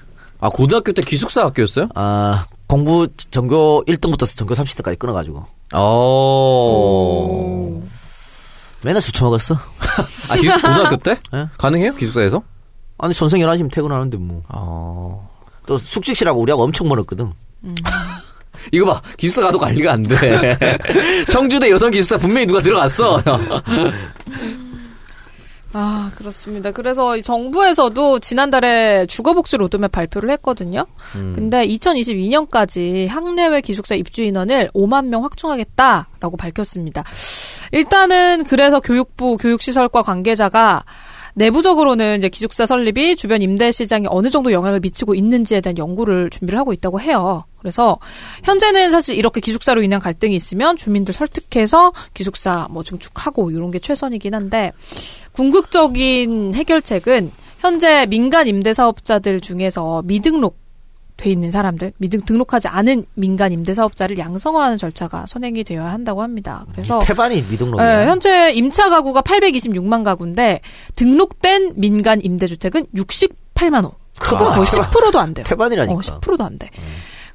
[0.43, 1.89] 아 고등학교 때 기숙사 학교였어요?
[1.93, 7.83] 아, 공부 전교 1등부터 전교 30등까지 끊어가지고 어.
[8.83, 9.53] 맨날 술 처먹었어.
[10.29, 11.19] 아 기숙사 고등학교 때?
[11.35, 11.47] 예?
[11.59, 12.41] 가능해요 기숙사에서?
[13.01, 14.43] 아니 선생 11시면 퇴근하는데 뭐.
[14.49, 15.29] 어.
[15.65, 17.33] 또 숙직실하고 우리하고 엄청 멀었거든.
[18.71, 20.57] 이거 봐 기숙사 가도 관리가 안 돼.
[21.29, 23.21] 청주대 여성 기숙사 분명히 누가 들어갔어.
[25.73, 26.69] 아, 그렇습니다.
[26.71, 30.85] 그래서 이 정부에서도 지난달에 주거복지 로드맵 발표를 했거든요.
[31.13, 37.05] 근데 2022년까지 학내외 기숙사 입주 인원을 5만 명 확충하겠다라고 밝혔습니다.
[37.71, 40.83] 일단은 그래서 교육부 교육시설과 관계자가
[41.35, 46.59] 내부적으로는 이제 기숙사 설립이 주변 임대 시장에 어느 정도 영향을 미치고 있는지에 대한 연구를 준비를
[46.59, 47.45] 하고 있다고 해요.
[47.59, 47.99] 그래서
[48.43, 54.33] 현재는 사실 이렇게 기숙사로 인한 갈등이 있으면 주민들 설득해서 기숙사 뭐 증축하고 이런 게 최선이긴
[54.33, 54.71] 한데
[55.33, 60.60] 궁극적인 해결책은 현재 민간 임대 사업자들 중에서 미등록
[61.17, 66.65] 돼 있는 사람들, 미등 등록하지 않은 민간 임대 사업자를 양성화하는 절차가 선행이 되어야 한다고 합니다.
[66.71, 68.01] 그래서 태반이 미등록이야.
[68.03, 70.61] 예, 현재 임차 가구가 826만 가구인데
[70.95, 73.93] 등록된 민간 임대 주택은 68만 호.
[74.19, 74.89] 그거 아, 거의 태반.
[74.91, 75.43] 10%도 안 돼요.
[75.47, 75.93] 태반이라니까.
[75.93, 76.69] 어, 10%도 안 돼.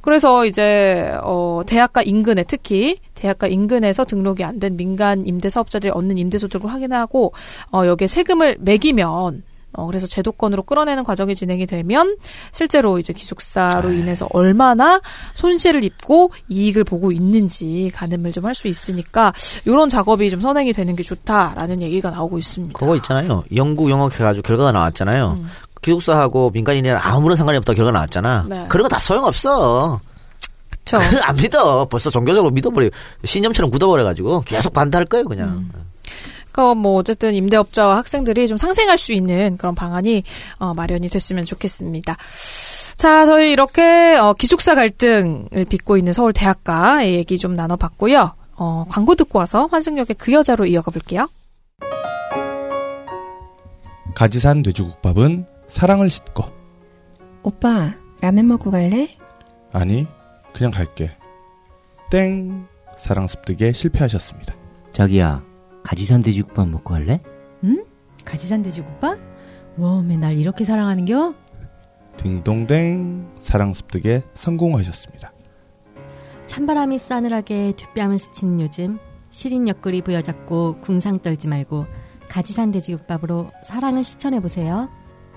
[0.03, 6.17] 그래서 이제 어 대학가 인근에 특히 대학가 인근에서 등록이 안 된 민간 임대 사업자들이 얻는
[6.17, 7.33] 임대 소득을 확인하고
[7.73, 9.43] 어 여기에 세금을 매기면
[9.77, 12.17] 어, 그래서 제도권으로 끌어내는 과정이 진행이 되면
[12.53, 13.99] 실제로 이제 기숙사로 네.
[13.99, 15.01] 인해서 얼마나
[15.35, 19.33] 손실을 입고 이익을 보고 있는지 가늠을 좀 할 수 있으니까
[19.67, 22.79] 이런 작업이 좀 선행이 되는 게 좋다라는 얘기가 나오고 있습니다.
[22.79, 23.45] 그거 있잖아요.
[23.55, 25.39] 연구 영역해가지고 결과가 나왔잖아요.
[25.83, 28.47] 기숙사하고 민간인이랑 아무런 상관이 없다 결과 나왔잖아.
[28.49, 28.65] 네.
[28.69, 30.01] 그런 거 다 소용없어.
[30.85, 30.99] 그렇죠.
[31.27, 31.85] 안 믿어.
[31.87, 32.89] 벌써 종교적으로 믿어버려.
[33.25, 35.69] 신념처럼 굳어버려가지고 계속 반대할 거예요, 그냥.
[36.57, 40.23] 그러니까 뭐 어쨌든 임대업자와 학생들이 좀 상생할 수 있는 그런 방안이
[40.59, 42.17] 어, 마련이 됐으면 좋겠습니다.
[42.97, 48.33] 자, 저희 이렇게 어, 기숙사 갈등을 빚고 있는 서울 대학가의 얘기 좀 나눠봤고요.
[48.57, 51.29] 어, 광고 듣고 와서 환승역의 그 여자로 이어가 볼게요.
[54.15, 56.45] 가지산 돼지국밥은 사랑을 싣고
[57.43, 59.11] 오빠, 라면 먹고 갈래?
[59.73, 60.07] 아니
[60.55, 61.11] 그냥 갈게
[62.11, 64.55] 땡 사랑 습득에 실패하셨습니다
[64.93, 65.43] 자기야,
[65.87, 67.21] 가지산 돼지국밥 먹고 할래?
[67.63, 67.85] 응?
[68.25, 69.21] 가지산 돼지국밥?
[69.77, 71.33] 와, 맨날 이렇게 사랑하는겨?
[72.17, 75.33] 딩동댕 사랑 습득에 성공하셨습니다
[76.49, 78.99] 찬바람이 싸늘하게 뒷뺨을 스치는 요즘
[79.31, 81.87] 시린 옆구리 부여잡고 궁상 떨지 말고
[82.29, 84.89] 가지산 돼지국밥으로 사랑을 실천해보세요.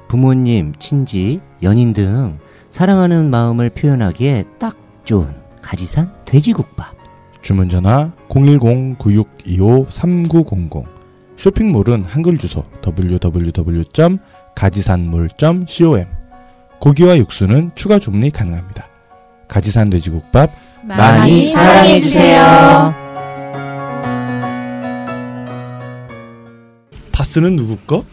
[0.07, 2.39] 부모님, 친지, 연인 등
[2.71, 5.27] 사랑하는 마음을 표현하기에 딱 좋은
[5.61, 6.98] 가지산 돼지국밥.
[7.41, 10.85] 주문 전화 010-9625-3900
[11.37, 15.65] 쇼핑몰은 한글 주소 www.가지산몰.com
[16.79, 18.87] 고기와 육수는 추가 주문이 가능합니다.
[19.47, 20.51] 가지산 돼지국밥
[20.83, 22.93] 많이 사랑해 주세요.
[27.11, 28.03] 다스는 누구 거?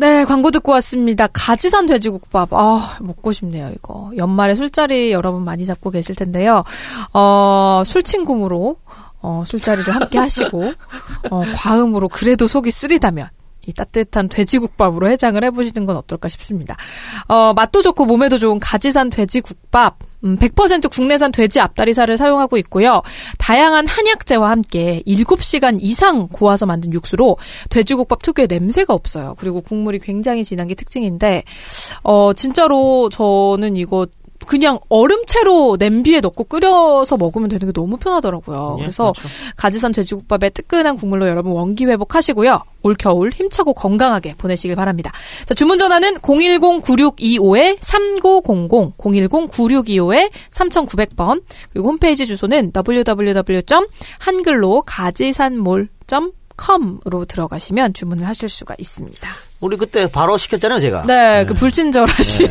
[0.00, 1.26] 네, 광고 듣고 왔습니다.
[1.30, 2.54] 가지산 돼지국밥.
[2.54, 4.10] 아, 먹고 싶네요, 이거.
[4.16, 6.64] 연말에 술자리 여러분 많이 잡고 계실 텐데요.
[7.12, 8.76] 어, 술친구으로,
[9.20, 10.72] 어, 술자리를 함께 하시고,
[11.30, 13.28] 어, 과음으로 그래도 속이 쓰리다면,
[13.66, 16.76] 이 따뜻한 돼지국밥으로 해장을 해보시는 건 어떨까 싶습니다.
[17.28, 19.98] 어, 맛도 좋고 몸에도 좋은 가지산 돼지국밥.
[20.22, 23.00] 음, 100% 국내산 돼지 앞다리살을 사용하고 있고요.
[23.38, 27.38] 다양한 한약재와 함께 7시간 이상 고아서 만든 육수로
[27.70, 29.34] 돼지국밥 특유의 냄새가 없어요.
[29.38, 31.44] 그리고 국물이 굉장히 진한 게 특징인데,
[32.02, 34.06] 어, 진짜로 저는 이거
[34.50, 38.78] 그냥 얼음채로 냄비에 넣고 끓여서 먹으면 되는 게 너무 편하더라고요.
[38.80, 39.28] 예, 그래서 그렇죠.
[39.54, 42.60] 가지산 돼지국밥의 뜨끈한 국물로 여러분 원기 회복하시고요.
[42.82, 45.12] 올 겨울 힘차고 건강하게 보내시길 바랍니다.
[45.44, 59.28] 자, 주문 전화는 010-9625-3900, 010-9625-3900번, 그리고 홈페이지 주소는 www.한글로 가지산몰.com으로 들어가시면 주문을 하실 수가 있습니다.
[59.60, 61.04] 우리 그때 바로 시켰잖아요, 제가.
[61.06, 62.48] 네, 그 불친절하신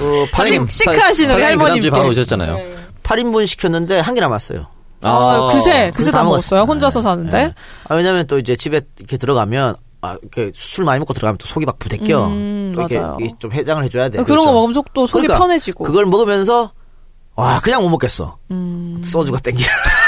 [0.00, 0.26] 그
[0.68, 1.80] 시- 시크하신 우리 할머님께.
[1.82, 2.58] 주에 바로 오셨잖아요.
[3.02, 4.66] 8인분 시켰는데 한 개 남았어요.
[5.02, 6.62] 아, 그새, 그새 다 먹었어요.
[6.62, 7.54] 혼자서 사는데.
[7.88, 11.66] 아, 왜냐면 또 이제 집에 이렇게 들어가면 아, 이렇게 술 많이 먹고 들어가면 또 속이
[11.66, 12.26] 막 부대껴.
[12.26, 13.16] 음, 또 이렇게, 맞아요.
[13.20, 14.12] 이렇게 좀 해장을 해줘야 돼.
[14.22, 14.52] 그런 거 그렇죠?
[14.52, 15.84] 먹으면 속, 또 속이 그러니까 편해지고.
[15.84, 16.72] 그걸 먹으면서
[17.36, 18.36] 와 그냥 못 먹겠어.
[18.50, 19.00] 음.
[19.04, 19.62] 소주가 땡겨.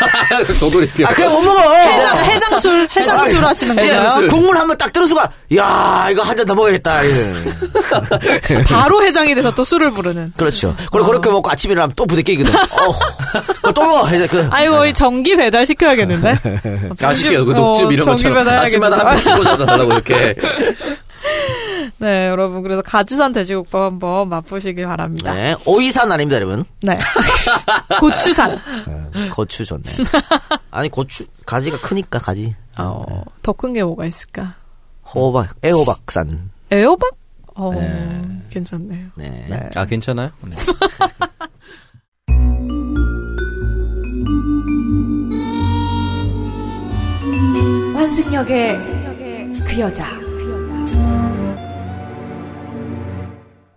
[0.60, 1.06] 도돌이표.
[1.06, 1.74] 아 그냥 못 먹어.
[1.74, 4.28] 해장, 해장술, 해장술 하시는 거예요?
[4.28, 7.02] 국물 한번 딱 들은 순간 야 이거 한 잔 더 먹어야겠다.
[7.02, 8.64] 이래.
[8.68, 10.32] 바로 해장이 돼서 또 술을 부르는.
[10.36, 10.74] 그렇죠.
[10.90, 12.52] 그리고 그렇게 먹고 아침에 일어나면 또 부대끼거든.
[12.56, 12.92] 어,
[13.56, 14.06] 그거 또 먹어.
[14.06, 16.38] 해서 그, 아이고, 이 전기 배달 시켜야겠는데?
[17.02, 17.44] 아, 시켜요.
[17.44, 18.38] 그 어, 녹즙 이런 전기 것처럼.
[18.44, 19.30] 배달 아침마다 한 해야겠다.
[19.34, 20.34] 병씩 꽂아서 달라고 이렇게.
[21.98, 22.62] 네, 여러분.
[22.62, 25.34] 그래서 가지산 돼지국밥 한번 맛보시길 바랍니다.
[25.34, 26.64] 네, 오이산 아닙니다, 여러분.
[26.82, 26.94] 네.
[28.00, 28.58] 고추산.
[29.32, 29.82] 고추 좋네.
[30.70, 32.54] 아니 고추 가지가 크니까 가지.
[32.78, 34.54] 어, 더큰 게 뭐가 있을까?
[35.04, 36.50] 호박, 애호박산.
[36.72, 37.10] 애호박?
[37.54, 38.42] 어, 네.
[38.50, 39.08] 괜찮네요.
[39.14, 39.46] 네.
[39.48, 39.70] 네.
[39.74, 40.30] 아, 괜찮아요?
[40.42, 40.56] 네.
[47.94, 48.78] 환승역의
[49.64, 50.31] 그 여자.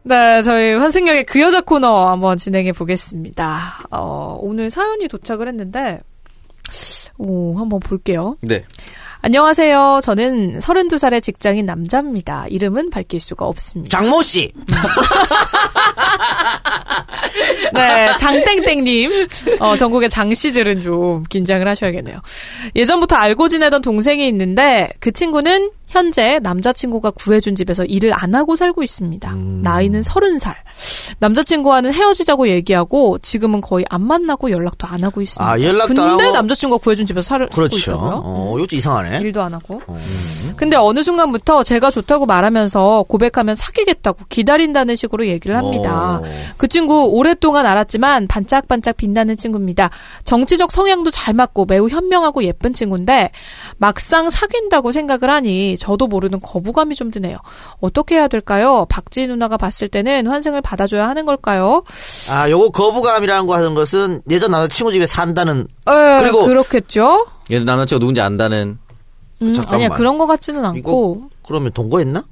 [0.08, 3.88] 네, 저희 환승역의 그 여자 코너 한번 진행해 보겠습니다.
[3.90, 6.00] 어, 오늘 사연이 도착을 했는데,
[7.18, 8.38] 오, 한번 볼게요.
[8.42, 8.64] 네.
[9.22, 10.02] 안녕하세요.
[10.04, 12.46] 저는 32살의 직장인 남자입니다.
[12.48, 13.98] 이름은 밝힐 수가 없습니다.
[13.98, 14.52] 장모 씨.
[17.74, 19.28] 네, 장땡땡님.
[19.60, 22.20] 어, 전국의 장씨들은 좀 긴장을 하셔야겠네요.
[22.76, 28.84] 예전부터 알고 지내던 동생이 있는데 그 친구는 현재 남자친구가 구해준 집에서 일을 안 하고 살고
[28.84, 29.36] 있습니다.
[29.38, 30.54] 나이는 30살.
[31.20, 35.50] 남자친구와는 헤어지자고 얘기하고 지금은 거의 안 만나고 연락도 안 하고 있습니다.
[35.50, 36.32] 아, 연락도 근데 안 하고?
[36.34, 37.92] 남자친구가 구해준 집에서 살고 그렇죠.
[37.92, 38.22] 있다고요?
[38.26, 39.20] 어, 요즘 이상하네.
[39.22, 39.82] 일도 안 하고.
[40.58, 46.20] 근데 어느 순간부터 제가 좋다고 말하면서 고백하면 사귀겠다고 기다린다는 식으로 얘기를 합니다.
[46.22, 46.26] 오.
[46.58, 49.90] 그 친구 오랫동안 알았지만 반짝반짝 빛나는 친구입니다.
[50.26, 53.32] 정치적 성향도 잘 맞고 매우 현명하고 예쁜 친구인데
[53.78, 57.38] 막상 사귄다고 생각을 하니 저도 모르는 거부감이 좀 드네요.
[57.80, 58.86] 어떻게 해야 될까요?
[58.90, 61.84] 박지 누나가 봤을 때는 환승을 받아줘야 하는 걸까요?
[62.30, 67.28] 아, 요거 거부감이라는 거 하는 것은 예전 남자친구 집에 산다는 에, 그리고- 그렇겠죠.
[67.52, 68.78] 얘도 남자친구가 누군지 안다는
[69.42, 69.76] 음, 잠깐만.
[69.76, 72.24] 아니야 그런 것 같지는 않고 그러면 동거했나?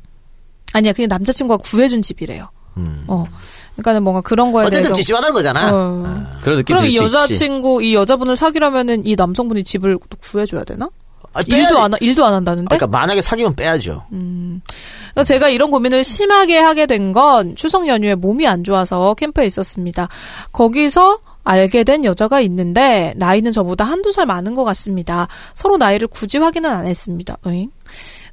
[0.73, 2.47] 아니야 그냥 남자친구가 구해준 집이래요.
[2.77, 3.03] 음.
[3.07, 3.25] 어.
[3.73, 5.71] 그러니까는 뭔가 그런 거에 어쨌든 대해서 찝찝하다는 거잖아.
[5.73, 6.23] 어.
[6.41, 7.15] 그런 느낌 그럼 이 들수 있지.
[7.15, 10.89] 여자친구 이 여자분을 사귀려면은 이 남성분이 집을 또 구해줘야 되나?
[11.33, 11.41] 아.
[11.45, 12.75] 일도 안 하- 일도 안 한다는데?
[12.75, 14.03] 그러니까 만약에 사귀면 빼야죠.
[14.09, 20.07] 그러니까 제가 이런 고민을 심하게 하게 된 건 추석 연휴에 몸이 안 좋아서 캠프에 있었습니다.
[20.51, 25.27] 거기서 알게 된 여자가 있는데 나이는 저보다 한두 살 많은 것 같습니다.
[25.55, 27.37] 서로 나이를 굳이 확인은 안 했습니다.
[27.45, 27.69] 어잉?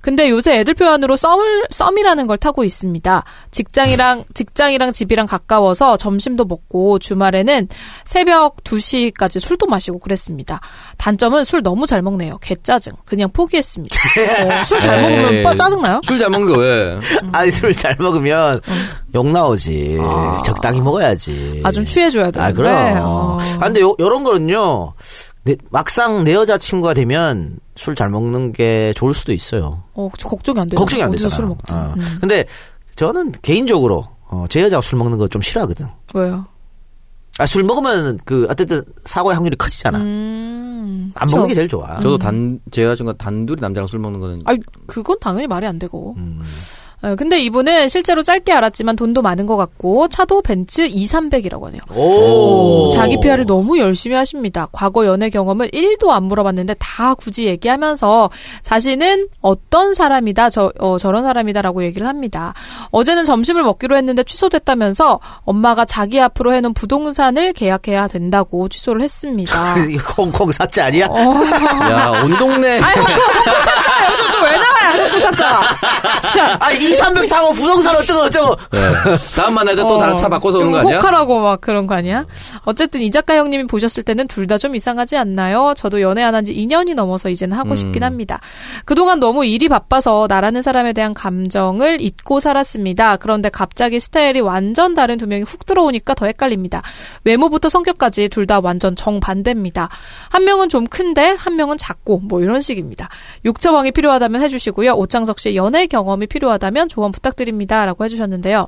[0.03, 3.23] 근데 요새 애들 표현으로 썸을 썸이라는 걸 타고 있습니다.
[3.51, 7.69] 직장이랑 직장이랑 집이랑 가까워서 점심도 먹고 주말에는
[8.07, 10.61] 새벽 2시까지 술도 마시고 그랬습니다.
[10.97, 12.39] 단점은 술 너무 잘 먹네요.
[12.39, 12.93] 개짜증.
[13.05, 13.95] 그냥 포기했습니다.
[14.61, 15.43] 어, 술잘 먹으면.
[15.45, 16.01] 빠 짜증 나요?
[16.07, 16.99] 술 잘 먹는 거 왜?
[17.33, 18.61] 아니 술 잘 먹으면
[19.15, 19.99] 욕 나오지.
[20.45, 21.61] 적당히 먹어야지.
[21.63, 22.41] 아 좀 취해줘야 되는데.
[22.41, 22.97] 아, 그럼.
[23.03, 23.39] 어.
[23.61, 24.95] 아, 근데 요, 요런 거는요.
[25.45, 29.83] 내- 막상 내 여자친구가 되면 술 잘 먹는 게 좋을 수도 있어요.
[29.95, 30.79] 어, 저 걱정이 안 돼요.
[30.79, 31.35] 걱정이 안 되잖아.
[31.35, 31.77] 술을 먹든.
[31.77, 31.95] 어.
[31.97, 32.19] 음.
[32.21, 32.45] 근데
[32.97, 35.87] 저는 개인적으로 어, 제 여자가 술 먹는 거 좀 싫어하거든.
[36.15, 36.45] 왜요?
[37.39, 39.99] 아, 술 먹으면 그 어쨌든 사고의 확률이 커지잖아.
[39.99, 41.29] 음, 안.
[41.31, 41.97] 먹는 게 제일 좋아.
[42.01, 44.41] 저도 단, 제 여자친구가 단둘이 남자랑 술 먹는 거는.
[44.45, 46.15] 아니, 그건 당연히 말이 안 되고.
[46.19, 46.43] 음.
[47.03, 51.81] 어, 근데 이분은 실제로 짧게 알았지만 돈도 많은 것 같고 차도 벤츠 2, 300이라고 하네요.
[51.97, 52.91] 오.
[52.93, 54.69] 자기 PR을 너무 열심히 하십니다.
[54.71, 58.29] 과거 연애 경험을 1도 안 물어봤는데 다 굳이 얘기하면서
[58.63, 62.53] 자신은 어떤 사람이다, 저, 어, 저런 사람이다라고 얘기를 합니다.
[62.91, 69.75] 어제는 점심을 먹기로 했는데 취소됐다면서 엄마가 자기 앞으로 해놓은 부동산을 계약해야 된다고 취소를 했습니다.
[70.19, 71.07] 홍콩 사자 아니야?
[71.09, 71.15] 어.
[71.17, 72.79] 야, 온 동네.
[72.81, 74.05] 아이, 홍콩, 홍콩 사자!
[74.05, 75.61] 여기서 또 왜 나와요, 홍콩 사자!
[76.35, 76.57] 참.
[76.61, 78.57] 아, 2, 300 타고 부동산 어쩌고 저쩌고.
[78.73, 78.81] 네.
[79.37, 80.99] 다음 만날 때 또 다른 차 바꿔서 오는 거좀 아니야?
[80.99, 82.27] 혹하라고 막 그런 거 아니야?
[82.65, 85.75] 어쨌든 이 작가 형님이 보셨을 때는 둘 다 좀 이상하지 않나요?
[85.77, 87.77] 저도 연애 안 한 지 2년이 넘어서 이제는 하고 음.
[87.77, 88.41] 싶긴 합니다.
[88.85, 93.17] 그동안 너무 일이 바빠서 나라는 사람에 대한 감정을 잊고 살았습니다.
[93.17, 96.83] 그런데 갑자기 스타일이 완전 다른 두 명이 훅 들어오니까 더 헷갈립니다.
[97.25, 99.89] 외모부터 성격까지 둘 다 완전 정반대입니다.
[100.31, 103.09] 한 명은 좀 큰데 한 명은 작고 뭐 이런 식입니다.
[103.45, 104.93] 육처방이 필요하다면 해주시고요.
[104.95, 107.85] 오창석 씨의 연애 경험이 필요하다면 조언 부탁드립니다.
[107.85, 108.67] 라고 해주셨는데요.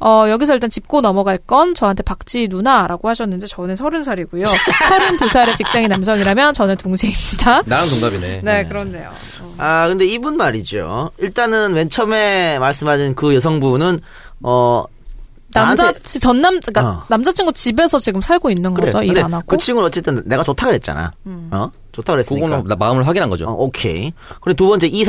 [0.00, 4.44] 어, 여기서 일단 짚고 넘어갈 건 저한테 박지 누나라고 하셨는데 저는 서른 살이고요.
[4.88, 7.62] 서른 두 살의 직장인 남성이라면 저는 동생입니다.
[7.66, 8.40] 나랑 동갑이네.
[8.42, 9.10] 네, 그렇네요.
[9.58, 11.10] 아, 근데 이분 말이죠.
[11.18, 14.00] 일단은 맨 처음에 말씀하신 그 여성분은,
[14.42, 14.84] 어,
[15.52, 17.04] 남자, 나한테- 치- 전 남, 그러니까 어.
[17.08, 18.86] 남자친구 집에서 지금 살고 있는 그래.
[18.86, 19.02] 거죠.
[19.02, 19.44] 일 근데 안 하고.
[19.46, 21.12] 그 친구는 어쨌든 내가 좋다 그랬잖아.
[21.52, 21.70] 어?
[21.92, 22.44] 좋다 그랬으니까.
[22.46, 23.46] 그거는 나 마음을 확인한 거죠.
[23.48, 24.12] 어, 오케이.
[24.40, 25.04] 그리고 두 번째 2,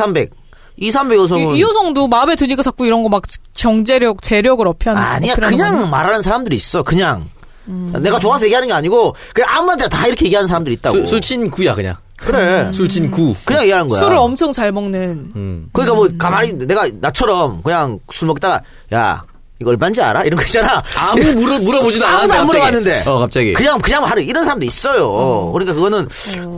[0.78, 0.88] 300.
[0.88, 3.24] 2, 300 여성은 이, 이 여성도 마음에 드니까 자꾸 이런 거 막
[3.54, 5.36] 경제력, 재력을 어필하는 아니야.
[5.36, 5.88] 그냥 거야.
[5.88, 6.84] 말하는 사람들이 있어.
[6.84, 7.30] 그냥.
[7.68, 10.98] 내가 좋아서 얘기하는 게 아니고 그냥 아무한테나 다 이렇게 얘기하는 사람들이 있다고.
[10.98, 11.96] 술, 술친 구야, 그냥.
[12.18, 12.72] 그래.
[12.74, 13.34] 술친 구.
[13.44, 14.00] 그냥 얘기하는 거야.
[14.02, 15.32] 술을 엄청 잘 먹는.
[15.36, 15.70] 음.
[15.74, 18.62] 그러니까 뭐 가만히 내가 나처럼 그냥 술 먹다가
[18.94, 19.24] 야
[19.60, 20.24] 이거 얼마인지 알아?
[20.26, 20.84] 이런 거 있잖아.
[20.98, 22.36] 아무 물어, 물어보지도 아무도 않았는데.
[22.36, 22.46] 안 갑자기.
[22.46, 23.10] 물어봤는데.
[23.10, 23.54] 어, 갑자기.
[23.54, 25.52] 그냥 그냥 하는 이런 사람도 있어요.
[25.54, 26.08] 그러니까 그거는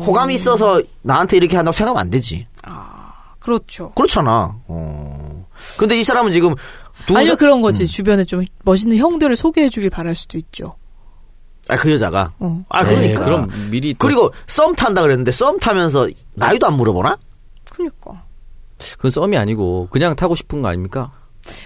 [0.04, 2.48] 호감이 있어서 나한테 이렇게 한다고 생각하면 안 되지.
[3.48, 3.92] 그렇죠.
[3.96, 4.56] 그렇잖아.
[4.68, 5.48] 어.
[5.78, 6.54] 근데 이 사람은 지금
[7.06, 7.88] 두 아니요, 사- 그런 거지.
[7.88, 10.76] 주변에 좀 멋있는 형들을 소개해주길 바랄 수도 있죠.
[11.70, 12.34] 아, 그 여자가.
[12.40, 12.66] 어.
[12.68, 13.24] 아, 에이, 그러니까.
[13.24, 13.94] 그럼 미리.
[13.94, 17.18] 또 그리고 썸 탄다 그랬는데 썸 타면서 나이도 안 물어보나?
[17.72, 18.24] 그니까.
[18.98, 21.12] 그건 썸이 아니고, 그냥 타고 싶은 거 아닙니까?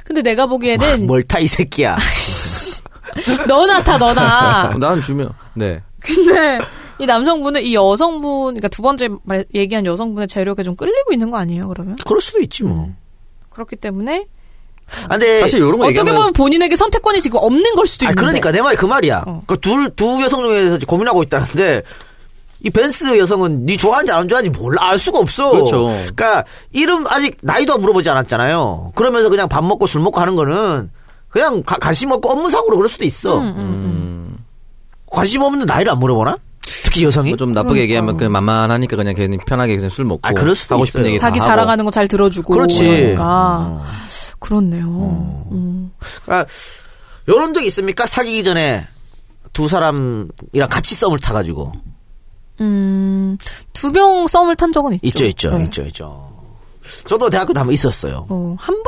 [0.05, 1.97] 근데 내가 보기에는 뭘 타 이 새끼야.
[3.47, 4.69] 너나 타, 너나.
[4.73, 5.81] 어, 나는 주면, 네.
[5.99, 6.59] 근데
[7.01, 11.37] 이 남성분은 이 여성분, 그러니까 두 번째 말, 얘기한 여성분의 재력에 좀 끌리고 있는 거
[11.37, 11.95] 아니에요, 그러면?
[12.05, 12.89] 그럴 수도 있지 뭐.
[13.49, 14.27] 그렇기 때문에
[15.05, 16.15] 아, 근데 사실 요런 거 어떻게 얘기하면.
[16.15, 18.21] 보면 본인에게 선택권이 지금 없는 걸 수도 아, 있는데.
[18.21, 19.23] 그러니까 내 말이 그 말이야.
[19.25, 19.43] 어.
[19.47, 21.81] 그 둘, 두 여성 중에서 고민하고 있다는데,
[22.63, 24.89] 이 벤스 여성은 네 좋아하는지 안 좋아하는지 몰라.
[24.89, 25.49] 알 수가 없어.
[25.49, 25.85] 그렇죠.
[25.87, 28.91] 그러니까 이름 아직 나이도 물어보지 않았잖아요.
[28.93, 30.91] 그러면서 그냥 밥 먹고 술 먹고 하는 거는
[31.29, 33.39] 그냥 가- 관심 없고 업무상으로 그럴 수도 있어.
[33.39, 34.37] 음.
[35.07, 36.37] 관심 없는 나이를 안 물어보나?
[36.83, 37.29] 특히 여성이?
[37.31, 40.85] 뭐좀 나쁘게 얘기하면 그냥 만만하니까 그냥 괜히 편하게 그냥 술 먹고 아, 그럴 수도 하고
[40.85, 41.09] 싶은 있어요.
[41.11, 41.49] 얘기 다 자기 하고.
[41.49, 42.53] 자랑하는 거 잘 들어주고.
[42.53, 42.83] 그렇지.
[42.85, 43.23] 그러니까.
[43.25, 43.85] 어.
[44.39, 44.85] 그렇네요.
[45.51, 45.91] 음.
[46.23, 46.49] 그러니까
[47.27, 48.05] 요런 적 있습니까?
[48.05, 48.87] 사귀기 전에
[49.53, 51.71] 두 사람이랑 같이 썸을 타가지고.
[52.61, 53.37] 음,
[53.73, 55.05] 두 명 썸을 탄 적은 있죠.
[55.05, 55.63] 있죠, 있죠, 네.
[55.65, 56.31] 있죠, 있죠.
[57.07, 58.25] 저도 대학교 때한번 있었어요.
[58.29, 58.85] 어, 한 번?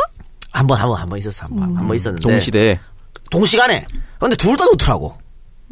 [0.51, 1.75] 한 번, 한 번, 한 번 있었어, 한 번.
[1.77, 2.21] 한번 있었는데.
[2.21, 2.79] 동시대.
[3.31, 3.85] 동시간에.
[4.19, 5.17] 근데 둘 다 좋더라고.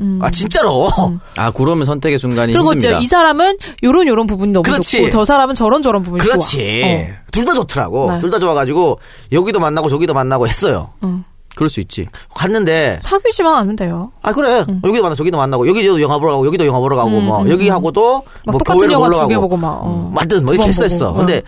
[0.02, 0.20] 음.
[0.22, 0.90] 아, 진짜로.
[1.38, 3.00] 아, 그러면 선택의 순간이 그리고 이제 힘듭니다.
[3.04, 4.98] 이 사람은 요런 요런 부분이 너무 그렇지.
[4.98, 6.58] 좋고 저 사람은 저런 저런 부분이 그렇지.
[6.58, 6.88] 좋아.
[6.90, 7.22] 어.
[7.32, 8.12] 둘다 좋더라고.
[8.12, 8.20] 네.
[8.20, 9.00] 둘다 좋아가지고,
[9.32, 10.90] 여기도 만나고 저기도 만나고 했어요.
[11.04, 11.24] 응.
[11.56, 12.08] 그럴 수 있지.
[12.34, 14.12] 갔는데, 사귀지만 않으면 돼요.
[14.22, 14.66] 아, 그래.
[14.84, 17.50] 여기도 만나고 저기도 만나고, 여기도 영화 보러 가고, 여기도 영화 보러 가고, 음, 뭐, 음,
[17.50, 19.48] 여기 하고도, 막 뭐, 똑같은 영화 보러 두개 가고.
[19.50, 19.80] 보고 막.
[19.84, 20.12] 어.
[20.16, 21.08] 완전 뭐 두번 이렇게 했었어.
[21.08, 21.20] 보고.
[21.20, 21.42] 근데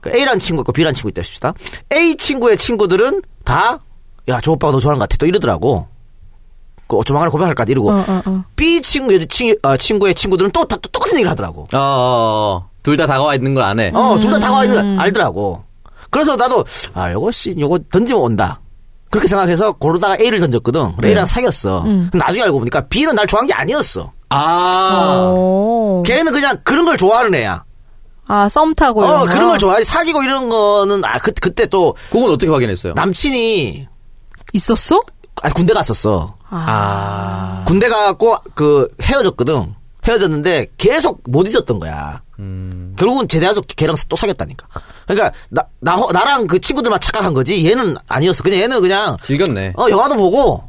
[0.00, 1.52] 그 A라는 친구 있고 B라는 친구 있다 싶시다.
[1.92, 3.80] A 친구의 친구들은 다,
[4.28, 5.16] 야, 저 오빠가 너 좋아하는 것 같아.
[5.18, 5.88] 또 이러더라고.
[6.98, 7.90] 그 조만간에 고백할까 이러고.
[7.92, 8.44] 어, 어, 어.
[8.56, 11.62] B 친구, 여자 친, 아, 친구의 친구들은 또, 다, 또 똑같은 얘기를 하더라고.
[11.72, 12.70] 어, 어, 어.
[12.82, 13.90] 둘 다 다가와 있는 걸 안 해.
[13.94, 14.40] 어, 둘다 음.
[14.40, 15.62] 다가와 있는 걸 알더라고.
[16.10, 16.64] 그래서 나도,
[16.94, 18.60] 아, 요거 씨, 요거 던지면 온다.
[19.10, 20.94] 그렇게 생각해서 고르다가 A를 던졌거든.
[21.00, 21.08] 네.
[21.08, 21.82] A랑 사귀었어.
[21.84, 22.10] 음.
[22.14, 24.12] 나중에 알고 보니까 B는 날 좋아한 게 아니었어.
[24.28, 25.26] 아.
[25.30, 26.02] 어.
[26.06, 27.64] 걔는 그냥 그런 걸 좋아하는 애야.
[28.28, 29.24] 아, 썸 타고 어?
[29.24, 29.84] 그런 걸 좋아하지.
[29.84, 32.92] 사귀고 이런 거는, 아, 그, 그때 또, 그건 어떻게 확인했어요?
[32.94, 33.88] 남친이,
[34.52, 35.00] 있었어?
[35.42, 36.34] 아니, 군대 갔었어.
[36.50, 37.62] 아.
[37.66, 39.74] 군대 가갖고, 그, 헤어졌거든.
[40.06, 42.22] 헤어졌는데, 계속 못 잊었던 거야.
[42.38, 42.94] 음.
[42.98, 44.66] 결국은 제대해서 걔랑 또 사귀었다니까.
[45.06, 48.42] 그러니까, 나, 나, 나랑 그 친구들만 착각한 거지, 얘는 아니었어.
[48.42, 49.74] 그냥 얘는 그냥, 즐겼네.
[49.76, 50.64] 어, 영화도 보고,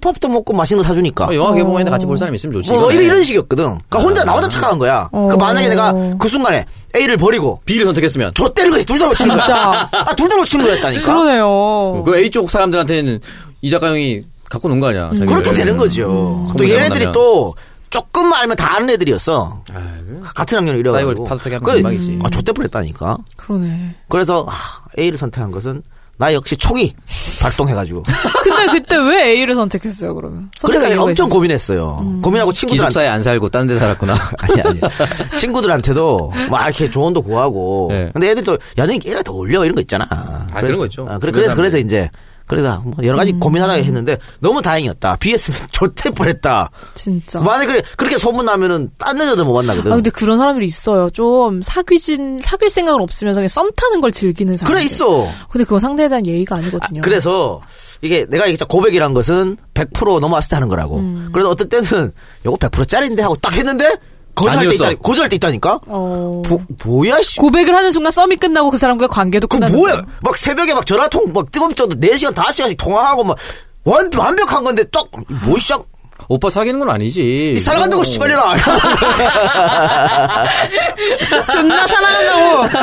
[0.00, 1.26] 밥도 먹고 맛있는 거 사주니까.
[1.26, 2.70] 어, 영화 개봉했는데 같이 볼 사람 있으면 좋지.
[2.70, 2.94] 뭐, 이거네.
[2.94, 3.64] 이런, 이런 식이었거든.
[3.64, 5.08] 그러니까 혼자, 나 혼자 착각한 거야.
[5.10, 6.64] 그 만약에 내가 그 순간에
[6.94, 8.32] A를 버리고, B를 선택했으면.
[8.34, 8.86] 좆대는 거지.
[8.86, 9.88] 둘다 놓치는 거야.
[9.92, 11.04] 아, 둘다 놓치는 거였다니까.
[11.04, 12.04] 그러네요.
[12.04, 13.20] 그 A 쪽 사람들한테는
[13.62, 15.08] 이 작가 형이 갖고 논 거 아니야.
[15.10, 15.26] 자기를.
[15.26, 16.02] 그렇게 되는 거죠.
[16.58, 17.12] 또 소문이 얘네들이 나면.
[17.12, 17.54] 또
[17.88, 19.64] 조금만 알면 다 아는 애들이었어.
[20.34, 21.26] 같은 학년 이래가지고.
[21.26, 22.18] 하면 대박이지.
[22.22, 23.16] 아, 좆대 뻔했다니까.
[23.36, 23.94] 그러네.
[24.08, 24.52] 그래서 아,
[24.98, 25.82] A를 선택한 것은
[26.18, 26.94] 나 역시 촉이
[27.40, 28.02] 발동해가지고.
[28.44, 30.50] 근데 그때 왜 A를 선택했어요, 그러면?
[30.62, 31.28] 그러니까 엄청 있었어요?
[31.34, 32.20] 고민했어요.
[32.22, 32.88] 고민하고 친구들한테.
[32.90, 34.14] 기숙사에 안 살고 딴 데 살았구나.
[34.38, 34.80] 아니, 아니.
[35.34, 37.88] 친구들한테도 막 이렇게 조언도 구하고.
[37.90, 38.10] 네.
[38.12, 39.64] 근데 애들이 또, 야, 너 A랑 더 어울려.
[39.64, 40.06] 이런 거 있잖아.
[40.10, 41.06] 아, 그런 거 있죠.
[41.08, 41.78] 아, 그래, 그래서, 그래서.
[41.78, 42.10] 이제.
[42.50, 45.18] 그래서 뭐 여러 가지 고민하다가 했는데 너무 다행이었다.
[45.20, 46.72] 비했으면 좆대 뻔했다.
[46.94, 47.38] 진짜.
[47.38, 49.92] 만약에 그래, 그렇게 소문 나면은 딴 여자들 못 만나거든.
[49.92, 51.10] 아, 근데 그런 사람들이 있어요.
[51.10, 54.74] 좀 사귀진, 사귈 생각은 없으면서 그냥 썸 타는 걸 즐기는 사람.
[54.74, 55.28] 그래, 있어.
[55.48, 57.02] 근데 그건 상대에 대한 예의가 아니거든요.
[57.02, 57.60] 그래서
[58.02, 60.96] 이게 내가 얘기했 고백이란 것은 100% 넘어왔을 때 하는 거라고.
[60.96, 61.30] 음.
[61.32, 62.12] 그래서 어떨 때는
[62.44, 63.96] 요거 100%짜리인데 하고 딱 했는데
[64.34, 64.84] 거절할 때 아니었어.
[64.84, 65.80] 있다니, 거절할 때 있다니까.
[65.90, 66.42] 어...
[66.44, 67.36] 보, 뭐야 씨.
[67.36, 69.94] 고백을 하는 순간 썸이 끝나고 그 사람과의 관계도 그 끝나는 뭐야?
[69.94, 70.02] 거야.
[70.22, 73.36] 막 새벽에 막 전화통 막 뜨거운 쪄도 4시간 5시간씩 통화하고 막
[73.84, 75.06] 완, 완벽한 건데 딱
[75.44, 75.84] 뭐 시작
[76.28, 77.54] 오빠 사귀는 건 아니지.
[77.54, 78.56] 이 사랑한다고 씨발이라.
[81.50, 82.68] 존나 사랑한다고.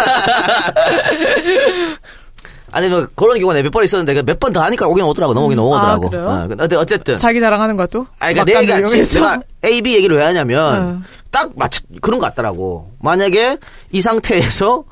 [2.71, 6.07] 아니 뭐 그런 경우가 몇 번 있었는데 몇 번 더 하니까 오긴 오더라고 넘어오긴 넘어오더라고.
[6.07, 6.27] 아, 그래요?
[6.27, 8.05] 어, 근데 어쨌든 자기 자랑하는 또?
[8.19, 9.13] 아니, 그러니까 내 지-?
[9.15, 11.03] 내가 A, B 얘기를 왜 하냐면 응.
[11.37, 12.91] 딱 맞춰 그런 것 같더라고.
[12.99, 13.59] 만약에
[13.91, 14.83] 이 상태에서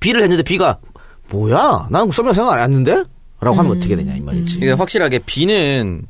[0.00, 0.78] B를 했는데 B가
[1.30, 1.88] 뭐야?
[1.90, 3.04] 나는 썸이라 생각 안 했는데?
[3.40, 4.60] 라고 하면 어떻게 되냐 이 말이지.
[4.60, 6.06] 그러니까 확실하게 B는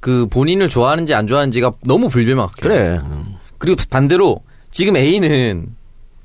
[0.00, 2.54] 그 본인을 좋아하는지 안 좋아하는지가 너무 불명확해.
[2.60, 3.00] 그래.
[3.58, 4.40] 그리고 반대로
[4.72, 5.68] 지금 A는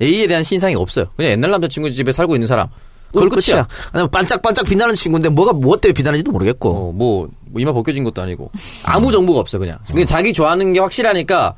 [0.01, 1.05] A에 대한 신상이 없어요.
[1.15, 2.69] 그냥 옛날 남자친구 집에 살고 있는 사람.
[3.11, 3.67] 그걸 끝이야.
[3.91, 6.69] 아니면 반짝반짝 빛나는 친구인데 뭐가 무엇 때문에 빛나는지도 모르겠고.
[6.69, 8.49] 어, 뭐, 뭐 이마 벗겨진 것도 아니고
[8.83, 9.77] 아무 정보가 없어 그냥.
[9.91, 11.53] 그냥 자기 좋아하는 게 확실하니까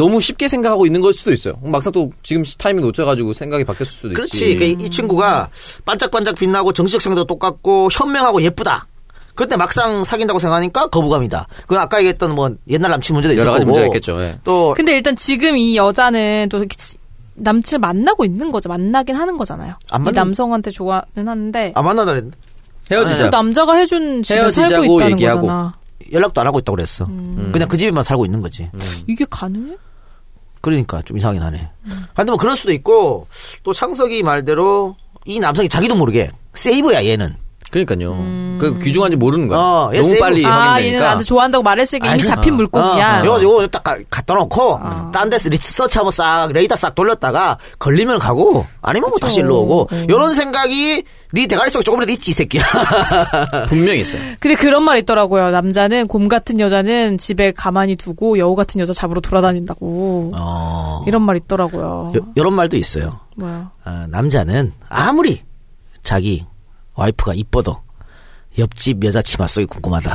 [0.00, 1.54] 너무 쉽게 생각하고 있는 걸 수도 있어요.
[1.62, 4.34] 막상 또 지금 타이밍 놓쳐가지고 생각이 바뀌었을 수도 그렇지.
[4.36, 4.54] 있지.
[4.56, 5.50] 그러니까 이, 이 친구가
[5.84, 8.86] 반짝반짝 빛나고 정치적 성도 똑같고 현명하고 예쁘다.
[9.34, 11.46] 근데 막상 사귄다고 생각하니까 거부감이다.
[11.66, 13.66] 그 아까 얘기했던 뭐 옛날 남친 문제도 있을 여러 가지.
[13.66, 14.18] 문제가 있겠죠.
[14.22, 14.38] 예.
[14.42, 16.64] 또 근데 일단 지금 이 여자는 또
[17.34, 18.68] 남친을 만나고 있는 거죠.
[18.70, 19.74] 만나긴 하는 거잖아요.
[19.90, 22.38] 안이 만나- 남성한테 좋아는 하는데 안 만나다 그랬는데
[22.88, 23.28] 그 헤어지자.
[23.30, 25.40] 남자가 해준 집에 살고 헤어지자고 있다는 얘기하고.
[25.42, 25.74] 거잖아.
[26.12, 27.04] 연락도 안 하고 있다고 그랬어.
[27.04, 27.50] 음.
[27.52, 28.68] 그냥 그 집에만 살고 있는 거지.
[29.06, 29.76] 이게 가능해?
[30.60, 31.70] 그러니까 좀 이상하긴 하네.
[31.86, 32.06] 음.
[32.14, 33.26] 근데 뭐 그럴 수도 있고
[33.62, 37.36] 또 창석이 말대로 이 남성이 자기도 모르게 세이브야 얘는.
[37.70, 38.12] 그러니까요.
[38.12, 38.58] 음.
[38.60, 39.58] 그 귀중한지 모르는 거야.
[39.58, 40.18] 어, 얘 너무.
[40.18, 41.04] 빨리 아, 얘는 확인되니까.
[41.04, 42.56] 나한테 좋아한다고 말했으니까 이미 아니, 잡힌 어.
[42.56, 43.22] 물고기야.
[43.22, 44.80] 어, 요거 요거 딱 가- 갖다 놓고
[45.12, 49.88] 딴 데서 리서치 한번 싹 레이더 싹 돌렸다가 걸리면 가고 아니면 뭐 다시 일로 오고
[50.08, 52.62] 요런 생각이 네 대가리 속에 조금이라도 있지 이 새끼야.
[53.68, 54.20] 분명히 있어요.
[54.40, 55.50] 근데 그런 말 있더라고요.
[55.52, 60.32] 남자는 곰 같은 여자는 집에 가만히 두고 여우 같은 여자 잡으러 돌아다닌다고.
[60.36, 61.04] 어.
[61.06, 62.12] 이런 말 있더라고요.
[62.16, 63.20] 요, 요런 말도 있어요.
[63.36, 63.70] 뭐야?
[63.84, 65.42] 아, 남자는 아무리
[66.02, 66.44] 자기
[67.00, 67.76] 와이프가 이뻐도
[68.58, 70.14] 옆집 여자 치마 속이 궁금하다.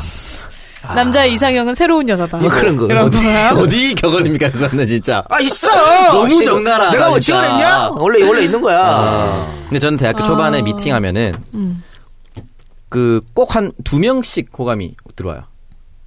[0.94, 2.38] 남자의 이상형은 새로운 여자다.
[2.38, 2.86] 뭐 그런 거.
[2.86, 3.18] 어디-?
[3.58, 5.24] 어디 격언입니까 그거는 진짜.
[5.30, 5.68] 아 있어.
[6.14, 7.20] 너무 씨, 적나라하다, 내가 뭐.
[7.20, 7.90] 지원했냐?
[7.90, 8.80] 원래 원래 있는 거야.
[8.80, 9.56] 아.
[9.64, 10.62] 근데 저는 대학교 초반에 아.
[10.62, 11.84] 미팅하면은 음.
[12.90, 15.42] 그꼭 한 두 명씩 호감이 들어와요.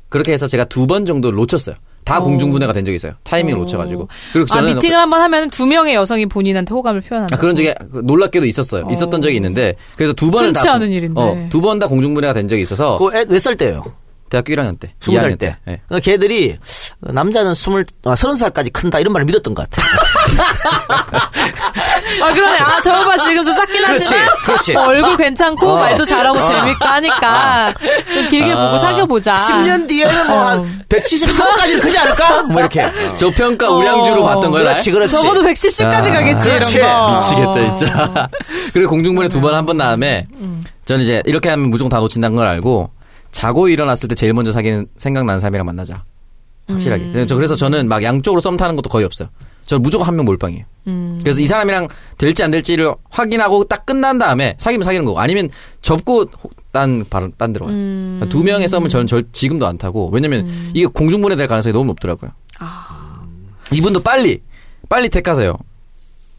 [0.09, 1.75] 그렇게 해서 제가 두 번 정도 놓쳤어요.
[2.09, 2.23] 다 어.
[2.25, 3.13] 공중분해가 된 적이 있어요.
[3.25, 4.09] 타이밍을 놓쳐가지고.
[4.33, 7.37] 그리고 아, 저는 미팅을 한번 하면 두 명의 여성이 본인한테 호감을 표현한다.
[7.37, 8.85] 아, 그런 적이 놀랍게도 있었어요.
[8.87, 8.91] 어.
[8.91, 11.21] 있었던 적이 있는데 그래서 두 번을 흔치 다 않은 일인데.
[11.21, 13.85] 어, 두 번 다 공중분해가 된 적이 있어서 그몇살 때예요?
[14.31, 15.57] 대학교 1학년 때, 스무 살 2학년 때.
[15.69, 15.81] 예.
[15.89, 16.57] 그러니까 걔들이
[17.01, 19.83] 남자는 스물 아, 서른 살까지 큰다 이런 말을 믿었던 것 같아.
[22.23, 22.59] 아 그러네.
[22.59, 24.77] 아 저 오빠 지금 좀 작긴 그렇지, 하지만 그렇지.
[24.77, 25.77] 어, 얼굴 괜찮고 어.
[25.77, 26.45] 말도 잘하고 어.
[26.45, 27.73] 재밌고 하니까
[28.13, 28.67] 좀 길게 아.
[28.67, 29.37] 보고 사귀어 보자.
[29.37, 32.43] 10년 뒤에는 뭐 한 173까지는 크지 않을까?
[32.45, 32.83] 뭐 이렇게.
[32.85, 33.17] 어.
[33.17, 34.67] 저평가 우량주로 봤던 거예요.
[34.69, 35.13] 그렇지, 그렇지.
[35.17, 36.77] 적어도 170까지 아, 가겠지 그렇지.
[36.77, 37.19] 이런 거.
[37.19, 38.29] 미치겠다 진짜.
[38.73, 40.27] 그리고 공중분해 두 번 한 번 다음에
[40.87, 42.91] 저는 이제 이렇게 하면 무조건 다 놓친다는 걸 알고
[43.33, 46.05] 자고 일어났을 때 제일 먼저 사귀는 생각나는 사람이랑 만나자.
[46.69, 47.05] 확실하게.
[47.05, 47.13] 음.
[47.13, 49.29] 그래서 저- 그래서 저는 막 양쪽으로 썸 타는 것도 거의 없어요.
[49.65, 50.65] 저 무조건 한 명 몰빵이에요.
[50.87, 51.19] 음.
[51.23, 55.49] 그래서 이 사람이랑 될지 안 될지를 확인하고 딱 끝난 다음에 사귀면 사귀는 거고 아니면
[55.83, 57.75] 접고 호- 딴 바로 딴 데로 가요.
[57.77, 58.27] 음.
[58.31, 62.31] 두 명의 썸은 저는 절 지금도 안 타고 왜냐면 이게 공중분해 될 가능성이 너무 높더라고요.
[62.61, 63.23] 아.
[63.73, 64.43] 이분도 빨리
[64.89, 65.57] 빨리 택하세요.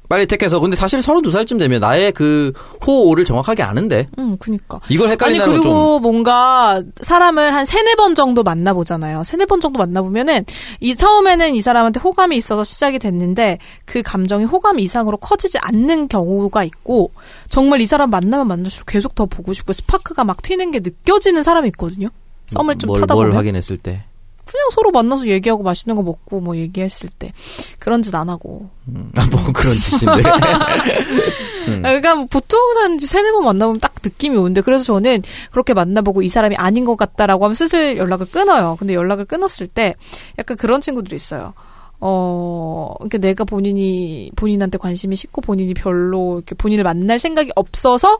[0.09, 2.51] 빨리 택해서 근데 사실 32살쯤 되면 나의 그
[2.85, 4.79] 호호를 정확하게 아는데 음, 그니까.
[4.89, 9.23] 이걸 아니 헷갈린다는 그리고 건좀 뭔가 사람을 한 세네 번 정도 만나 보잖아요.
[9.23, 10.45] 세네 번 정도 만나 보면은
[10.79, 16.63] 이 처음에는 이 사람한테 호감이 있어서 시작이 됐는데 그 감정이 호감 이상으로 커지지 않는 경우가
[16.63, 17.11] 있고
[17.47, 21.67] 정말 이 사람 만나면 만날수록 계속 더 보고 싶고 스파크가 막 튀는 게 느껴지는 사람이
[21.67, 22.09] 있거든요.
[22.47, 24.05] 썸을 좀 뭘, 타다 뭘 보면 확인했을 때
[24.49, 27.31] 그냥 서로 만나서 얘기하고 맛있는 거 먹고 뭐 얘기했을 때
[27.77, 30.23] 그런 짓 안 하고 음, 아, 뭐 그런 짓인데
[31.69, 31.85] 음.
[31.85, 35.21] 아, 그러니까 뭐 보통은 한 세네 번 만나보면 딱 느낌이 오는데 그래서 저는
[35.51, 38.75] 그렇게 만나보고 이 사람이 아닌 것 같다라고 하면 슬슬 연락을 끊어요.
[38.79, 39.93] 근데 연락을 끊었을 때
[40.39, 41.53] 약간 그런 친구들이 있어요.
[42.01, 48.17] 어, 그러니까 내가 본인이 본인한테 관심이 식고 본인이 별로 이렇게 본인을 만날 생각이 없어서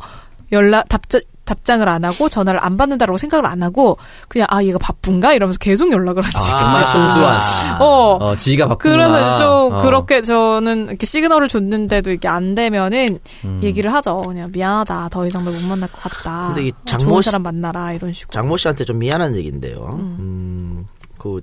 [0.51, 3.97] 연락 답장 답장을 안 하고 전화를 안 받는다라고 생각을 안 하고
[4.27, 6.37] 그냥 아 얘가 바쁜가 이러면서 계속 연락을 하지.
[6.53, 8.17] 아, 정말 순수한 어.
[8.21, 9.81] 어, 지가 바쁘구나 그러면 좀 어.
[9.81, 13.59] 그렇게 저는 이렇게 시그널을 줬는데도 이게 안 되면은 음.
[13.63, 14.21] 얘기를 하죠.
[14.27, 15.09] 그냥 미안하다.
[15.09, 16.49] 더 이상 널 못 만날 것 같다.
[16.49, 18.31] 근데 이 어, 장모 씨- 사람 만나라 이런 식으로.
[18.31, 19.97] 장모 씨한테 좀 미안한 얘기인데요.
[19.99, 20.85] 음,
[21.17, 21.41] 그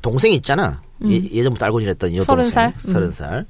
[0.00, 0.80] 동생 있잖아.
[1.02, 1.10] 음.
[1.10, 2.24] 예, 전부터 알고 지냈던 여동생.
[2.24, 2.66] 서른 살?
[2.86, 2.92] 음.
[2.92, 3.46] 서른 살.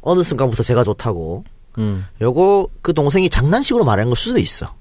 [0.00, 1.44] 어느 순간부터 제가 좋다고.
[1.78, 2.06] 음.
[2.20, 4.72] 요거 그 동생이 장난식으로 말하는 걸 수도 있어.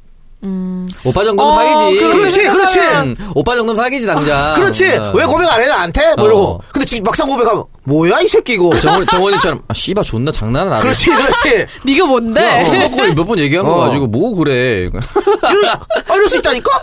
[0.44, 0.88] 음.
[1.04, 2.00] 오빠 정도면 어, 사귀지.
[2.00, 2.80] 그렇지, 그렇지.
[2.80, 4.56] 음, 오빠 정도면 사귀지 당장.
[4.56, 4.96] 그렇지.
[4.96, 5.12] 어.
[5.16, 5.68] 왜 고백 안 해?
[5.68, 6.16] 나한테?
[6.16, 6.28] 뭐 어.
[6.28, 6.62] 이러고.
[6.72, 8.78] 근데 지금 막상 고백하면 뭐야 이 새끼 이거.
[8.82, 10.82] 정원 정원이처럼 아 씨바 존나 장난은 안 해.
[10.82, 11.66] 그렇지, 그렇지.
[11.88, 12.90] 네가 뭔데?
[12.92, 13.80] 그걸 몇번 얘기한 거 어.
[13.86, 14.90] 가지고 뭐 그래.
[14.90, 15.02] 이럴,
[15.70, 16.82] 아, 이럴 수 있다니까?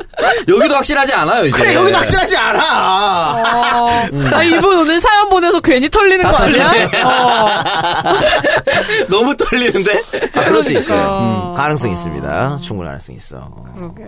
[0.48, 1.58] 여기도 확실하지 않아요 이제.
[1.58, 3.82] 그래, 여기도 확실하지 않아.
[3.82, 4.08] 어.
[4.32, 6.72] 아 이분 오늘 사연 보내서 괜히 털리는 거 아니야?
[7.04, 8.14] 어.
[9.10, 10.00] 너무 떨리는데.
[10.32, 10.98] 아, 그럴 수 있어요.
[11.02, 11.50] 그러니까.
[11.50, 12.56] 음, 가능성이 있습니다.
[12.62, 13.54] 충분히 가능성 이 있어.
[13.76, 14.04] 그러게.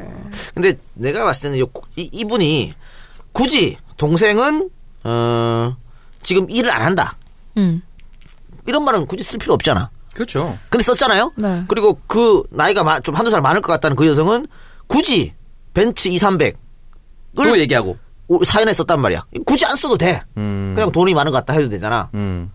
[0.55, 1.67] 근데 내가 봤을 때는 요,
[1.97, 2.73] 이, 이분이
[3.33, 4.71] 굳이 동생은
[5.05, 5.77] 어
[6.27, 7.15] 지금 일을 안 한다.
[7.57, 7.81] 음.
[8.67, 9.91] 이런 말은 굳이 쓸 필요 없잖아.
[10.13, 10.59] 그렇죠.
[10.71, 11.33] 근데 썼잖아요.
[11.37, 11.63] 네.
[11.69, 14.47] 그리고 그 나이가 마- 좀 한두 살 많을 것 같다는 그 여성은
[14.89, 15.35] 굳이
[15.73, 17.97] 벤츠 2, 300또 얘기하고.
[18.45, 19.25] 사연에 썼단 말이야.
[19.47, 20.21] 굳이 안 써도 돼.
[20.37, 20.73] 음.
[20.75, 22.09] 그냥 돈이 많은 것 같다 해도 되잖아.
[22.15, 22.51] 음.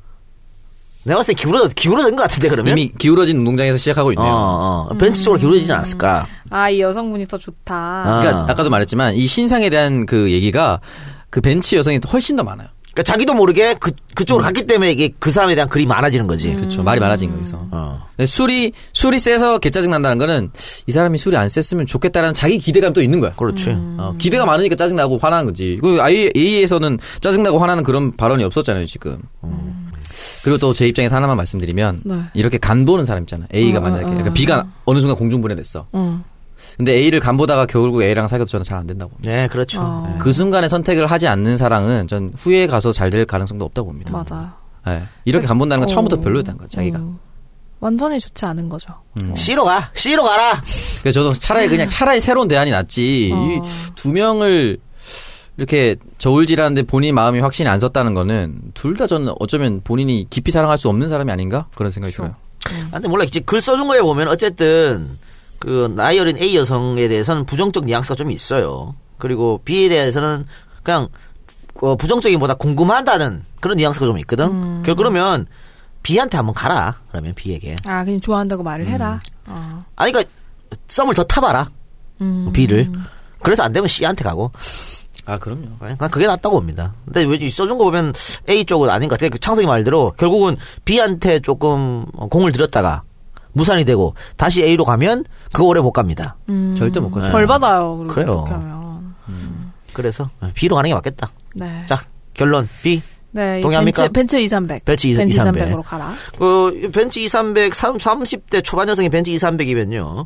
[1.04, 4.28] 내가 봤을 때 기울어 기울어진 것 같은데 그러면 이미 기울어진 운동장에서 시작하고 있네요.
[4.30, 4.98] 어, 어.
[4.98, 6.28] 벤츠 쪽으로 기울어지지 않았을까?
[6.50, 7.74] 아 이 여성분이 더 좋다.
[7.74, 8.20] 아.
[8.20, 10.82] 그러니까 아까도 말했지만 이 신상에 대한 그 얘기가
[11.30, 12.68] 그 벤치 여성이 훨씬 더 많아요.
[12.94, 16.54] 그러니까 자기도 모르게 그 그쪽으로 갔기 때문에 이게 그 사람에 대한 글이 많아지는 거지.
[16.54, 16.84] 그렇죠.
[16.84, 17.68] 말이 많아진 거기서.
[17.72, 18.08] 어.
[18.18, 20.52] 근데 술이 술이 세서 개짜증 난다는 거는
[20.88, 23.32] 이 사람이 술이 안 셌으면 좋겠다라는 자기 기대감 또 있는 거야.
[23.34, 23.70] 그렇지.
[23.70, 25.80] 어, 기대가 많으니까 짜증 나고 화나는 거지.
[25.82, 29.20] 그 A, A에서는 짜증 나고 화나는 그런 발언이 없었잖아요 지금.
[30.44, 32.16] 그리고 또 제 입장에서 하나만 말씀드리면 네.
[32.34, 33.46] 이렇게 간 보는 사람 있잖아.
[33.54, 34.10] A가 어, 만약에 어, 어.
[34.10, 35.88] 그러니까 B가 어느 순간 공중분해됐어.
[35.96, 36.24] 음.
[36.78, 39.12] 근데 A를 간 보다가 결국 A랑 사귀어도 저는 잘 안 된다고.
[39.20, 39.82] 네, 그렇죠.
[39.82, 40.08] 어.
[40.12, 40.18] 네.
[40.20, 44.12] 그 순간에 선택을 하지 않는 사랑은 전 후에 가서 잘 될 가능성도 없다고 봅니다.
[44.14, 44.56] 맞아.
[44.88, 45.04] 예.
[45.26, 45.94] 이렇게 간 본다는 건 어.
[45.94, 46.98] 처음부터 별로였다는 거야, 자기가.
[47.00, 47.20] 음.
[47.80, 48.94] 완전히 좋지 않은 거죠.
[49.22, 49.34] 음.
[49.36, 49.90] C로 가.
[49.96, 50.62] C로 가라.
[51.02, 53.32] 그래서 저도 차라리 그냥 차라리 새로운 대안이 낫지.
[53.34, 53.62] 어.
[53.96, 54.78] 이두 명을
[55.58, 60.78] 이렇게 저울질하는데 본인 마음이 확신이 안 섰다는 거는 둘 다 저는 어쩌면 본인이 깊이 사랑할
[60.78, 62.36] 수 없는 사람이 아닌가 그런 생각이 들어요.
[62.92, 63.24] 아, 근데 몰라.
[63.24, 65.08] 이제 글 써준 거에 보면 어쨌든
[65.62, 68.96] 그 나이 어린 A 여성에 대해서는 부정적 뉘앙스가 좀 있어요.
[69.20, 70.46] 그리고 B에 대해서는
[70.82, 71.08] 그냥
[71.82, 74.46] 어, 부정적인보다 궁금하다는 그런 뉘앙스가 좀 있거든.
[74.48, 74.82] 음.
[74.84, 75.46] 결 그러면
[76.02, 76.96] B한테 한번 가라.
[77.10, 77.76] 그러면 B에게.
[77.86, 79.22] 아 그냥 좋아한다고 말을 해라.
[79.46, 79.86] 어.
[79.96, 80.34] 아니 그러니까
[80.88, 81.70] 썸을 더 타봐라.
[82.22, 82.50] 음.
[82.52, 82.92] B를.
[83.44, 84.52] 그래서 안 되면 C한테 가고.
[85.26, 85.68] 아 그럼요.
[85.80, 86.96] 난 그게 낫다고 봅니다.
[87.06, 88.14] 근데 왜 써준 거 보면
[88.50, 89.30] A 쪽은 아닌 것 같아요.
[89.30, 93.04] 그 창석이 말대로 결국은 B한테 조금 공을 들였다가
[93.54, 96.38] 무산이 되고 다시 A로 가면 그거 오래 못 갑니다.
[96.50, 96.74] 음.
[96.78, 97.32] 절대 못 가죠.
[97.32, 98.06] 벌 받아요.
[98.10, 98.48] 그리고 그래요.
[98.50, 99.16] 하면.
[99.94, 101.32] 그래서 B로 가는 게 맞겠다.
[101.56, 101.84] 네.
[101.88, 102.02] 자
[102.34, 103.02] 결론 B.
[103.34, 104.04] 네, 이 동의합니까?
[104.10, 104.84] 벤츠, 벤츠 2300.
[104.84, 105.70] 벤츠 2 벤츠 300.
[105.70, 106.14] 2300으로 가라.
[106.38, 110.26] 그 벤츠 2300 3, 30대 초반 여성이 벤츠 2300이면요.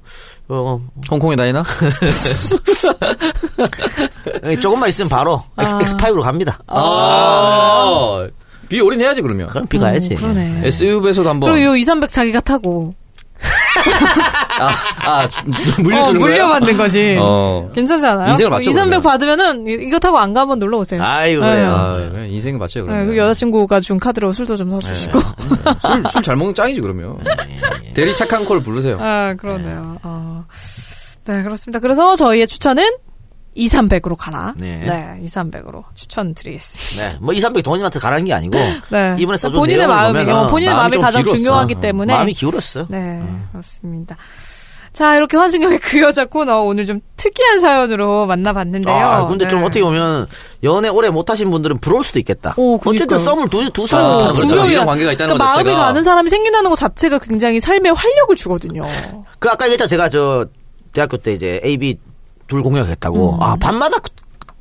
[0.50, 1.64] 어, 홍콩에 다니나?
[4.60, 5.80] 조금만 있으면 바로 X, 아.
[5.80, 6.58] X5로 갑니다.
[6.68, 8.28] 아.
[8.70, 9.48] 비 올인해야지 그러면.
[9.50, 10.16] 그럼 B 가야지.
[10.16, 10.62] 음, 그러네.
[10.66, 11.52] SUV에서도 한번.
[11.52, 12.96] 그리고 요 2300 자기가 타고
[14.60, 14.70] 아,
[15.04, 15.30] 아
[15.80, 16.24] 물려주는 어?
[16.26, 17.18] 물려받는 거지.
[17.20, 17.70] 어.
[17.74, 18.30] 괜찮지 않아요?
[18.32, 19.02] 인생을 맞춰, 2300 그러면.
[19.02, 21.02] 받으면은 이- 이거 타고 안 가면 놀러 오세요.
[21.04, 21.52] 아이고 네.
[21.52, 21.72] 그래요.
[21.72, 23.08] 아, 그래, 인생을 맞춰요 네, 그러면.
[23.08, 25.20] 그 여자친구가 준 카드로 술도 좀 사주시고.
[25.20, 27.18] 술 술 잘 먹는 짱이지 그러면.
[27.94, 28.98] 대리 착한 콜 부르세요.
[29.02, 29.98] 아, 그러네요.
[30.04, 30.46] 어.
[31.26, 31.80] 네, 그렇습니다.
[31.80, 32.84] 그래서 저희의 추천은
[33.56, 34.54] 2300으로 가라.
[34.58, 34.78] 네.
[34.86, 37.10] 네, 2300으로 추천드리겠습니다.
[37.14, 38.58] 네, 뭐 2, 300 돈님한테 가라는 게 아니고
[38.90, 39.16] 네.
[39.20, 41.38] 이번에 써준 본인의 마음이, 보면은 어, 본인의 마음이 좀 가장 기울었어.
[41.44, 42.14] 중요하기 어, 때문에.
[42.14, 42.86] 마음이 기울었어.
[42.90, 44.18] 네, 그렇습니다.
[44.92, 48.96] 자, 이렇게 환승역의 그 여자 코너 오늘 좀 특이한 사연으로 만나봤는데요.
[48.96, 49.66] 아, 근데 좀 네.
[49.66, 50.26] 어떻게 보면
[50.64, 52.54] 연애 오래 못하신 분들은 부러울 수도 있겠다.
[52.56, 53.20] 오, 어쨌든 그러니까요.
[53.20, 54.56] 썸을 두, 두살 아, 못하는 그렇죠.
[54.56, 54.72] 거잖아.
[54.72, 55.78] 이런 관계가 있다는 그러니까 것 마음이.
[55.78, 58.86] 가는 사람이 생긴다는 것 자체가 굉장히 삶의 활력을 주거든요.
[59.40, 59.88] 그 아까 얘기했잖아.
[59.88, 60.46] 제가 저
[60.94, 61.98] 대학교 때 이제 AB
[62.48, 63.36] 둘 공약했다고.
[63.36, 63.44] 음.
[63.44, 63.98] 아, 밤마다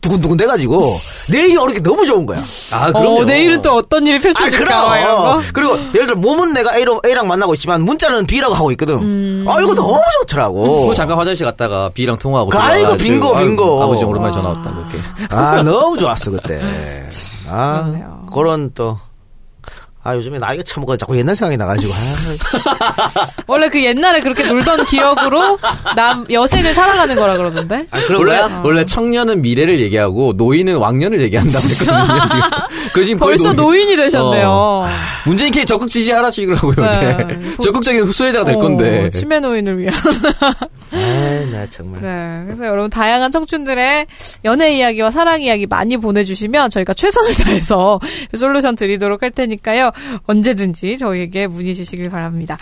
[0.01, 0.99] 두근두근 돼가지고
[1.31, 2.43] 내일이 오는 게 너무 좋은 거야.
[2.73, 5.41] 아, 어, 내일은 또 어떤 일이 아, 펼쳐질까 막 이런 거.
[5.55, 8.97] 그리고 예를 들어 몸은 내가 A로, A랑 만나고 있지만 문자는 B라고 하고 있거든.
[8.97, 9.45] 음.
[9.49, 10.83] 아, 이거 너무 좋더라고.
[10.83, 13.83] 그거 잠깐 화장실 갔다가 B랑 통화하고 그 아이고, 들어와가지고, 빙고, 빙고.
[13.83, 15.35] 아버지 오랜만에 전화 왔다 그렇게.
[15.35, 16.61] 아, 너무 좋았어, 그때.
[17.49, 18.99] 아, 그런 또.
[20.07, 21.93] 아, 요즘에 나이가 처먹어 자꾸 옛날 생각이 나가지고.
[21.95, 25.59] 아, 원래 그 옛날에 그렇게 놀던 기억으로
[25.97, 27.87] 남 여생을 살아가는 거라 그러던데.
[28.07, 28.61] 그런 원래 거야?
[28.63, 32.05] 원래 청년은 미래를 얘기하고 노인은 왕년을 얘기한다고 했거든요.
[32.29, 32.41] 지금.
[32.93, 34.47] 그 지금 벌써 노인 이 되셨네요.
[34.47, 34.89] 어.
[35.25, 36.75] 문재인 K 적극 지지하라시더라고요.
[36.77, 37.27] 네.
[37.41, 37.57] 이제.
[37.63, 39.07] 적극적인 수혜자가 될 건데.
[39.07, 39.95] 어, 치매 노인을 위한.
[40.93, 42.01] 아이, 나 정말.
[42.03, 42.43] 네.
[42.45, 44.07] 그래서 여러분 다양한 청춘들의
[44.45, 48.01] 연애 이야기와 사랑 이야기 많이 보내주시면 저희가 최선을 다해서
[48.37, 49.91] 솔루션 드리도록 할 테니까요.
[50.27, 52.57] 언제든지 저희에게 문의 주시길 바랍니다.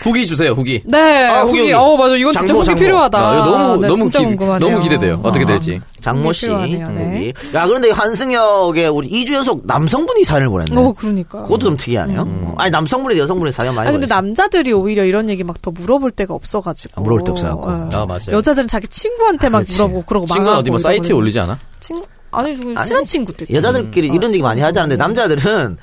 [0.00, 0.52] 후기 주세요.
[0.52, 0.80] 후기.
[0.84, 1.24] 네.
[1.26, 1.48] 아, 후기.
[1.58, 1.72] 후기, 후기.
[1.72, 2.14] 어 맞아.
[2.14, 2.80] 이건 진짜 장모, 후기 장모.
[2.80, 3.18] 필요하다.
[3.18, 4.70] 아, 너무 네, 너무 진짜 기, 궁금하네요.
[4.70, 5.20] 너무 기대돼요.
[5.24, 5.80] 어떻게 될지.
[6.00, 6.46] 장모 씨.
[6.46, 7.32] 필요하네요, 네.
[7.54, 10.76] 야, 그런데 한승역에 우리 2주 연속 남성분이 사연을 보냈네.
[10.80, 11.42] 어 그러니까.
[11.42, 12.20] 그것도 좀 특이하네요.
[12.22, 14.20] 어, 아니, 남성분이 여성분이 사연 많이 아 근데 보냈어요.
[14.20, 17.00] 남자들이 오히려 이런 얘기 막 더 물어볼 데가 없어가지고.
[17.02, 17.68] 물어볼 데 없어갖고.
[17.68, 17.88] 어.
[17.92, 18.20] 아 맞아요.
[18.36, 19.72] 여자들은 자기 친구한테 막 그렇지.
[19.74, 20.78] 물어보고 그러고 친구는 망하고 어디 뭐.
[20.78, 21.58] 사이트에 올리지 않아?
[21.80, 22.54] 친구 아니
[22.84, 23.48] 친한 친구들.
[23.52, 25.76] 여자들끼리 이런 얘기 많이 하지 않는데 남자들은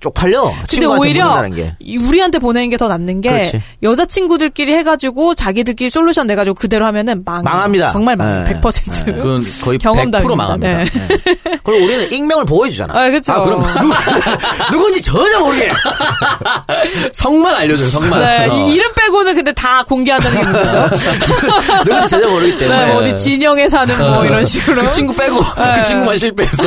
[0.00, 0.52] 쪽팔려.
[0.70, 1.44] 근데 오히려
[2.08, 3.60] 우리한테 보내는 게 더 낫는 게 그렇지.
[3.82, 7.88] 여자 친구들끼리 해가지고 자기들끼리 솔루션 내가지고 그대로 하면은 망 망합니다.
[7.88, 8.44] 정말 망.
[8.44, 8.54] 네.
[8.58, 9.04] 100%.
[9.04, 10.34] 그건 거의 경험담입니다.
[10.34, 10.78] 100% 망합니다.
[10.78, 10.84] 네.
[11.62, 12.94] 그리고 우리는 익명을 보호해주잖아.
[12.98, 13.32] 아 그렇죠.
[13.34, 13.62] 아, 그럼
[14.72, 15.68] 누 군지 전혀 모르게.
[17.12, 17.88] 성만 알려줘요.
[17.88, 18.20] 성만.
[18.20, 18.54] 네, 어.
[18.68, 20.90] 이 이름 빼고는 근데 다 공개한다는 게 문제죠.
[21.84, 22.80] 누군지 전혀 모르기 때문에.
[22.86, 24.82] 네, 어디 진영에 사는 뭐 이런 식으로.
[24.82, 25.72] 그 친구 빼고 네.
[25.74, 26.62] 그 친구만 실패해서.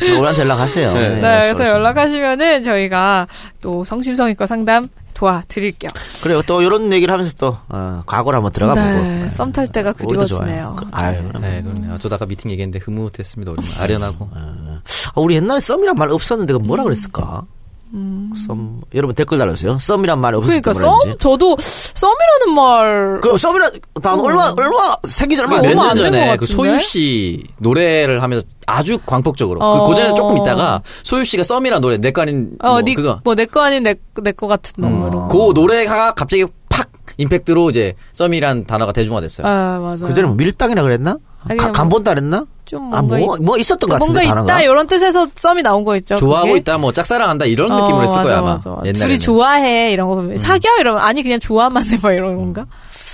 [0.00, 0.92] 우리한테 연락하세요.
[0.92, 1.08] 네.
[1.20, 3.26] 네, 그래서 연락 하시면은 저희가
[3.60, 5.90] 또 성심성의과 상담 도와드릴게요.
[6.22, 6.42] 그래요.
[6.46, 8.84] 또 이런 얘기를 하면서 또 어, 과거를 한번 들어가 보고.
[8.86, 10.08] 네, 썸탈 때가 좋아요.
[10.08, 10.76] 그리워지네요.
[10.78, 11.22] 그- 아유.
[11.40, 11.96] 네, 그러네요.
[11.98, 13.52] 저도 아까 미팅 얘기했는데 흐뭇했습니다.
[13.52, 14.28] 우리 아련하고.
[14.34, 14.80] 아,
[15.16, 16.66] 우리 옛날에 썸이란 말 없었는데 그 음.
[16.66, 17.44] 뭐라 그랬을까?
[17.92, 19.78] 썸 여러분 댓글 달아주세요.
[19.78, 21.18] 썸이란 말 없었을 그러니까 때 썸?
[21.18, 23.70] 저도 썸이라는 말 그 썸이란
[24.02, 26.46] 단 얼마 얼마 생기 전 얼마 안 얼마 안 전에 그 같은데?
[26.52, 29.80] 소유 씨 노래를 하면서 아주 광폭적으로 어.
[29.80, 33.34] 그 고전에 조금 있다가 소유 씨가 썸이란 노래 내거 아닌 어, 뭐 니, 그거 뭐,
[33.34, 35.28] 내 거 아닌 내, 내거 같은 놈으로.
[35.28, 39.46] 그 노래가 갑자기 팍 임팩트로 이제 썸이란 단어가 대중화됐어요.
[39.46, 40.06] 아, 맞아.
[40.06, 41.16] 그 전에 뭐 밀당이라 그랬나?
[41.48, 42.44] 아니, 가, 뭐- 간본다 그랬나?
[42.66, 44.52] 좀 아, 뭔가, 뭐, 뭐 있었던 것 뭔가 같은데, 단어가.
[44.52, 46.16] 있다, 이런 뜻에서 썸이 나온 거 있죠.
[46.16, 46.58] 좋아하고 그게?
[46.58, 48.54] 있다, 뭐 짝사랑한다 이런 어, 느낌으로 했을 맞아, 거야 아마.
[48.54, 48.70] 맞아.
[48.84, 48.92] 옛날에.
[49.06, 50.36] 둘이 좋아해, 이런 거 보면.
[50.36, 50.68] 사겨?
[50.80, 52.66] 이러면, 아니, 그냥 좋아만 해봐, 이런 건가?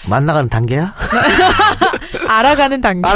[0.09, 0.95] 만나가는 단계야?
[2.39, 3.03] 알아가는 단계.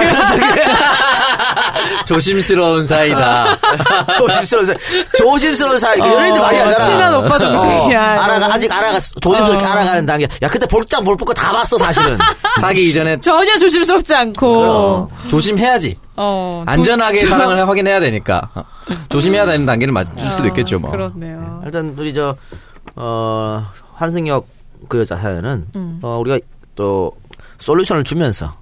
[2.07, 3.57] 조심스러운 사이다.
[4.17, 4.77] 조심스러운 사이.
[5.17, 5.99] 조심스러운 사이.
[5.99, 6.85] 그 어, 연예인들 많이 하잖아.
[6.85, 8.55] 친한 오빠 동생이야, 어, 알아가.
[8.55, 9.69] 아직 알아가, 조심스럽게 어.
[9.69, 10.29] 알아가는 단계.
[10.43, 12.17] 야, 그때 볼장 볼 뽑고 다 봤어, 사실은.
[12.61, 15.11] 사기 이전에 전혀 조심스럽지 않고.
[15.29, 15.99] 조심해야지.
[16.17, 16.63] 어.
[16.67, 18.65] 안전하게 조- 사랑을 확인해야 되니까 어.
[19.11, 20.91] 조심해야 되는 단계를 맞을 수도 있겠죠 뭐.
[20.91, 21.61] 그렇네요.
[21.65, 22.37] 일단, 우리 저,
[22.95, 24.47] 어, 환승역
[24.89, 25.99] 그 여자 사연은, 음.
[26.03, 26.39] 어, 우리가
[26.75, 27.13] 또,
[27.59, 28.55] 솔루션을 주면서,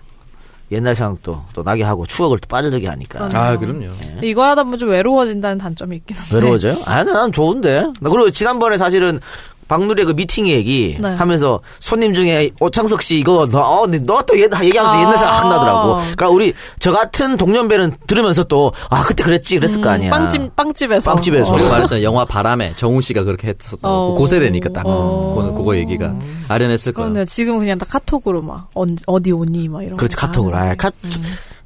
[0.72, 3.28] 옛날 생각도 또 나게 하고, 추억을 또 빠져들게 하니까.
[3.28, 3.40] 그러네요.
[3.40, 3.86] 아 그럼요.
[4.00, 6.34] 근데 이걸 하다 보면 좀 외로워진다는 단점이 있긴 한데.
[6.34, 6.78] 외로워져요?
[6.86, 7.92] 아니, 난 좋은데.
[8.00, 9.20] 나 그리고 지난번에 사실은
[9.68, 11.14] 박누리의 그 미팅 얘기 네.
[11.14, 15.00] 하면서 손님 중에 오창석 씨 이거 너, 어, 너또 얘기하면서 아.
[15.00, 15.96] 옛날 생각 확 나더라고.
[15.96, 20.08] 그러니까 우리 저 같은 동년배는 들으면서 또 아, 그때 그랬지 그랬을 거 아니야.
[20.08, 21.10] 음, 빵집, 빵집에서.
[21.12, 21.54] 빵집에서.
[21.54, 21.58] 어.
[21.58, 24.14] 말했잖아 영화 바람에 정우 씨가 그렇게 했었다고 어.
[24.14, 25.34] 고세대니까 딱 어.
[25.36, 26.14] 그거, 그거 얘기가
[26.48, 27.06] 아련했을 거야.
[27.06, 29.68] 그런데 지금 그냥 다 카톡으로 막, 언, 어디 오니?
[29.68, 30.56] 막 이런 그렇지 거 카톡으로.
[30.56, 31.10] 아, 카, 음.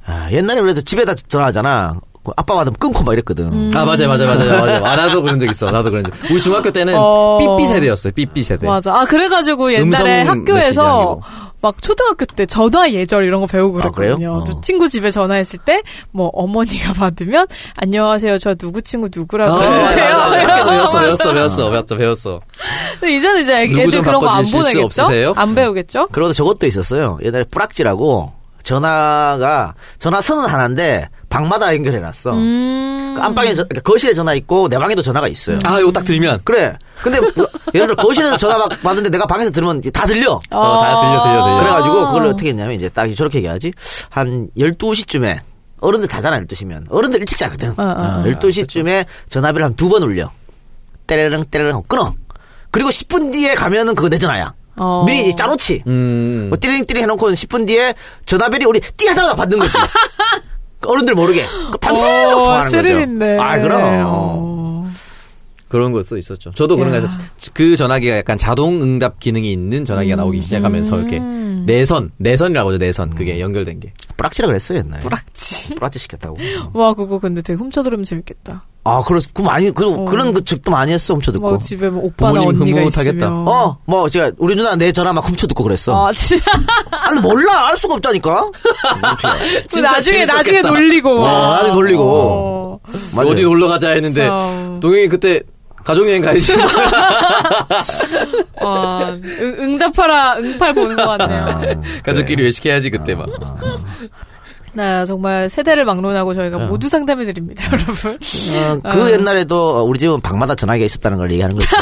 [0.06, 2.00] 아, 옛날에 그래도 집에다 전화하잖아.
[2.28, 3.46] 그 아빠 받으면 끊고 막 이랬거든.
[3.52, 3.70] 음.
[3.74, 4.84] 아 맞아요 맞아요 맞아요 맞아요.
[4.84, 5.70] 아, 나도 그런 적 있어.
[5.70, 6.12] 나도 그런 적.
[6.30, 7.38] 우리 중학교 때는 어.
[7.38, 8.12] 삐삐 세대였어요.
[8.12, 8.66] 삐삐 세대.
[8.66, 8.94] 맞아.
[8.94, 11.20] 아 그래가지고 옛날에 학교에서.
[11.60, 13.90] 막 초등학교 때 전화 예절 이런 거 배우고 아?
[13.90, 14.32] 그랬거든요.
[14.34, 14.44] 어.
[14.44, 19.72] 또 친구 집에 전화했을 때 뭐 어머니가 받으면 안녕하세요 저 누구 친구 누구라고 아, 맞아,
[19.88, 20.08] 해주세요.
[20.08, 20.40] 맞아, 맞아.
[20.42, 21.32] 이러면서 배웠어, 배웠어.
[21.32, 22.40] 배웠어, 배웠어, 배웠어.
[23.00, 24.84] 근데 이제는 이제 애들 좀 그런 거 안 보내겠죠?
[24.84, 25.32] 없으세요?
[25.36, 26.06] 안 배우겠죠?
[26.12, 27.18] 그러고 저것도 있었어요.
[27.24, 32.32] 옛날에 뿌락지라고 전화가 전화 선은 하나인데 방마다 연결해놨어.
[32.32, 33.12] 음.
[33.16, 35.58] 그 안방에 저- 그러니까 거실에 전화 있고 내 방에도 전화가 있어요.
[35.64, 36.76] 아 이거 딱 들면 그래.
[37.02, 37.30] 근데 뭐,
[37.74, 40.40] 예를 들어 거실에서 전화 받- 받는데 내가 방에서 들으면 다 들려.
[40.50, 41.58] 어, 다 들려 들려 들려.
[41.58, 43.72] 그래가지고 그걸 어떻게 했냐면 이제 딱 저렇게 얘기하지.
[44.10, 45.40] 한 12시쯤에
[45.80, 46.86] 어른들 자잖아 12시면.
[46.90, 47.70] 어른들 일찍 자거든.
[47.70, 48.22] 어, 어.
[48.26, 50.30] 12시쯤에 전화비를 한 두 번 울려.
[51.06, 52.14] 때레릉 하고 끊어.
[52.70, 54.52] 그리고 10분 뒤에 가면은 그거 내 전화야.
[54.76, 55.04] 어.
[55.06, 55.82] 미리 짜놓지.
[55.86, 56.46] 음.
[56.50, 57.94] 뭐 띠링띠링 해놓고 10분 뒤에
[58.26, 59.76] 전화벨이 우리 띠하자마자 받는 거지.
[60.86, 61.44] 어른들 모르게.
[61.72, 63.00] 그 밤새도록 어, 스릴 거죠.
[63.00, 63.38] 있네.
[63.38, 63.80] 아, 그럼.
[64.06, 64.88] 어.
[65.68, 66.52] 그런 것도 있었죠.
[66.54, 67.00] 저도 그런 야.
[67.00, 67.18] 거에서
[67.52, 71.64] 그 전화기가 약간 자동 응답 기능이 있는 전화기가 나오기 시작하면서 이렇게 음.
[71.66, 73.92] 내선 내선이라고 하죠 내선 그게 연결된 게.
[74.18, 75.00] 뿌락지라 그랬어요, 옛날에.
[75.00, 75.74] 뿌락지.
[75.76, 76.36] 뿌락지 시켰다고.
[76.74, 78.64] 와 그거 근데 되게 훔쳐 들으면 재밌겠다.
[78.84, 80.04] 아, 그렇, 그 많이, 그, 어.
[80.06, 81.46] 그런 그 즉도 많이 했어, 훔쳐 듣고.
[81.50, 83.10] 뭐 집에 뭐 오빠나 언니가 흐뭇하겠다.
[83.10, 83.46] 있으면.
[83.46, 86.06] 어, 뭐, 제가, 우리 누나 내 전화 막 훔쳐 듣고 그랬어.
[86.06, 86.50] 아 진짜.
[86.90, 87.68] 아니, 몰라.
[87.68, 88.50] 알 수가 없다니까.
[89.70, 91.22] 그 나중에 나중에 놀리고.
[91.22, 92.02] 어, 나중에 놀리고.
[92.02, 92.80] 어.
[93.16, 94.78] 어디 놀러 가자 했는데 어.
[94.80, 95.42] 동영이 그때
[95.88, 96.52] 가족여행 가야지.
[98.60, 101.82] 와, 응, 응답하라 응팔 보는 것 같네요.
[102.04, 103.26] 가족끼리 외식해야지 그때 막.
[104.74, 106.68] 네, 정말 세대를 막론하고 저희가 그럼.
[106.68, 108.18] 모두 상담해 드립니다, 여러분.
[108.54, 109.10] 어, 그 어.
[109.10, 111.68] 옛날에도 우리 집은 방마다 전화기가 있었다는 걸 얘기하는 거지.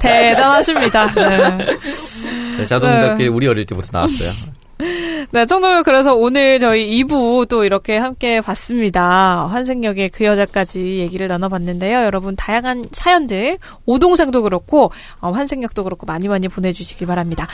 [0.00, 1.06] 대단하십니다.
[1.12, 1.58] 네.
[2.56, 4.30] 네, 자동답게 우리 어릴 때부터 나왔어요.
[5.30, 9.48] 네, 청동은 그래서 오늘 저희 2부 또 이렇게 함께 봤습니다.
[9.50, 12.04] 환생역의 그 여자까지 얘기를 나눠봤는데요.
[12.04, 17.46] 여러분 다양한 사연들, 오동생도 그렇고 어, 환생역도 그렇고 많이 많이 보내주시길 바랍니다.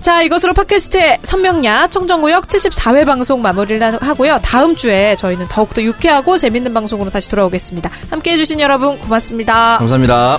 [0.00, 4.38] 자, 이것으로 팟캐스트의 선명야 청정구역 74회 방송 마무리를 하고요.
[4.42, 7.90] 다음 주에 저희는 더욱더 유쾌하고 재밌는 방송으로 다시 돌아오겠습니다.
[8.10, 9.78] 함께해 주신 여러분 고맙습니다.
[9.78, 10.38] 감사합니다.